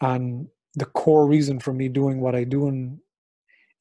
And 0.00 0.48
the 0.74 0.84
core 0.84 1.26
reason 1.26 1.60
for 1.60 1.72
me 1.72 1.88
doing 1.88 2.20
what 2.20 2.34
I 2.34 2.44
do 2.44 2.68
in 2.68 3.00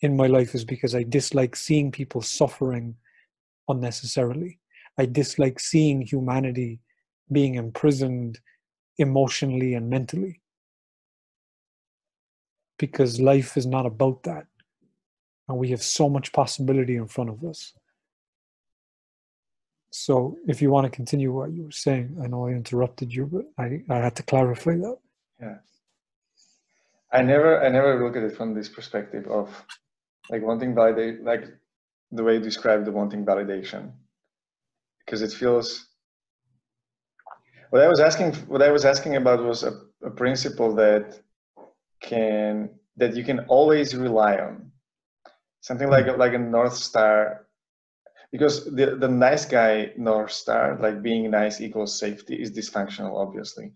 in 0.01 0.15
my 0.15 0.27
life 0.27 0.53
is 0.53 0.63
because 0.65 0.93
I 0.93 1.03
dislike 1.03 1.55
seeing 1.55 1.91
people 1.91 2.21
suffering 2.21 2.95
unnecessarily. 3.67 4.59
I 4.97 5.05
dislike 5.05 5.59
seeing 5.59 6.01
humanity 6.01 6.79
being 7.31 7.55
imprisoned 7.55 8.39
emotionally 8.97 9.73
and 9.73 9.89
mentally. 9.89 10.41
Because 12.77 13.19
life 13.19 13.57
is 13.57 13.65
not 13.65 13.85
about 13.85 14.23
that. 14.23 14.45
And 15.47 15.57
we 15.57 15.69
have 15.71 15.81
so 15.81 16.09
much 16.09 16.33
possibility 16.33 16.97
in 16.97 17.07
front 17.07 17.29
of 17.29 17.43
us. 17.43 17.73
So, 19.97 20.37
if 20.45 20.61
you 20.61 20.71
want 20.71 20.83
to 20.85 20.89
continue 20.89 21.31
what 21.31 21.53
you 21.53 21.63
were 21.63 21.71
saying, 21.71 22.17
I 22.21 22.27
know 22.27 22.47
I 22.47 22.51
interrupted 22.51 23.13
you, 23.13 23.25
but 23.27 23.45
I, 23.57 23.81
I 23.89 23.95
had 23.95 24.15
to 24.17 24.23
clarify 24.23 24.75
that. 24.75 24.97
Yeah. 25.39 25.57
I 27.13 27.21
never 27.21 27.63
I 27.63 27.69
never 27.69 28.03
look 28.03 28.17
at 28.17 28.23
it 28.23 28.35
from 28.35 28.53
this 28.53 28.67
perspective 28.67 29.25
of 29.27 29.47
like 30.29 30.41
wanting 30.41 30.75
validate 30.75 31.23
like 31.23 31.45
the 32.11 32.23
way 32.23 32.33
you 32.33 32.41
describe 32.41 32.83
the 32.83 32.91
wanting 32.91 33.25
validation 33.25 33.91
because 34.99 35.21
it 35.21 35.31
feels 35.31 35.87
what 37.69 37.81
i 37.81 37.87
was 37.87 37.99
asking 37.99 38.33
what 38.47 38.61
i 38.61 38.71
was 38.71 38.85
asking 38.85 39.15
about 39.15 39.43
was 39.43 39.63
a, 39.63 39.73
a 40.03 40.09
principle 40.09 40.73
that 40.75 41.19
can 42.01 42.69
that 42.97 43.15
you 43.15 43.23
can 43.23 43.39
always 43.47 43.95
rely 43.95 44.35
on 44.37 44.71
something 45.61 45.89
like 45.89 46.05
like 46.17 46.33
a 46.33 46.37
north 46.37 46.75
star 46.75 47.44
because 48.35 48.55
the 48.77 48.87
the 49.03 49.11
nice 49.27 49.45
guy 49.57 49.71
north 49.97 50.31
star 50.31 50.77
like 50.85 51.01
being 51.09 51.29
nice 51.41 51.61
equals 51.61 51.99
safety 52.05 52.35
is 52.43 52.51
dysfunctional 52.51 53.13
obviously 53.23 53.67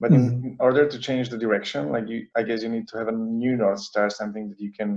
but 0.00 0.10
mm-hmm. 0.10 0.28
in, 0.28 0.44
in 0.50 0.56
order 0.60 0.84
to 0.92 0.98
change 0.98 1.26
the 1.28 1.42
direction 1.44 1.90
like 1.96 2.06
you 2.12 2.18
i 2.38 2.42
guess 2.42 2.62
you 2.62 2.70
need 2.76 2.88
to 2.88 2.96
have 3.00 3.08
a 3.08 3.18
new 3.42 3.54
north 3.64 3.82
star 3.90 4.08
something 4.10 4.48
that 4.50 4.60
you 4.60 4.72
can 4.78 4.90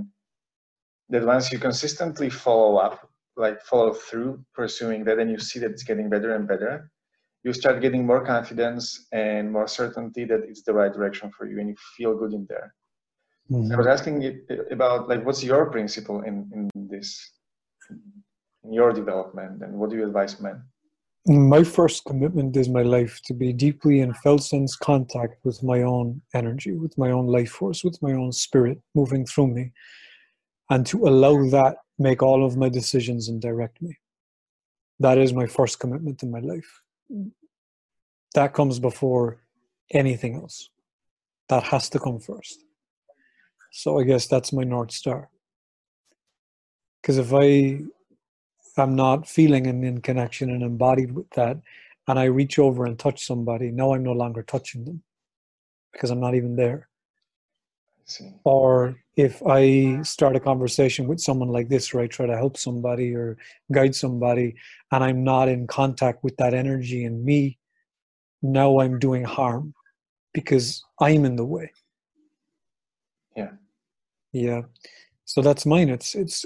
that 1.10 1.26
once 1.26 1.52
you 1.52 1.58
consistently 1.58 2.30
follow 2.30 2.76
up, 2.76 3.08
like 3.36 3.60
follow 3.62 3.92
through 3.92 4.44
pursuing 4.54 5.04
that, 5.04 5.18
and 5.18 5.30
you 5.30 5.38
see 5.38 5.58
that 5.58 5.72
it's 5.72 5.82
getting 5.82 6.08
better 6.08 6.34
and 6.34 6.46
better, 6.46 6.90
you 7.42 7.52
start 7.52 7.80
getting 7.80 8.06
more 8.06 8.24
confidence 8.24 9.06
and 9.12 9.50
more 9.50 9.66
certainty 9.66 10.24
that 10.24 10.42
it's 10.48 10.62
the 10.62 10.72
right 10.72 10.92
direction 10.92 11.30
for 11.36 11.46
you, 11.46 11.58
and 11.58 11.68
you 11.68 11.76
feel 11.96 12.16
good 12.16 12.32
in 12.32 12.46
there. 12.48 12.74
Mm-hmm. 13.50 13.72
I 13.72 13.76
was 13.76 13.86
asking 13.86 14.40
about 14.70 15.08
like 15.08 15.24
what's 15.26 15.42
your 15.42 15.70
principle 15.70 16.22
in 16.22 16.48
in 16.54 16.70
this, 16.88 17.32
in 18.64 18.72
your 18.72 18.92
development, 18.92 19.62
and 19.62 19.74
what 19.74 19.90
do 19.90 19.96
you 19.96 20.06
advise 20.06 20.40
men? 20.40 20.62
My 21.26 21.62
first 21.62 22.04
commitment 22.06 22.56
is 22.56 22.68
my 22.68 22.82
life 22.82 23.20
to 23.24 23.34
be 23.34 23.52
deeply 23.52 24.00
in 24.00 24.14
felt 24.14 24.42
sense 24.42 24.74
contact 24.74 25.36
with 25.44 25.62
my 25.62 25.82
own 25.82 26.22
energy, 26.34 26.72
with 26.72 26.96
my 26.96 27.10
own 27.10 27.26
life 27.26 27.50
force, 27.50 27.84
with 27.84 28.00
my 28.02 28.12
own 28.12 28.32
spirit 28.32 28.80
moving 28.94 29.26
through 29.26 29.48
me 29.48 29.72
and 30.70 30.86
to 30.86 31.06
allow 31.06 31.36
that 31.50 31.76
make 31.98 32.22
all 32.22 32.44
of 32.44 32.56
my 32.56 32.68
decisions 32.68 33.28
and 33.28 33.42
direct 33.42 33.82
me. 33.82 33.98
That 35.00 35.18
is 35.18 35.34
my 35.34 35.46
first 35.46 35.78
commitment 35.78 36.22
in 36.22 36.30
my 36.30 36.40
life. 36.40 36.82
That 38.34 38.54
comes 38.54 38.78
before 38.78 39.42
anything 39.92 40.36
else. 40.36 40.70
That 41.48 41.64
has 41.64 41.90
to 41.90 41.98
come 41.98 42.20
first. 42.20 42.64
So 43.72 43.98
I 43.98 44.04
guess 44.04 44.26
that's 44.26 44.52
my 44.52 44.62
North 44.62 44.92
Star. 44.92 45.28
Because 47.02 47.18
if 47.18 47.32
I 47.34 47.80
am 48.78 48.94
not 48.94 49.28
feeling 49.28 49.66
and 49.66 49.84
in 49.84 50.00
connection 50.00 50.50
and 50.50 50.62
embodied 50.62 51.12
with 51.12 51.30
that, 51.30 51.60
and 52.08 52.18
I 52.18 52.24
reach 52.24 52.58
over 52.58 52.86
and 52.86 52.98
touch 52.98 53.26
somebody, 53.26 53.70
now 53.70 53.94
I'm 53.94 54.02
no 54.02 54.12
longer 54.12 54.42
touching 54.42 54.84
them 54.84 55.02
because 55.92 56.10
I'm 56.10 56.20
not 56.20 56.34
even 56.34 56.56
there. 56.56 56.88
Or 58.44 58.96
if 59.16 59.42
I 59.46 60.02
start 60.02 60.34
a 60.34 60.40
conversation 60.40 61.06
with 61.06 61.20
someone 61.20 61.48
like 61.48 61.68
this, 61.68 61.94
or 61.94 62.00
I 62.00 62.06
try 62.06 62.26
to 62.26 62.36
help 62.36 62.56
somebody 62.56 63.14
or 63.14 63.36
guide 63.70 63.94
somebody, 63.94 64.56
and 64.90 65.04
I'm 65.04 65.22
not 65.22 65.48
in 65.48 65.66
contact 65.66 66.24
with 66.24 66.36
that 66.38 66.54
energy 66.54 67.04
in 67.04 67.24
me, 67.24 67.58
now 68.42 68.80
I'm 68.80 68.98
doing 68.98 69.24
harm 69.24 69.74
because 70.32 70.82
I'm 71.00 71.24
in 71.24 71.36
the 71.36 71.44
way. 71.44 71.70
Yeah. 73.36 73.50
Yeah. 74.32 74.62
So 75.24 75.42
that's 75.42 75.66
mine. 75.66 75.88
It's 75.88 76.14
it's 76.14 76.44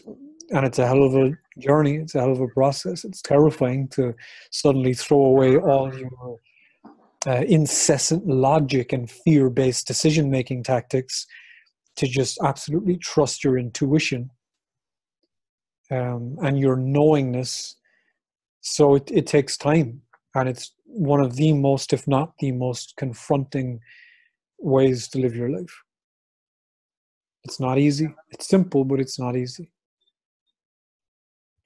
and 0.51 0.67
it's 0.67 0.79
a 0.79 0.87
hell 0.87 1.03
of 1.03 1.15
a 1.15 1.33
journey. 1.59 1.97
It's 1.97 2.15
a 2.15 2.21
hell 2.21 2.33
of 2.33 2.41
a 2.41 2.49
process. 2.49 3.05
It's 3.05 3.23
terrifying 3.23 3.89
to 3.89 4.15
suddenly 4.51 4.95
throw 4.95 5.25
away 5.25 5.57
all 5.57 5.97
your 5.97 6.39
uh, 7.27 7.45
incessant 7.47 8.27
logic 8.27 8.93
and 8.93 9.11
fear-based 9.11 9.87
decision-making 9.87 10.63
tactics 10.63 11.27
to 11.97 12.07
just 12.07 12.39
absolutely 12.43 12.97
trust 12.97 13.45
your 13.45 13.57
intuition 13.59 14.31
um, 15.91 16.37
and 16.43 16.59
your 16.59 16.77
knowingness. 16.77 17.77
So 18.61 18.97
it, 18.97 19.11
it 19.13 19.27
takes 19.27 19.57
time, 19.57 20.03
and 20.35 20.49
it's 20.49 20.73
one 20.85 21.21
of 21.21 21.37
the 21.37 21.53
most, 21.53 21.93
if 21.93 22.07
not 22.09 22.33
the 22.39 22.53
most, 22.53 22.95
confronting 22.97 23.81
ways 24.59 25.09
to 25.09 25.19
live 25.19 25.37
your 25.37 25.51
life. 25.51 25.83
It's 27.45 27.61
not 27.61 27.79
easy. 27.79 28.09
It's 28.31 28.49
simple, 28.49 28.85
but 28.85 29.01
it's 29.01 29.19
not 29.19 29.37
easy. 29.37 29.71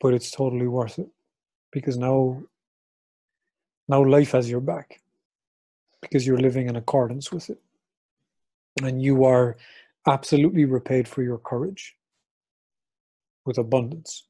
But 0.01 0.14
it's 0.14 0.30
totally 0.30 0.68
worth 0.68 0.99
it 0.99 1.09
because 1.72 1.96
now, 1.96 2.42
now 3.88 4.05
life 4.05 4.32
has 4.32 4.49
your 4.49 4.61
back 4.61 5.01
because 6.01 6.26
you're 6.26 6.38
living 6.38 6.68
in 6.68 6.76
accordance 6.76 7.32
with 7.32 7.51
it, 7.51 7.61
and 8.82 9.03
you 9.03 9.24
are 9.24 9.57
absolutely 10.07 10.64
repaid 10.64 11.09
for 11.09 11.22
your 11.22 11.38
courage 11.38 11.96
with 13.44 13.59
abundance 13.59 14.24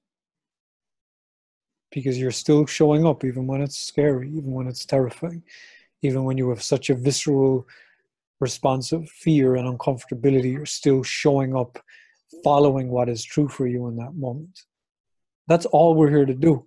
because 1.90 2.18
you're 2.18 2.30
still 2.30 2.66
showing 2.66 3.06
up 3.06 3.24
even 3.24 3.46
when 3.46 3.60
it's 3.60 3.78
scary, 3.78 4.28
even 4.28 4.52
when 4.52 4.66
it's 4.66 4.84
terrifying, 4.84 5.42
even 6.02 6.24
when 6.24 6.38
you 6.38 6.48
have 6.48 6.62
such 6.62 6.90
a 6.90 6.94
visceral 6.94 7.66
response 8.40 8.92
of 8.92 9.08
fear 9.08 9.56
and 9.56 9.66
uncomfortability, 9.66 10.52
you're 10.52 10.66
still 10.66 11.02
showing 11.02 11.56
up, 11.56 11.78
following 12.44 12.88
what 12.88 13.08
is 13.08 13.24
true 13.24 13.48
for 13.48 13.66
you 13.66 13.88
in 13.88 13.96
that 13.96 14.14
moment. 14.14 14.64
That's 15.48 15.66
all 15.66 15.94
we're 15.94 16.10
here 16.10 16.26
to 16.26 16.34
do. 16.34 16.66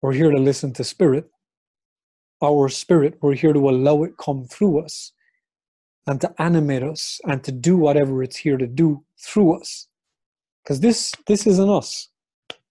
We're 0.00 0.12
here 0.12 0.30
to 0.30 0.38
listen 0.38 0.72
to 0.74 0.84
spirit. 0.84 1.28
Our 2.42 2.68
spirit, 2.68 3.18
we're 3.20 3.34
here 3.34 3.52
to 3.52 3.68
allow 3.68 4.04
it 4.04 4.16
come 4.16 4.44
through 4.44 4.84
us 4.84 5.12
and 6.06 6.20
to 6.20 6.32
animate 6.38 6.82
us 6.82 7.20
and 7.24 7.42
to 7.44 7.52
do 7.52 7.76
whatever 7.76 8.22
it's 8.22 8.36
here 8.36 8.56
to 8.56 8.66
do 8.66 9.04
through 9.18 9.60
us. 9.60 9.88
Because 10.62 10.80
this 10.80 11.12
this 11.26 11.46
isn't 11.46 11.68
us. 11.68 12.08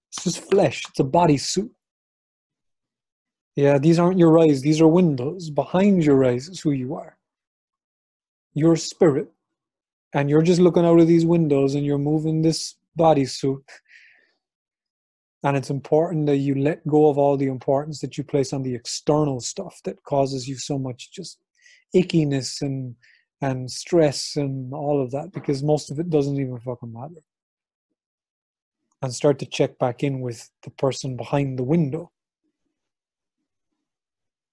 It's 0.09 0.23
just 0.23 0.49
flesh. 0.49 0.83
It's 0.89 0.99
a 0.99 1.03
bodysuit. 1.03 1.69
Yeah, 3.55 3.77
these 3.77 3.99
aren't 3.99 4.19
your 4.19 4.39
eyes. 4.39 4.61
These 4.61 4.81
are 4.81 4.87
windows. 4.87 5.49
Behind 5.49 6.03
your 6.03 6.23
eyes 6.23 6.47
is 6.47 6.61
who 6.61 6.71
you 6.71 6.95
are. 6.95 7.17
Your 8.53 8.75
spirit. 8.77 9.29
And 10.13 10.29
you're 10.29 10.41
just 10.41 10.61
looking 10.61 10.85
out 10.85 10.99
of 10.99 11.07
these 11.07 11.25
windows 11.25 11.75
and 11.75 11.85
you're 11.85 11.97
moving 11.97 12.41
this 12.41 12.75
bodysuit. 12.97 13.63
And 15.43 15.57
it's 15.57 15.71
important 15.71 16.27
that 16.27 16.37
you 16.37 16.55
let 16.55 16.85
go 16.87 17.09
of 17.09 17.17
all 17.17 17.35
the 17.35 17.47
importance 17.47 17.99
that 18.01 18.17
you 18.17 18.23
place 18.23 18.53
on 18.53 18.61
the 18.61 18.75
external 18.75 19.39
stuff 19.39 19.81
that 19.85 20.03
causes 20.03 20.47
you 20.47 20.57
so 20.57 20.77
much 20.77 21.11
just 21.11 21.39
ickiness 21.95 22.61
and 22.61 22.95
and 23.41 23.69
stress 23.71 24.35
and 24.35 24.71
all 24.71 25.01
of 25.01 25.09
that 25.11 25.31
because 25.33 25.63
most 25.63 25.89
of 25.89 25.99
it 25.99 26.11
doesn't 26.11 26.39
even 26.39 26.59
fucking 26.59 26.93
matter 26.93 27.21
and 29.01 29.13
start 29.13 29.39
to 29.39 29.45
check 29.45 29.77
back 29.79 30.03
in 30.03 30.21
with 30.21 30.49
the 30.63 30.69
person 30.71 31.17
behind 31.17 31.57
the 31.57 31.63
window. 31.63 32.11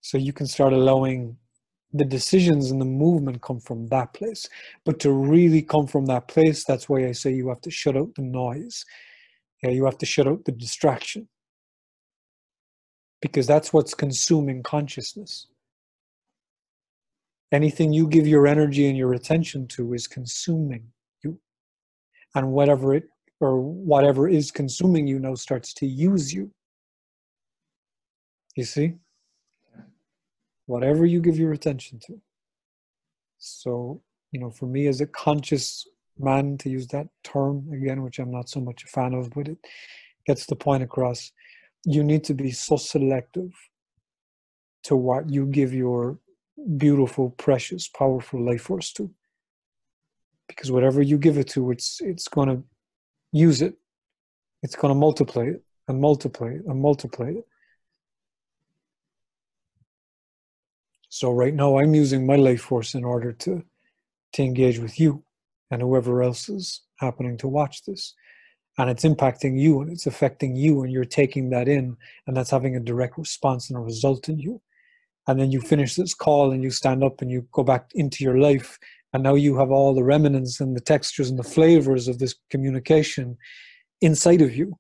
So 0.01 0.17
you 0.17 0.33
can 0.33 0.47
start 0.47 0.73
allowing 0.73 1.37
the 1.93 2.05
decisions 2.05 2.71
and 2.71 2.81
the 2.81 2.87
movement 2.87 3.43
come 3.43 3.61
from 3.61 3.89
that 3.89 4.15
place. 4.15 4.49
But 4.85 5.01
to 5.01 5.13
really 5.13 5.63
come 5.63 5.87
from 5.87 6.07
that 6.07 6.29
place, 6.29 6.65
that's 6.65 6.89
why 6.89 7.07
I 7.07 7.13
say 7.13 7.33
you 7.33 7.49
have 7.49 7.61
to 7.63 7.71
shut 7.71 7.97
out 7.97 8.15
the 8.15 8.23
noise. 8.23 8.85
Yeah, 9.63 9.71
you 9.71 9.85
have 9.85 9.99
to 9.99 10.07
shut 10.07 10.27
out 10.27 10.45
the 10.45 10.53
distraction. 10.53 11.29
Because 13.21 13.47
that's 13.47 13.73
what's 13.73 13.95
consuming 13.95 14.63
consciousness. 14.63 15.49
Anything 17.51 17.93
you 17.93 18.07
give 18.07 18.27
your 18.27 18.47
energy 18.47 18.89
and 18.89 18.97
your 18.97 19.15
attention 19.15 19.67
to 19.69 19.95
is 19.95 20.07
consuming 20.07 20.85
you. 21.25 21.41
And 22.35 22.53
whatever 22.53 22.95
it 22.95 23.05
or 23.41 23.61
whatever 23.61 24.29
is 24.29 24.51
consuming 24.51 25.07
you 25.07 25.19
now 25.19 25.35
starts 25.35 25.73
to 25.75 25.87
use 25.87 26.33
you. 26.33 26.51
You 28.55 28.65
see? 28.65 28.95
Whatever 30.67 31.07
you 31.07 31.21
give 31.21 31.39
your 31.39 31.53
attention 31.53 31.99
to. 32.07 32.21
So, 33.39 34.03
you 34.33 34.41
know, 34.41 34.51
for 34.51 34.67
me 34.67 34.87
as 34.89 35.01
a 35.01 35.07
conscious 35.07 35.87
man, 36.21 36.59
to 36.59 36.71
use 36.71 36.87
that 36.89 37.09
term 37.25 37.69
again, 37.73 38.03
which 38.03 38.19
I'm 38.19 38.31
not 38.31 38.49
so 38.49 38.61
much 38.61 38.85
a 38.85 38.87
fan 38.87 39.15
of, 39.15 39.31
but 39.31 39.49
it 39.49 39.59
gets 40.27 40.47
the 40.47 40.57
point 40.57 40.83
across. 40.83 41.33
You 41.85 42.03
need 42.05 42.25
to 42.25 42.35
be 42.35 42.51
so 42.51 42.77
selective 42.77 43.53
to 44.85 44.97
what 44.97 45.31
you 45.31 45.47
give 45.47 45.73
your 45.73 46.19
beautiful, 46.77 47.31
precious, 47.31 47.89
powerful 47.89 48.45
life 48.45 48.63
force 48.63 48.93
to. 48.95 49.11
Because 50.47 50.71
whatever 50.71 51.03
you 51.03 51.19
give 51.19 51.39
it 51.39 51.49
to, 51.49 51.71
it's 51.71 52.01
it's 52.01 52.29
gonna 52.29 52.63
use 53.33 53.63
it, 53.63 53.75
it's 54.63 54.75
going 54.75 54.93
to 54.93 54.99
multiply 54.99 55.45
it 55.45 55.63
and 55.87 56.01
multiply 56.01 56.49
it 56.49 56.63
and 56.67 56.81
multiply 56.81 57.29
it. 57.29 57.47
So 61.09 61.33
right 61.33 61.55
now 61.55 61.79
I'm 61.79 61.95
using 61.95 62.27
my 62.27 62.37
life 62.37 62.63
force 62.63 62.95
in 62.95 63.05
order 63.05 63.33
to 63.33 63.65
to 64.35 64.43
engage 64.43 64.79
with 64.79 65.01
you 65.01 65.25
and 65.71 65.83
whoever 65.83 66.23
else 66.23 66.49
is 66.49 66.83
happening 66.97 67.37
to 67.39 67.49
watch 67.49 67.85
this. 67.85 68.15
And 68.79 68.89
it's 68.89 69.05
impacting 69.05 69.59
you 69.59 69.81
and 69.81 69.91
it's 69.91 70.07
affecting 70.07 70.55
you 70.55 70.83
and 70.83 70.93
you're 70.93 71.05
taking 71.05 71.51
that 71.51 71.69
in 71.69 71.97
and 72.27 72.37
that's 72.37 72.51
having 72.51 72.77
a 72.77 72.81
direct 72.81 73.19
response 73.19 73.69
and 73.69 73.77
a 73.77 73.83
result 73.83 74.29
in 74.29 74.39
you. 74.39 74.61
And 75.27 75.39
then 75.39 75.51
you 75.51 75.61
finish 75.61 75.97
this 75.97 76.15
call 76.15 76.53
and 76.53 76.63
you 76.63 76.71
stand 76.71 77.03
up 77.03 77.21
and 77.21 77.31
you 77.31 77.47
go 77.53 77.63
back 77.63 77.91
into 77.95 78.25
your 78.25 78.39
life 78.39 78.79
and 79.13 79.23
now 79.23 79.35
you 79.35 79.59
have 79.59 79.71
all 79.71 79.95
the 79.95 80.05
remnants 80.05 80.61
and 80.61 80.77
the 80.77 80.81
textures 80.81 81.31
and 81.31 81.39
the 81.39 81.45
flavors 81.45 82.09
of 82.09 82.19
this 82.19 82.35
communication 82.51 83.37
inside 84.01 84.43
of 84.43 84.55
you 84.55 84.77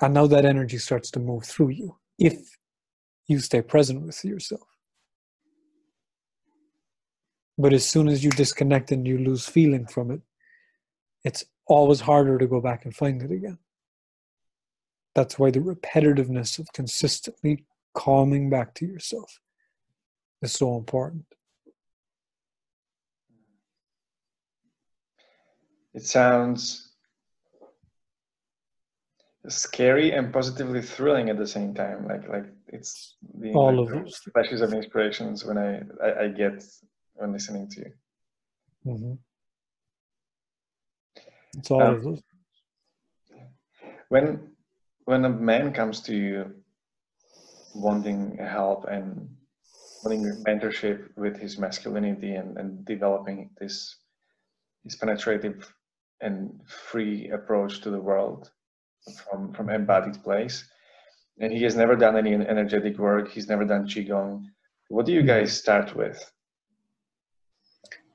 and 0.00 0.14
now 0.14 0.26
that 0.26 0.44
energy 0.44 0.78
starts 0.78 1.10
to 1.10 1.20
move 1.20 1.44
through 1.44 1.70
you 1.70 1.96
if 2.18 2.36
you 3.28 3.38
stay 3.38 3.62
present 3.62 4.02
with 4.02 4.24
yourself 4.24 4.71
but 7.58 7.72
as 7.72 7.88
soon 7.88 8.08
as 8.08 8.24
you 8.24 8.30
disconnect 8.30 8.92
and 8.92 9.06
you 9.06 9.18
lose 9.18 9.46
feeling 9.46 9.86
from 9.86 10.10
it 10.10 10.20
it's 11.24 11.44
always 11.66 12.00
harder 12.00 12.38
to 12.38 12.46
go 12.46 12.60
back 12.60 12.84
and 12.84 12.94
find 12.94 13.22
it 13.22 13.30
again. 13.30 13.58
That's 15.14 15.38
why 15.38 15.50
the 15.50 15.60
repetitiveness 15.60 16.58
of 16.58 16.72
consistently 16.72 17.64
calming 17.94 18.50
back 18.50 18.74
to 18.74 18.86
yourself 18.86 19.40
is 20.40 20.52
so 20.52 20.76
important. 20.76 21.24
It 25.94 26.06
sounds 26.06 26.88
scary 29.48 30.12
and 30.12 30.32
positively 30.32 30.80
thrilling 30.80 31.28
at 31.28 31.36
the 31.36 31.46
same 31.46 31.74
time. 31.74 32.06
Like 32.08 32.26
like 32.28 32.46
it's 32.68 33.16
the 33.38 33.52
all 33.52 33.84
like, 33.84 33.92
of 33.92 34.04
those 34.04 34.16
flashes 34.32 34.62
of 34.62 34.72
inspirations 34.72 35.44
when 35.44 35.58
I, 35.58 35.82
I, 36.02 36.24
I 36.24 36.28
get 36.28 36.64
when 37.22 37.32
listening 37.32 37.68
to 37.70 37.80
you. 37.80 37.92
mm-hmm. 38.86 39.14
it's 41.58 41.70
all 41.70 41.82
Um, 41.82 41.94
of 41.96 42.02
those 42.04 42.22
When 44.08 44.26
when 45.04 45.24
a 45.24 45.28
man 45.30 45.72
comes 45.72 46.00
to 46.02 46.14
you 46.14 46.54
wanting 47.74 48.36
help 48.38 48.84
and 48.88 49.28
wanting 50.04 50.24
mentorship 50.46 50.98
with 51.16 51.36
his 51.38 51.58
masculinity 51.58 52.34
and, 52.34 52.58
and 52.58 52.84
developing 52.84 53.50
this 53.60 53.76
this 54.84 54.96
penetrative 54.96 55.72
and 56.20 56.60
free 56.66 57.30
approach 57.30 57.80
to 57.82 57.90
the 57.90 58.00
world 58.10 58.50
from 59.22 59.52
from 59.54 59.70
embodied 59.70 60.22
place 60.22 60.56
and 61.40 61.52
he 61.52 61.62
has 61.62 61.74
never 61.76 61.96
done 61.96 62.16
any 62.16 62.34
energetic 62.34 62.98
work 62.98 63.30
he's 63.30 63.48
never 63.48 63.64
done 63.64 63.86
qigong 63.86 64.44
what 64.88 65.06
do 65.06 65.12
you 65.12 65.22
guys 65.22 65.50
start 65.64 65.94
with 65.96 66.18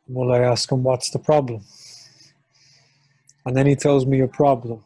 well 0.08 0.32
i 0.32 0.40
ask 0.40 0.72
him 0.72 0.84
what's 0.84 1.10
the 1.10 1.20
problem? 1.20 1.64
And 3.46 3.56
then 3.56 3.66
he 3.66 3.76
tells 3.76 4.06
me 4.06 4.20
a 4.20 4.28
problem 4.28 4.84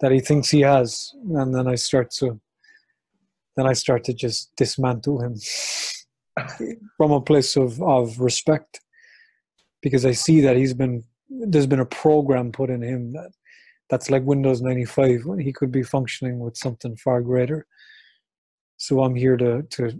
that 0.00 0.12
he 0.12 0.20
thinks 0.20 0.48
he 0.48 0.60
has. 0.60 1.12
And 1.34 1.54
then 1.54 1.66
i 1.66 1.74
start 1.74 2.10
to 2.12 2.40
then 3.56 3.66
i 3.66 3.72
start 3.72 4.04
to 4.04 4.14
just 4.14 4.50
dismantle 4.56 5.20
him 5.20 5.34
from 6.96 7.12
a 7.12 7.20
place 7.20 7.56
of, 7.56 7.80
of 7.82 8.18
respect. 8.20 8.80
Because 9.82 10.04
i 10.04 10.12
see 10.12 10.40
that 10.40 10.56
he's 10.56 10.74
been 10.74 11.04
there's 11.28 11.66
been 11.66 11.80
a 11.80 11.86
program 11.86 12.52
put 12.52 12.70
in 12.70 12.82
him 12.82 13.12
that 13.12 13.30
that's 13.90 14.10
like 14.10 14.22
windows 14.24 14.62
95 14.62 15.26
when 15.26 15.38
he 15.38 15.52
could 15.52 15.70
be 15.70 15.82
functioning 15.82 16.38
with 16.38 16.56
something 16.56 16.96
far 16.96 17.20
greater. 17.20 17.66
So 18.76 19.02
i'm 19.02 19.14
here 19.14 19.36
to 19.36 19.62
to 19.62 19.98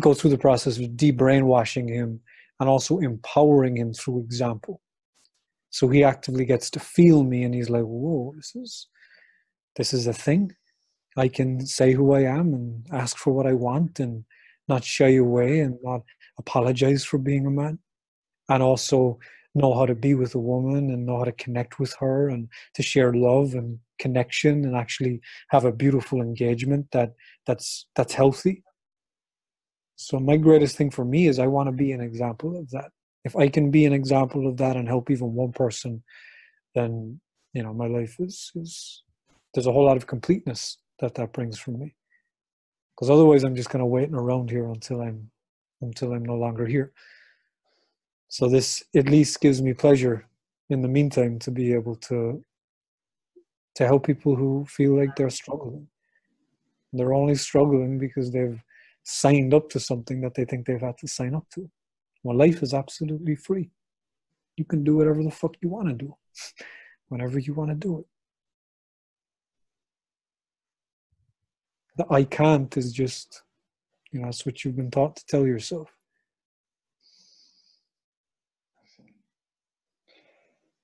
go 0.00 0.14
through 0.14 0.30
the 0.30 0.38
process 0.38 0.78
of 0.78 0.96
de-brainwashing 0.96 1.88
him 1.88 2.20
and 2.60 2.68
also 2.68 2.98
empowering 3.00 3.76
him 3.76 3.92
through 3.94 4.20
example 4.20 4.80
So 5.70 5.88
he 5.88 6.04
actively 6.04 6.44
gets 6.44 6.70
to 6.70 6.80
feel 6.80 7.24
me 7.24 7.44
and 7.44 7.54
he's 7.54 7.70
like, 7.70 7.84
whoa, 7.84 8.32
this 8.36 8.54
is 8.56 8.88
this 9.76 9.92
is 9.92 10.06
a 10.06 10.12
thing. 10.12 10.52
I 11.16 11.28
can 11.28 11.66
say 11.66 11.92
who 11.92 12.12
I 12.14 12.22
am 12.22 12.54
and 12.54 12.86
ask 12.92 13.16
for 13.16 13.32
what 13.32 13.46
I 13.46 13.54
want 13.54 14.00
and 14.00 14.24
not 14.68 14.84
shy 14.84 15.14
away 15.16 15.60
and 15.60 15.78
not 15.82 16.02
apologize 16.38 17.04
for 17.04 17.18
being 17.18 17.46
a 17.46 17.50
man. 17.50 17.78
And 18.48 18.62
also 18.62 19.18
know 19.54 19.74
how 19.74 19.86
to 19.86 19.94
be 19.94 20.14
with 20.14 20.34
a 20.34 20.38
woman 20.38 20.90
and 20.90 21.06
know 21.06 21.18
how 21.18 21.24
to 21.24 21.32
connect 21.32 21.78
with 21.80 21.94
her 22.00 22.28
and 22.30 22.48
to 22.74 22.82
share 22.82 23.12
love 23.14 23.54
and 23.54 23.78
connection 23.98 24.64
and 24.64 24.76
actually 24.76 25.20
have 25.50 25.64
a 25.64 25.72
beautiful 25.72 26.20
engagement 26.22 26.86
that 26.92 27.14
that's 27.46 27.86
that's 27.96 28.14
healthy 28.14 28.62
so 30.02 30.18
my 30.18 30.38
greatest 30.38 30.76
thing 30.76 30.90
for 30.90 31.04
me 31.04 31.26
is 31.26 31.38
i 31.38 31.46
want 31.46 31.66
to 31.66 31.72
be 31.72 31.92
an 31.92 32.00
example 32.00 32.58
of 32.58 32.70
that. 32.70 32.90
If 33.24 33.36
i 33.36 33.48
can 33.48 33.70
be 33.70 33.84
an 33.84 33.92
example 33.92 34.48
of 34.48 34.56
that 34.56 34.76
and 34.76 34.88
help 34.88 35.10
even 35.10 35.34
one 35.34 35.52
person 35.52 36.02
then 36.74 37.20
you 37.52 37.62
know 37.62 37.74
my 37.74 37.86
life 37.86 38.16
is 38.18 38.50
is 38.54 39.02
there's 39.52 39.66
a 39.66 39.72
whole 39.72 39.84
lot 39.84 39.98
of 39.98 40.06
completeness 40.06 40.78
that 41.00 41.14
that 41.16 41.32
brings 41.32 41.58
for 41.58 41.72
me. 41.72 41.94
Because 42.94 43.10
otherwise 43.10 43.44
i'm 43.44 43.54
just 43.54 43.68
kind 43.68 43.82
of 43.82 43.88
waiting 43.88 44.14
around 44.14 44.50
here 44.50 44.66
until 44.66 45.02
i'm 45.02 45.30
until 45.82 46.12
i'm 46.12 46.24
no 46.24 46.36
longer 46.36 46.66
here. 46.66 46.92
So 48.28 48.48
this 48.48 48.82
at 48.94 49.06
least 49.06 49.40
gives 49.40 49.60
me 49.60 49.74
pleasure 49.74 50.26
in 50.70 50.80
the 50.80 50.88
meantime 50.88 51.38
to 51.40 51.50
be 51.50 51.74
able 51.74 51.96
to 52.08 52.42
to 53.74 53.86
help 53.86 54.06
people 54.06 54.34
who 54.34 54.64
feel 54.66 54.96
like 54.96 55.14
they're 55.14 55.38
struggling. 55.42 55.88
They're 56.92 57.14
only 57.14 57.34
struggling 57.34 57.98
because 57.98 58.30
they've 58.30 58.62
signed 59.02 59.54
up 59.54 59.68
to 59.70 59.80
something 59.80 60.20
that 60.20 60.34
they 60.34 60.44
think 60.44 60.66
they've 60.66 60.80
had 60.80 60.98
to 60.98 61.08
sign 61.08 61.34
up 61.34 61.46
to. 61.54 61.70
Well, 62.22 62.36
life 62.36 62.62
is 62.62 62.74
absolutely 62.74 63.36
free. 63.36 63.70
You 64.56 64.64
can 64.64 64.84
do 64.84 64.96
whatever 64.96 65.22
the 65.22 65.30
fuck 65.30 65.54
you 65.62 65.68
want 65.68 65.88
to 65.88 65.94
do, 65.94 66.14
whenever 67.08 67.38
you 67.38 67.54
want 67.54 67.70
to 67.70 67.76
do 67.76 68.00
it. 68.00 68.06
The 71.96 72.06
I 72.10 72.24
can't 72.24 72.76
is 72.76 72.92
just, 72.92 73.42
you 74.12 74.20
know, 74.20 74.26
that's 74.26 74.44
what 74.44 74.64
you've 74.64 74.76
been 74.76 74.90
taught 74.90 75.16
to 75.16 75.26
tell 75.26 75.46
yourself. 75.46 75.90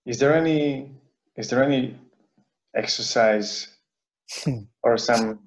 Is 0.07 0.19
there 0.19 0.35
any 0.35 0.93
is 1.37 1.51
there 1.51 1.63
any 1.63 1.99
exercise 2.75 3.69
or 4.83 4.97
some 4.97 5.41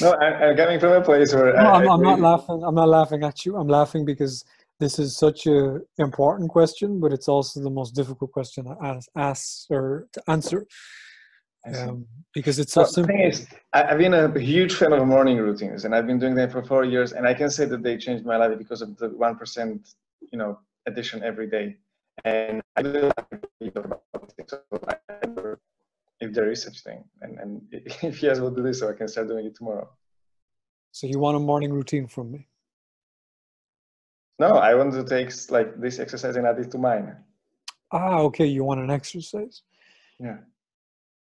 no 0.00 0.12
I, 0.20 0.48
am 0.48 0.56
coming 0.56 0.80
from 0.80 0.92
a 0.92 1.02
place 1.02 1.34
where 1.34 1.52
no, 1.52 1.60
I, 1.60 1.94
am 1.94 2.02
not 2.02 2.20
laughing 2.20 2.62
i'm 2.64 2.74
not 2.74 2.88
laughing 2.88 3.22
at 3.22 3.44
you 3.44 3.56
i'm 3.56 3.68
laughing 3.68 4.04
because 4.04 4.44
this 4.80 4.98
is 4.98 5.16
such 5.16 5.46
a 5.46 5.80
important 5.98 6.50
question 6.50 7.00
but 7.00 7.12
it's 7.12 7.28
also 7.28 7.60
the 7.60 7.70
most 7.70 7.92
difficult 7.92 8.32
question 8.32 8.64
to 8.64 8.76
ask, 8.82 9.08
ask 9.14 9.66
or 9.70 10.06
to 10.14 10.22
answer 10.28 10.66
um, 11.66 12.06
because 12.34 12.58
it's 12.58 12.72
so 12.72 12.84
simple. 12.84 13.14
Thing 13.16 13.24
is, 13.24 13.46
I've 13.72 13.96
been 13.96 14.12
a 14.12 14.38
huge 14.38 14.74
fan 14.74 14.92
of 14.92 15.06
morning 15.06 15.38
routines, 15.38 15.86
and 15.86 15.94
I've 15.94 16.06
been 16.06 16.18
doing 16.18 16.34
them 16.34 16.50
for 16.50 16.62
four 16.62 16.84
years, 16.84 17.12
and 17.12 17.26
I 17.26 17.32
can 17.32 17.48
say 17.48 17.64
that 17.64 17.82
they 17.82 17.96
changed 17.96 18.26
my 18.26 18.36
life 18.36 18.58
because 18.58 18.82
of 18.82 18.96
the 18.98 19.08
one 19.08 19.36
percent, 19.36 19.88
you 20.30 20.38
know, 20.38 20.58
addition 20.86 21.22
every 21.22 21.46
day. 21.46 21.76
And 22.24 22.60
I 22.76 22.82
do 22.82 23.10
if 26.20 26.32
there 26.32 26.50
is 26.50 26.62
such 26.62 26.82
thing, 26.82 27.04
and 27.22 27.38
and 27.38 27.62
if 27.72 28.22
yes, 28.22 28.40
we'll 28.40 28.50
do 28.50 28.62
this 28.62 28.80
so 28.80 28.88
I 28.88 28.94
can 28.94 29.08
start 29.08 29.28
doing 29.28 29.46
it 29.46 29.54
tomorrow. 29.54 29.88
So 30.92 31.06
you 31.08 31.18
want 31.18 31.36
a 31.36 31.40
morning 31.40 31.72
routine 31.72 32.06
from 32.06 32.30
me? 32.30 32.48
No, 34.38 34.54
I 34.54 34.74
want 34.74 34.92
to 34.92 35.04
take 35.04 35.32
like 35.50 35.80
this 35.80 35.98
exercise 35.98 36.36
and 36.36 36.46
add 36.46 36.58
it 36.58 36.70
to 36.70 36.78
mine. 36.78 37.16
Ah, 37.92 38.18
okay. 38.20 38.46
You 38.46 38.64
want 38.64 38.80
an 38.80 38.90
exercise? 38.90 39.62
Yeah. 40.20 40.38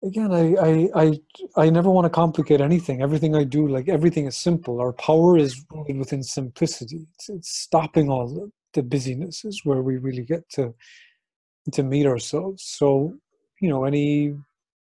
Again, 0.04 0.32
I, 0.32 0.54
I, 0.56 0.88
I, 0.96 1.20
I 1.56 1.70
never 1.70 1.90
want 1.90 2.06
to 2.06 2.10
complicate 2.10 2.60
anything. 2.60 3.02
Everything 3.02 3.36
I 3.36 3.44
do, 3.44 3.68
like 3.68 3.88
everything 3.88 4.26
is 4.26 4.36
simple. 4.36 4.80
Our 4.80 4.92
power 4.92 5.38
is 5.38 5.64
rooted 5.70 5.96
within 5.96 6.24
simplicity. 6.24 7.06
It's, 7.14 7.28
it's 7.28 7.56
stopping 7.56 8.08
all 8.08 8.26
the, 8.26 8.50
the 8.74 8.82
busyness 8.82 9.44
is 9.44 9.64
where 9.64 9.82
we 9.82 9.98
really 9.98 10.24
get 10.24 10.48
to 10.50 10.74
to 11.70 11.82
meet 11.84 12.06
ourselves. 12.06 12.64
So, 12.64 13.14
you 13.60 13.68
know, 13.68 13.84
any 13.84 14.34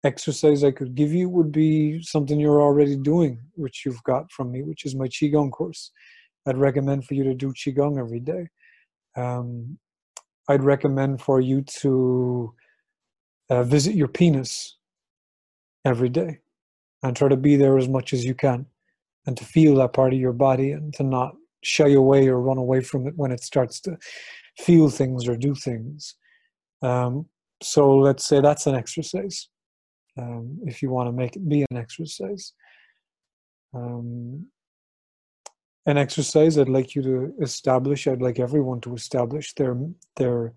exercise 0.03 0.63
I 0.63 0.71
could 0.71 0.95
give 0.95 1.13
you 1.13 1.29
would 1.29 1.51
be 1.51 2.01
something 2.01 2.39
you're 2.39 2.61
already 2.61 2.95
doing, 2.95 3.39
which 3.53 3.85
you've 3.85 4.03
got 4.03 4.31
from 4.31 4.51
me, 4.51 4.63
which 4.63 4.85
is 4.85 4.95
my 4.95 5.07
Qigong 5.07 5.51
course. 5.51 5.91
I'd 6.47 6.57
recommend 6.57 7.05
for 7.05 7.13
you 7.13 7.23
to 7.23 7.33
do 7.33 7.53
Qigong 7.53 7.99
every 7.99 8.19
day. 8.19 8.47
Um, 9.15 9.77
I'd 10.47 10.63
recommend 10.63 11.21
for 11.21 11.39
you 11.39 11.61
to 11.79 12.53
uh, 13.49 13.63
visit 13.63 13.95
your 13.95 14.07
penis 14.07 14.77
every 15.85 16.09
day 16.09 16.39
and 17.03 17.15
try 17.15 17.27
to 17.27 17.37
be 17.37 17.55
there 17.55 17.77
as 17.77 17.87
much 17.87 18.13
as 18.13 18.25
you 18.25 18.33
can 18.33 18.65
and 19.27 19.37
to 19.37 19.45
feel 19.45 19.75
that 19.75 19.93
part 19.93 20.13
of 20.13 20.19
your 20.19 20.33
body 20.33 20.71
and 20.71 20.93
to 20.95 21.03
not 21.03 21.35
shy 21.63 21.89
away 21.89 22.27
or 22.27 22.41
run 22.41 22.57
away 22.57 22.81
from 22.81 23.07
it 23.07 23.13
when 23.17 23.31
it 23.31 23.43
starts 23.43 23.79
to 23.81 23.97
feel 24.57 24.89
things 24.89 25.27
or 25.27 25.37
do 25.37 25.53
things. 25.53 26.15
Um, 26.81 27.27
so 27.61 27.95
let's 27.95 28.25
say 28.25 28.41
that's 28.41 28.65
an 28.65 28.73
exercise 28.73 29.47
um, 30.17 30.59
if 30.65 30.81
you 30.81 30.89
want 30.89 31.07
to 31.07 31.13
make 31.13 31.35
it 31.35 31.47
be 31.47 31.65
an 31.69 31.77
exercise. 31.77 32.53
Um, 33.73 34.47
an 35.85 35.97
exercise 35.97 36.57
I'd 36.57 36.69
like 36.69 36.95
you 36.95 37.01
to 37.01 37.33
establish, 37.41 38.07
I'd 38.07 38.21
like 38.21 38.39
everyone 38.39 38.81
to 38.81 38.93
establish 38.93 39.53
their 39.53 39.77
their 40.17 40.53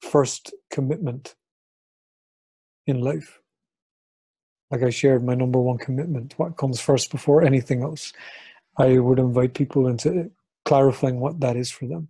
first 0.00 0.54
commitment 0.70 1.34
in 2.86 3.00
life. 3.00 3.40
Like 4.70 4.82
I 4.82 4.90
shared 4.90 5.22
my 5.22 5.34
number 5.34 5.60
one 5.60 5.78
commitment, 5.78 6.34
what 6.38 6.56
comes 6.56 6.80
first 6.80 7.10
before 7.10 7.42
anything 7.42 7.82
else. 7.82 8.12
I 8.78 8.98
would 8.98 9.18
invite 9.18 9.52
people 9.52 9.86
into 9.86 10.30
clarifying 10.64 11.20
what 11.20 11.40
that 11.40 11.56
is 11.56 11.70
for 11.70 11.86
them 11.86 12.08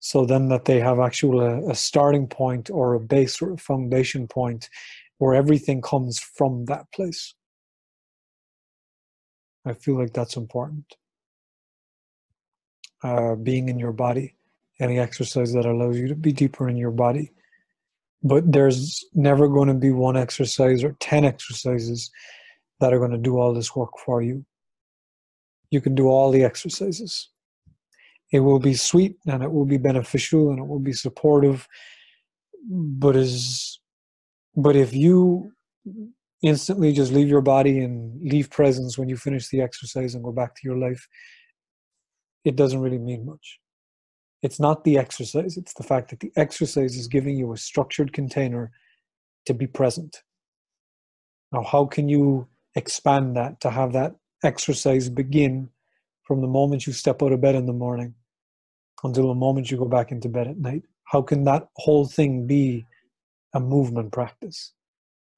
so 0.00 0.24
then 0.24 0.48
that 0.48 0.64
they 0.64 0.80
have 0.80 0.98
actual 0.98 1.40
a, 1.40 1.70
a, 1.70 1.74
starting 1.74 2.26
point 2.26 2.70
or 2.70 2.94
a 2.94 3.00
base 3.00 3.40
or 3.40 3.52
a 3.52 3.58
foundation 3.58 4.26
point 4.26 4.68
where 5.18 5.34
everything 5.34 5.82
comes 5.82 6.18
from 6.18 6.64
that 6.64 6.90
place. 6.92 7.34
I 9.66 9.74
feel 9.74 9.98
like 9.98 10.14
that's 10.14 10.36
important. 10.36 10.96
Uh, 13.02 13.34
being 13.34 13.68
in 13.68 13.78
your 13.78 13.92
body 13.92 14.34
any 14.80 14.98
exercise 14.98 15.52
that 15.52 15.66
allows 15.66 15.98
you 15.98 16.08
to 16.08 16.14
be 16.14 16.32
deeper 16.32 16.68
in 16.68 16.76
your 16.76 16.90
body. 16.90 17.32
But 18.22 18.50
there's 18.50 19.04
never 19.14 19.46
going 19.46 19.68
to 19.68 19.74
be 19.74 19.92
one 19.92 20.16
exercise 20.16 20.82
or 20.82 20.96
10 21.00 21.24
exercises 21.24 22.10
that 22.80 22.92
are 22.92 22.98
going 22.98 23.10
to 23.12 23.18
do 23.18 23.38
all 23.38 23.54
this 23.54 23.76
work 23.76 23.90
for 24.04 24.22
you. 24.22 24.44
You 25.70 25.80
can 25.80 25.94
do 25.94 26.08
all 26.08 26.30
the 26.30 26.42
exercises 26.42 27.28
it 28.32 28.40
will 28.40 28.60
be 28.60 28.74
sweet 28.74 29.16
and 29.26 29.42
it 29.42 29.50
will 29.50 29.64
be 29.64 29.78
beneficial 29.78 30.50
and 30.50 30.58
it 30.58 30.66
will 30.66 30.78
be 30.78 30.92
supportive. 30.92 31.66
But 32.68 33.16
is 33.16 33.80
but 34.56 34.76
if 34.76 34.94
you 34.94 35.52
instantly 36.42 36.92
just 36.92 37.12
leave 37.12 37.28
your 37.28 37.40
body 37.40 37.80
and 37.80 38.20
leave 38.22 38.50
presence 38.50 38.96
when 38.96 39.08
you 39.08 39.16
finish 39.16 39.48
the 39.48 39.60
exercise 39.60 40.14
and 40.14 40.24
go 40.24 40.32
back 40.32 40.54
to 40.54 40.60
your 40.64 40.76
life 40.76 41.06
it 42.44 42.56
doesn't 42.56 42.80
really 42.80 42.98
mean 42.98 43.26
much. 43.26 43.60
It's 44.42 44.60
not 44.60 44.84
the 44.84 44.98
exercise 44.98 45.56
it's 45.56 45.74
the 45.74 45.82
fact 45.82 46.10
that 46.10 46.20
the 46.20 46.32
exercise 46.36 46.96
is 46.96 47.08
giving 47.08 47.36
you 47.36 47.52
a 47.52 47.56
structured 47.56 48.12
container 48.12 48.70
to 49.46 49.54
be 49.54 49.66
present. 49.66 50.22
Now 51.52 51.62
how 51.62 51.86
can 51.86 52.08
you 52.08 52.48
expand 52.74 53.36
that 53.36 53.60
to 53.62 53.70
have 53.70 53.92
that 53.94 54.14
exercise 54.44 55.08
begin 55.08 55.70
from 56.22 56.40
the 56.40 56.46
moment 56.46 56.86
you 56.86 56.92
step 56.92 57.22
out 57.22 57.32
of 57.32 57.40
bed 57.40 57.54
in 57.54 57.66
the 57.66 57.72
morning 57.72 58.14
until 59.04 59.28
the 59.28 59.34
moment 59.34 59.70
you 59.70 59.76
go 59.76 59.86
back 59.86 60.12
into 60.12 60.28
bed 60.28 60.48
at 60.48 60.58
night. 60.58 60.82
How 61.04 61.22
can 61.22 61.44
that 61.44 61.68
whole 61.76 62.06
thing 62.06 62.46
be 62.46 62.86
a 63.54 63.60
movement 63.60 64.12
practice 64.12 64.72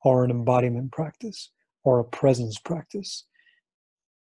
or 0.05 0.25
an 0.25 0.31
embodiment 0.31 0.93
practice 0.93 1.51
or 1.85 1.99
a 1.99 2.05
presence 2.05 2.59
practice? 2.59 3.25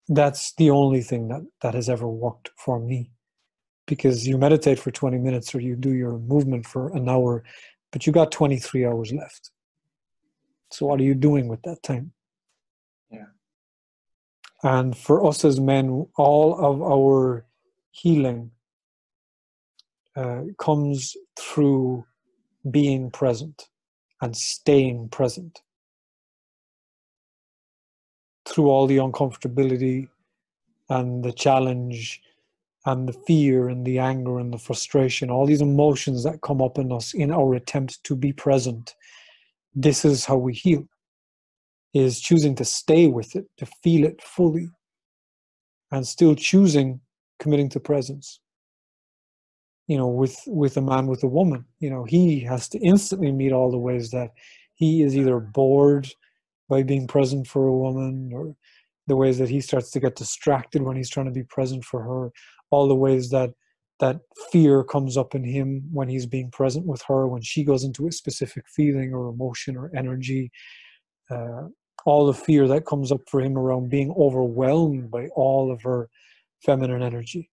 That's 0.08 0.54
the 0.56 0.70
only 0.70 1.02
thing 1.02 1.28
that, 1.30 1.46
that 1.62 1.74
has 1.74 1.90
ever 1.90 2.08
worked 2.08 2.50
for 2.58 2.80
me. 2.80 3.12
Because 3.88 4.28
you 4.28 4.38
meditate 4.38 4.78
for 4.78 4.92
20 4.92 5.18
minutes 5.18 5.56
or 5.56 5.62
you 5.62 5.76
do 5.76 5.94
your 5.94 6.20
movement 6.20 6.68
for 6.68 6.96
an 6.96 7.10
hour, 7.10 7.44
but 7.92 8.06
you 8.06 8.14
got 8.14 8.32
23 8.32 8.86
hours 8.86 9.12
left. 9.12 9.50
So, 10.72 10.86
what 10.86 11.00
are 11.00 11.04
you 11.04 11.16
doing 11.16 11.48
with 11.48 11.64
that 11.64 11.82
time? 11.82 12.12
Yeah. 13.10 13.26
And 14.62 14.96
for 14.96 15.26
us 15.26 15.44
as 15.44 15.60
men, 15.60 16.06
all 16.16 16.54
of 16.64 16.84
our 16.84 17.46
healing 17.90 18.52
uh, 20.20 20.42
comes 20.58 21.16
through 21.40 22.06
being 22.70 23.10
present 23.10 23.70
and 24.22 24.36
staying 24.36 25.08
present 25.08 25.62
through 28.46 28.68
all 28.68 28.86
the 28.86 28.98
uncomfortability 28.98 30.10
and 30.90 31.24
the 31.24 31.32
challenge 31.32 32.22
and 32.86 33.08
the 33.08 33.14
fear 33.14 33.70
and 33.70 33.86
the 33.86 33.98
anger 33.98 34.40
and 34.40 34.54
the 34.54 34.58
frustration, 34.58 35.30
all 35.30 35.46
these 35.46 35.62
emotions 35.62 36.24
that 36.24 36.42
come 36.42 36.62
up 36.62 36.78
in 36.78 36.92
us 36.92 37.14
in 37.14 37.32
our 37.32 37.54
attempt 37.54 38.04
to 38.04 38.14
be 38.14 38.34
present. 38.34 38.96
This 39.74 40.04
is 40.04 40.26
how 40.26 40.36
we 40.36 40.54
heal, 40.54 40.86
is 41.94 42.20
choosing 42.20 42.56
to 42.56 42.66
stay 42.66 43.08
with 43.08 43.38
it, 43.38 43.46
to 43.58 43.66
feel 43.84 44.04
it 44.04 44.22
fully, 44.22 44.70
and 45.92 46.06
still 46.06 46.36
choosing 46.36 47.00
committing 47.40 47.70
to 47.70 47.80
presence. 47.80 48.42
You 49.90 49.98
know, 49.98 50.08
with 50.08 50.38
with 50.48 50.78
a 50.78 50.82
man 50.82 51.08
with 51.08 51.24
a 51.24 51.28
woman, 51.28 51.66
you 51.80 51.90
know, 51.90 52.04
he 52.06 52.40
has 52.42 52.70
to 52.70 52.80
instantly 52.80 53.32
meet 53.32 53.52
all 53.52 53.72
the 53.72 53.86
ways 53.90 54.12
that 54.12 54.32
he 54.76 55.02
is 55.02 55.18
either 55.18 55.40
bored 55.40 56.08
by 56.70 56.84
being 56.84 57.08
present 57.08 57.48
for 57.48 57.68
a 57.68 57.76
woman 57.76 58.32
or 58.34 58.56
the 59.08 59.16
ways 59.16 59.40
that 59.40 59.50
he 59.50 59.62
starts 59.62 59.90
to 59.92 60.00
get 60.00 60.16
distracted 60.16 60.84
when 60.84 60.96
he's 60.96 61.10
trying 61.10 61.26
to 61.26 61.40
be 61.40 61.44
present 61.44 61.84
for 61.84 62.04
her 62.04 62.32
all 62.72 62.88
the 62.88 62.96
ways 62.96 63.30
that 63.32 63.52
that 64.00 64.20
fear 64.52 64.84
comes 64.84 65.18
up 65.18 65.36
in 65.36 65.44
him 65.44 65.84
when 65.92 66.08
he's 66.08 66.26
being 66.26 66.50
present 66.52 66.86
with 66.86 67.02
her 67.08 67.28
when 67.28 67.42
she 67.42 67.64
goes 67.64 67.84
into 67.84 68.08
a 68.08 68.12
specific 68.12 68.64
feeling 68.70 69.14
or 69.14 69.28
emotion 69.28 69.76
or 69.76 69.92
energy. 69.96 70.52
Uh, 71.30 71.64
all 72.06 72.26
the 72.26 72.34
fear 72.34 72.68
that 72.68 72.86
comes 72.86 73.12
up 73.12 73.20
for 73.28 73.42
him 73.42 73.58
around 73.58 73.90
being 73.90 74.14
overwhelmed 74.18 75.12
by 75.12 75.28
all 75.36 75.70
of 75.70 75.82
her 75.82 76.10
feminine 76.64 77.04
energy 77.04 77.50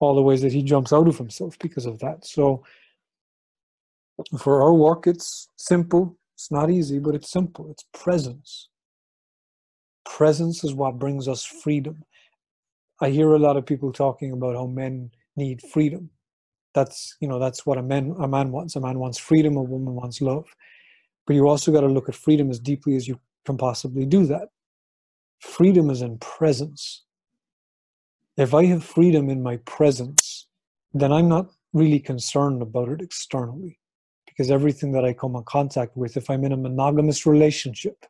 all 0.00 0.14
the 0.14 0.22
ways 0.22 0.42
that 0.42 0.52
he 0.52 0.62
jumps 0.62 0.92
out 0.92 1.08
of 1.08 1.16
himself 1.16 1.58
because 1.58 1.86
of 1.86 1.98
that 2.00 2.24
so 2.24 2.64
for 4.38 4.62
our 4.62 4.74
work 4.74 5.06
it's 5.06 5.48
simple 5.56 6.16
it's 6.34 6.50
not 6.50 6.70
easy 6.70 6.98
but 6.98 7.14
it's 7.14 7.30
simple 7.30 7.70
it's 7.70 7.84
presence 7.94 8.68
presence 10.04 10.64
is 10.64 10.74
what 10.74 10.98
brings 10.98 11.28
us 11.28 11.44
freedom 11.44 12.02
I 13.00 13.08
hear 13.10 13.32
a 13.32 13.38
lot 13.38 13.56
of 13.56 13.64
people 13.64 13.92
talking 13.92 14.32
about 14.32 14.56
how 14.56 14.66
men 14.66 15.10
need 15.36 15.62
freedom. 15.62 16.10
That's 16.74 17.16
you 17.20 17.28
know 17.28 17.38
that's 17.38 17.64
what 17.64 17.78
a 17.78 17.82
man 17.82 18.14
a 18.20 18.28
man 18.28 18.52
wants. 18.52 18.76
A 18.76 18.80
man 18.80 18.98
wants 18.98 19.18
freedom. 19.18 19.56
A 19.56 19.62
woman 19.62 19.94
wants 19.94 20.20
love. 20.20 20.46
But 21.26 21.34
you 21.34 21.48
also 21.48 21.72
got 21.72 21.80
to 21.80 21.88
look 21.88 22.08
at 22.08 22.14
freedom 22.14 22.50
as 22.50 22.60
deeply 22.60 22.96
as 22.96 23.08
you 23.08 23.18
can 23.46 23.56
possibly 23.56 24.04
do 24.04 24.26
that. 24.26 24.48
Freedom 25.40 25.88
is 25.90 26.02
in 26.02 26.18
presence. 26.18 27.04
If 28.40 28.54
I 28.54 28.64
have 28.64 28.82
freedom 28.82 29.28
in 29.28 29.42
my 29.42 29.58
presence, 29.58 30.46
then 30.94 31.12
I'm 31.12 31.28
not 31.28 31.50
really 31.74 32.00
concerned 32.00 32.62
about 32.62 32.88
it 32.88 33.02
externally. 33.02 33.78
Because 34.26 34.50
everything 34.50 34.92
that 34.92 35.04
I 35.04 35.12
come 35.12 35.36
in 35.36 35.42
contact 35.44 35.94
with, 35.94 36.16
if 36.16 36.30
I'm 36.30 36.42
in 36.46 36.52
a 36.52 36.56
monogamous 36.56 37.26
relationship, 37.26 38.06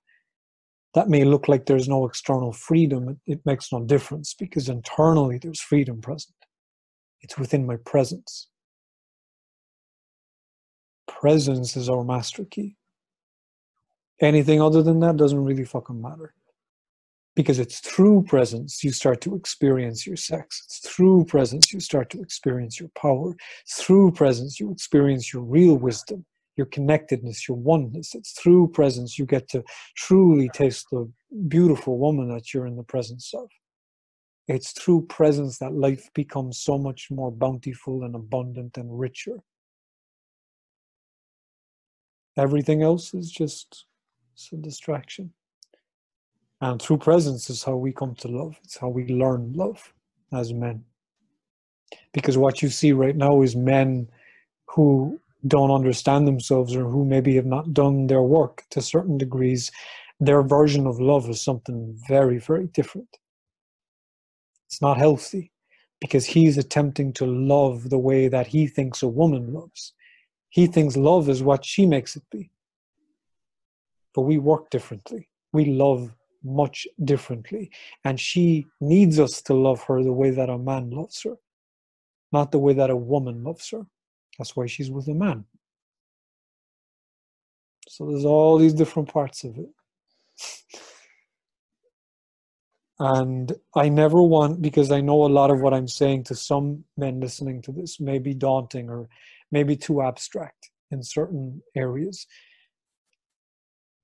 that 0.95 1.09
may 1.09 1.24
look 1.24 1.49
like 1.49 1.66
there's 1.66 1.89
no 1.89 2.07
external 2.07 2.53
freedom. 2.53 3.20
It, 3.26 3.45
makes 3.45 3.72
no 3.72 3.83
difference 3.83 4.33
because 4.33 4.68
internally 4.68 5.39
there's 5.39 5.61
freedom 5.61 6.01
present. 6.01 6.37
It's 7.22 7.37
within 7.37 7.66
my 7.66 7.78
presence. 7.85 8.47
Presence 11.09 11.76
is 11.76 11.89
our 11.89 12.05
master 12.05 12.45
key. 12.45 12.76
Anything 14.20 14.62
other 14.62 14.85
than 14.85 15.01
that 15.01 15.16
doesn't 15.16 15.45
really 15.45 15.64
fucking 15.64 16.01
matter. 16.01 16.35
Because 17.41 17.59
it's 17.59 17.80
through 17.80 18.24
presence 18.24 18.84
you 18.84 18.93
start 18.93 19.22
to 19.22 19.34
experience 19.34 20.07
your 20.07 20.16
sex. 20.16 20.62
It's 20.66 20.80
through 20.80 21.24
presence 21.24 21.72
you 21.72 21.80
start 21.80 22.11
to 22.11 22.20
experience 22.20 22.78
your 22.78 22.91
power. 22.91 23.34
It's 23.62 23.82
through 23.82 24.12
presence 24.12 24.61
you 24.61 24.70
experience 24.70 25.32
your 25.32 25.43
real 25.43 25.78
wisdom 25.78 26.26
your 26.57 26.66
connectedness, 26.66 27.49
your 27.49 27.57
oneness. 27.57 28.14
It's 28.14 28.32
through 28.32 28.68
presence 28.68 29.18
you 29.18 29.24
get 29.24 29.49
to 29.49 29.64
truly 29.97 30.51
taste 30.53 30.88
the 30.93 31.11
beautiful 31.49 31.97
woman 31.97 32.28
that 32.34 32.53
you're 32.53 32.66
in 32.66 32.76
the 32.76 32.82
presence 32.82 33.32
of. 33.32 33.49
It's 34.47 34.72
through 34.72 35.07
presence 35.07 35.57
that 35.61 35.72
life 35.72 36.11
becomes 36.12 36.59
so 36.59 36.76
much 36.76 37.11
more 37.11 37.32
bountiful 37.32 38.05
and 38.05 38.14
abundant 38.14 38.76
and 38.76 39.01
richer. 39.01 39.38
Everything 42.36 42.82
else 42.82 43.14
is 43.14 43.30
just 43.30 43.86
a 44.53 44.57
distraction. 44.57 45.32
And 46.61 46.81
through 46.81 46.99
presence 46.99 47.49
is 47.49 47.63
how 47.63 47.77
we 47.77 47.93
come 47.93 48.15
to 48.17 48.29
love. 48.29 48.59
It's 48.65 48.77
how 48.77 48.89
we 48.89 49.07
learn 49.07 49.53
love 49.55 49.93
as 50.33 50.53
men. 50.53 50.85
Because 52.13 52.37
what 52.37 52.63
you 52.63 52.69
see 52.69 52.93
right 52.93 53.17
now 53.17 53.43
is 53.43 53.57
men 53.57 54.09
who 54.67 55.19
don't 55.47 55.71
understand 55.71 56.29
themselves 56.29 56.77
or 56.77 56.85
who 56.85 57.05
maybe 57.05 57.35
have 57.37 57.47
not 57.47 57.73
done 57.73 58.07
their 58.07 58.23
work 58.23 58.65
to 58.71 58.83
certain 58.83 59.17
degrees, 59.17 59.71
their 60.21 60.43
version 60.43 60.87
of 60.87 61.01
love 61.01 61.29
is 61.31 61.41
something 61.41 61.99
very, 62.07 62.39
very 62.39 62.67
different. 62.67 63.09
It's 64.67 64.83
not 64.83 64.99
healthy 64.99 65.51
because 66.01 66.27
he's 66.27 66.59
attempting 66.59 67.13
to 67.15 67.27
love 67.27 67.89
the 67.89 67.99
way 67.99 68.29
that 68.29 68.47
he 68.47 68.67
thinks 68.67 69.03
a 69.03 69.09
woman 69.09 69.53
loves. 69.53 69.95
He 70.51 70.67
thinks 70.67 70.97
love 70.97 71.29
is 71.29 71.43
what 71.43 71.65
she 71.65 71.87
makes 71.87 72.17
it 72.17 72.23
be. 72.31 72.51
But 74.15 74.23
we 74.23 74.39
work 74.39 74.71
differently. 74.71 75.29
We 75.53 75.67
love 75.67 76.15
much 76.45 76.86
differently. 77.05 77.70
And 78.05 78.18
she 78.18 78.66
needs 78.80 79.18
us 79.18 79.43
to 79.43 79.55
love 79.55 79.82
her 79.84 80.03
the 80.03 80.12
way 80.12 80.30
that 80.30 80.51
a 80.51 80.59
man 80.59 80.91
loves 80.91 81.22
her, 81.22 81.36
not 82.32 82.53
the 82.53 82.59
way 82.59 82.72
that 82.74 82.91
a 82.91 82.97
woman 82.97 83.45
loves 83.45 83.68
her. 83.70 83.86
That's 84.38 84.57
why 84.57 84.66
she's 84.66 84.91
with 84.91 85.09
a 85.09 85.14
man. 85.14 85.45
So 87.88 88.07
there's 88.07 88.24
all 88.24 88.57
these 88.59 88.74
different 88.74 89.12
parts 89.12 89.45
of 89.45 89.59
it. 89.59 89.68
and 93.01 93.53
I 93.74 93.88
never 93.88 94.22
want, 94.22 94.62
because 94.62 94.91
I 94.91 95.01
know 95.01 95.24
a 95.24 95.26
lot 95.26 95.51
of 95.51 95.61
what 95.61 95.74
I'm 95.74 95.88
saying 95.88 96.24
to 96.24 96.34
some 96.34 96.84
men 96.97 97.20
listening 97.20 97.62
to 97.62 97.72
this 97.72 97.99
may 98.01 98.18
be 98.18 98.34
daunting 98.34 98.88
or 98.88 99.09
maybe 99.51 99.76
too 99.76 100.03
abstract 100.03 100.70
in 100.91 101.03
certain 101.03 101.62
areas. 101.76 102.26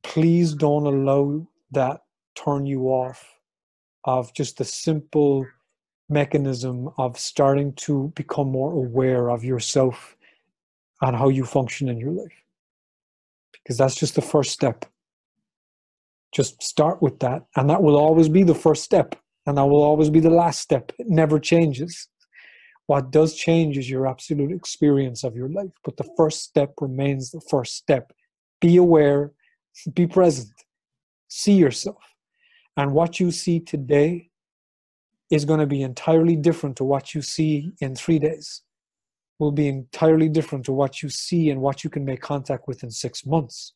Please 0.02 0.54
don't 0.54 0.86
allow 0.86 1.46
that 1.72 2.00
turn 2.36 2.66
you 2.66 2.84
off 2.88 3.38
of 4.04 4.32
just 4.34 4.58
the 4.58 4.64
simple 4.64 5.46
mechanism 6.08 6.88
of 6.98 7.18
starting 7.18 7.72
to 7.72 8.12
become 8.14 8.48
more 8.48 8.72
aware 8.72 9.30
of 9.30 9.44
yourself 9.44 10.16
and 11.02 11.16
how 11.16 11.28
you 11.28 11.44
function 11.44 11.88
in 11.88 11.98
your 11.98 12.12
life. 12.12 12.42
Because 13.52 13.76
that's 13.76 13.96
just 13.96 14.14
the 14.14 14.22
first 14.22 14.52
step. 14.52 14.84
Just 16.32 16.62
start 16.62 17.02
with 17.02 17.18
that. 17.20 17.44
And 17.56 17.68
that 17.70 17.82
will 17.82 17.96
always 17.96 18.28
be 18.28 18.44
the 18.44 18.54
first 18.54 18.84
step. 18.84 19.16
And 19.46 19.58
that 19.58 19.64
will 19.64 19.82
always 19.82 20.10
be 20.10 20.20
the 20.20 20.30
last 20.30 20.60
step. 20.60 20.92
It 20.98 21.08
never 21.08 21.38
changes. 21.40 22.08
What 22.86 23.10
does 23.10 23.34
change 23.34 23.76
is 23.78 23.90
your 23.90 24.06
absolute 24.06 24.52
experience 24.52 25.24
of 25.24 25.34
your 25.34 25.48
life. 25.48 25.72
But 25.84 25.96
the 25.96 26.08
first 26.16 26.44
step 26.44 26.74
remains 26.80 27.30
the 27.30 27.40
first 27.40 27.74
step. 27.74 28.12
Be 28.60 28.76
aware, 28.76 29.32
be 29.94 30.06
present, 30.06 30.52
see 31.28 31.54
yourself. 31.54 31.98
And 32.76 32.92
what 32.92 33.18
you 33.18 33.30
see 33.30 33.60
today 33.60 34.30
is 35.30 35.44
going 35.44 35.60
to 35.60 35.66
be 35.66 35.82
entirely 35.82 36.36
different 36.36 36.76
to 36.76 36.84
what 36.84 37.14
you 37.14 37.22
see 37.22 37.72
in 37.80 37.96
three 37.96 38.18
days 38.18 38.62
will 39.38 39.52
be 39.52 39.68
entirely 39.68 40.28
different 40.28 40.64
to 40.64 40.72
what 40.72 41.02
you 41.02 41.08
see 41.08 41.50
and 41.50 41.60
what 41.60 41.84
you 41.84 41.90
can 41.90 42.04
make 42.04 42.20
contact 42.20 42.66
with 42.68 42.82
in 42.82 42.90
six 42.90 43.26
months. 43.26 43.72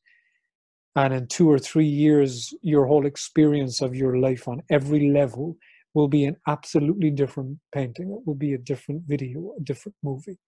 And 0.96 1.12
in 1.14 1.26
two 1.26 1.50
or 1.50 1.58
three 1.58 1.86
years, 1.86 2.54
your 2.62 2.86
whole 2.86 3.06
experience 3.06 3.80
of 3.80 3.94
your 3.94 4.18
life 4.18 4.48
on 4.48 4.62
every 4.70 5.10
level 5.10 5.56
will 5.94 6.08
be 6.08 6.24
an 6.24 6.36
absolutely 6.46 7.10
different 7.10 7.58
painting. 7.72 8.10
It 8.10 8.26
will 8.26 8.34
be 8.34 8.54
a 8.54 8.58
different 8.58 9.02
video, 9.06 9.54
a 9.58 9.62
different 9.62 9.96
movie. 10.02 10.38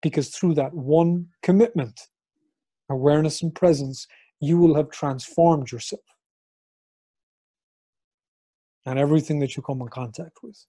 Because 0.00 0.28
through 0.28 0.54
that 0.54 0.72
one 0.74 1.28
commitment, 1.42 2.00
awareness 2.88 3.42
and 3.42 3.54
presence, 3.54 4.06
you 4.40 4.58
will 4.58 4.74
have 4.74 4.90
transformed 4.90 5.70
yourself 5.70 6.02
and 8.86 8.98
everything 8.98 9.38
that 9.40 9.56
you 9.56 9.62
come 9.62 9.80
in 9.80 9.88
contact 9.88 10.38
with. 10.42 10.64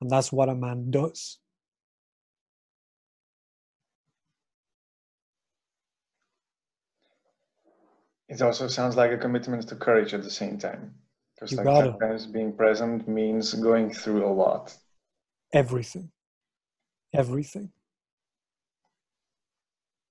And 0.00 0.10
that's 0.10 0.32
what 0.32 0.48
a 0.48 0.54
man 0.54 0.90
does. 0.90 1.38
It 8.28 8.40
also 8.40 8.66
sounds 8.66 8.96
like 8.96 9.12
a 9.12 9.18
commitment 9.18 9.68
to 9.68 9.76
courage 9.76 10.14
at 10.14 10.22
the 10.22 10.30
same 10.30 10.58
time. 10.58 10.94
Because 11.34 11.56
like 11.56 11.66
it. 11.66 11.90
sometimes 11.90 12.26
being 12.26 12.52
present 12.56 13.06
means 13.06 13.52
going 13.54 13.92
through 13.92 14.26
a 14.26 14.32
lot. 14.32 14.74
Everything. 15.52 16.10
Everything. 17.14 17.70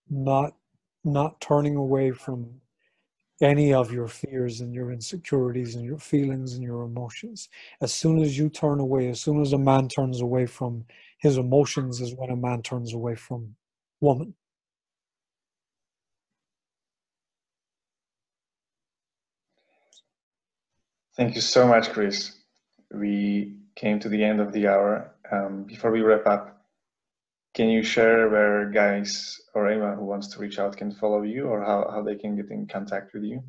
Not 0.10 0.56
not 1.04 1.42
turning 1.42 1.76
away 1.76 2.12
from 2.12 2.62
any 3.42 3.74
of 3.74 3.92
your 3.92 4.08
fears 4.08 4.62
and 4.62 4.74
your 4.74 4.92
insecurities 4.92 5.76
and 5.76 5.86
your 5.86 5.98
feelings 6.00 6.54
and 6.54 6.64
your 6.64 6.84
emotions. 6.84 7.50
As 7.82 7.94
soon 7.94 8.22
as 8.22 8.38
you 8.38 8.50
turn 8.50 8.80
away, 8.80 9.10
as 9.10 9.22
soon 9.22 9.42
as 9.42 9.54
a 9.54 9.58
man 9.58 9.90
turns 9.90 10.22
away 10.22 10.46
from 10.46 10.86
his 11.20 11.38
emotions, 11.38 12.02
is 12.02 12.16
when 12.16 12.30
a 12.30 12.36
man 12.36 12.62
turns 12.62 12.94
away 12.94 13.16
from 13.16 13.56
woman. 14.02 14.34
Thank 21.18 21.36
you 21.36 21.42
so 21.42 21.68
much, 21.68 21.90
Chris. 21.92 22.38
we 22.94 23.56
came 23.76 24.00
to 24.00 24.10
the 24.10 24.24
end 24.24 24.42
of 24.42 24.54
the 24.54 24.68
hour. 24.68 25.12
Um, 25.32 25.64
before 25.64 25.92
we 25.92 26.02
wrap 26.02 26.28
up, 26.28 26.61
can 27.54 27.70
you 27.70 27.84
share 27.84 28.30
where 28.30 28.70
guys 28.70 29.42
or 29.54 29.68
anyone 29.68 29.98
who 29.98 30.06
wants 30.06 30.30
to 30.30 30.40
reach 30.40 30.58
out 30.60 30.78
can 30.78 30.92
follow 30.92 31.24
you 31.24 31.48
or 31.48 31.62
how, 31.62 31.90
how 31.92 32.02
they 32.02 32.16
can 32.16 32.36
get 32.36 32.50
in 32.50 32.66
contact 32.66 33.14
with 33.14 33.24
you? 33.24 33.44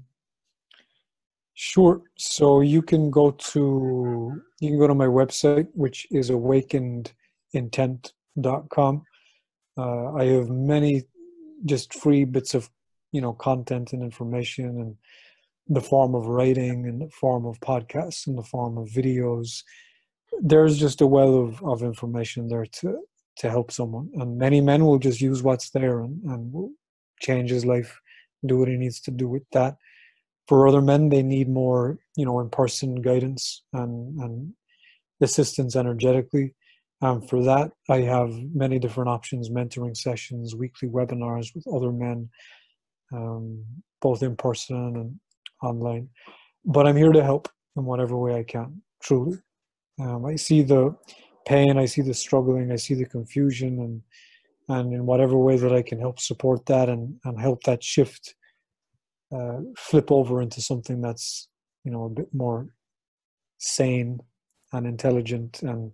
Sure. 1.55 2.03
So 2.16 2.61
you 2.62 2.82
can 2.82 3.11
go 3.11 3.30
to 3.30 4.42
you 4.61 4.68
can 4.68 4.78
go 4.78 4.86
to 4.86 4.94
my 4.94 5.07
website, 5.07 5.68
which 5.74 6.07
is 6.11 6.30
awakenedintent.com. 6.30 9.03
Uh, 9.76 10.14
I 10.14 10.24
have 10.24 10.48
many 10.48 11.03
just 11.64 11.94
free 11.94 12.24
bits 12.24 12.55
of 12.55 12.68
you 13.12 13.20
know 13.20 13.34
content 13.34 13.92
and 13.92 14.03
information 14.03 14.80
and 14.80 14.96
the 15.68 15.80
form 15.80 16.14
of 16.14 16.26
writing 16.26 16.88
and 16.88 17.03
the 17.03 17.11
form 17.11 17.46
of 17.46 17.61
podcasts 17.61 18.26
and 18.26 18.36
the 18.36 18.42
form 18.42 18.76
of 18.78 18.88
videos 18.88 19.62
there's 20.40 20.78
just 20.78 21.00
a 21.00 21.07
well 21.07 21.36
of, 21.36 21.62
of 21.62 21.82
information 21.82 22.48
there 22.48 22.66
to 22.66 22.98
to 23.37 23.51
help 23.51 23.70
someone 23.70 24.11
and 24.14 24.39
many 24.39 24.61
men 24.61 24.85
will 24.85 24.99
just 24.99 25.20
use 25.20 25.43
what's 25.43 25.70
there 25.70 26.01
and, 26.01 26.22
and 26.24 26.53
will 26.53 26.70
change 27.20 27.51
his 27.51 27.64
life 27.64 27.99
do 28.47 28.59
what 28.59 28.68
he 28.68 28.76
needs 28.76 29.01
to 29.01 29.11
do 29.11 29.28
with 29.28 29.45
that 29.53 29.76
for 30.49 30.66
other 30.66 30.83
men 30.83 31.09
they 31.09 31.22
need 31.22 31.49
more 31.49 31.99
you 32.16 32.24
know 32.24 32.41
in-person 32.41 32.97
guidance 32.97 33.62
and 33.72 34.20
and 34.20 34.53
assistance 35.20 35.76
energetically 35.76 36.55
um, 37.01 37.22
for 37.22 37.43
that 37.43 37.70
i 37.89 37.99
have 37.99 38.30
many 38.55 38.78
different 38.78 39.09
options 39.09 39.51
mentoring 39.51 39.97
sessions 39.97 40.55
weekly 40.55 40.89
webinars 40.89 41.55
with 41.55 41.64
other 41.72 41.93
men 41.93 42.28
um, 43.12 43.64
both 44.01 44.22
in 44.22 44.37
person 44.37 44.76
and 44.76 45.20
online. 45.62 46.09
But 46.64 46.87
I'm 46.87 46.97
here 46.97 47.12
to 47.12 47.22
help 47.22 47.49
in 47.76 47.85
whatever 47.85 48.16
way 48.16 48.35
I 48.35 48.43
can, 48.43 48.83
truly. 49.03 49.39
Um, 50.01 50.24
I 50.26 50.37
see 50.37 50.62
the 50.62 50.95
pain, 51.47 51.78
I 51.78 51.86
see 51.86 52.03
the 52.03 52.14
struggling, 52.14 52.72
I 52.72 52.76
see 52.76 52.95
the 52.95 53.07
confusion, 53.07 53.78
and 53.80 54.03
and 54.68 54.93
in 54.93 55.07
whatever 55.07 55.36
way 55.36 55.57
that 55.57 55.72
I 55.72 55.82
can 55.82 55.99
help 55.99 56.20
support 56.20 56.66
that 56.66 56.88
and, 56.88 57.16
and 57.24 57.38
help 57.40 57.64
that 57.64 57.82
shift 57.82 58.34
uh, 59.32 59.59
flip 59.76 60.11
over 60.12 60.40
into 60.40 60.61
something 60.61 61.01
that's 61.01 61.49
you 61.84 61.90
know 61.90 62.05
a 62.05 62.11
bit 62.11 62.32
more 62.32 62.68
sane 63.59 64.20
and 64.72 64.86
intelligent 64.86 65.62
and 65.62 65.93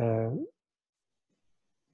uh, 0.00 0.30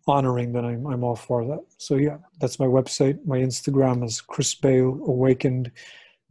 honoring, 0.06 0.52
then 0.52 0.64
I'm 0.64 0.86
I'm 0.86 1.04
all 1.04 1.16
for 1.16 1.44
that. 1.46 1.64
So 1.78 1.96
yeah, 1.96 2.18
that's 2.40 2.58
my 2.58 2.66
website. 2.66 3.24
My 3.24 3.38
Instagram 3.38 4.04
is 4.04 4.20
Chris 4.20 4.54
Bale 4.54 5.00
Awakened 5.06 5.72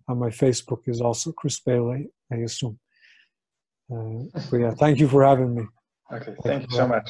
and 0.08 0.20
my 0.20 0.30
Facebook 0.30 0.88
is 0.88 1.02
also 1.02 1.32
Chris 1.32 1.60
Bailey, 1.60 2.10
I 2.32 2.38
assume. 2.38 2.80
Uh, 3.92 4.40
but 4.50 4.58
yeah, 4.58 4.72
thank 4.72 5.00
you 5.00 5.08
for 5.08 5.24
having 5.24 5.56
me. 5.56 5.64
Okay, 6.12 6.36
thank, 6.44 6.70
you 6.70 6.78
so 6.78 6.88
much. 6.88 7.10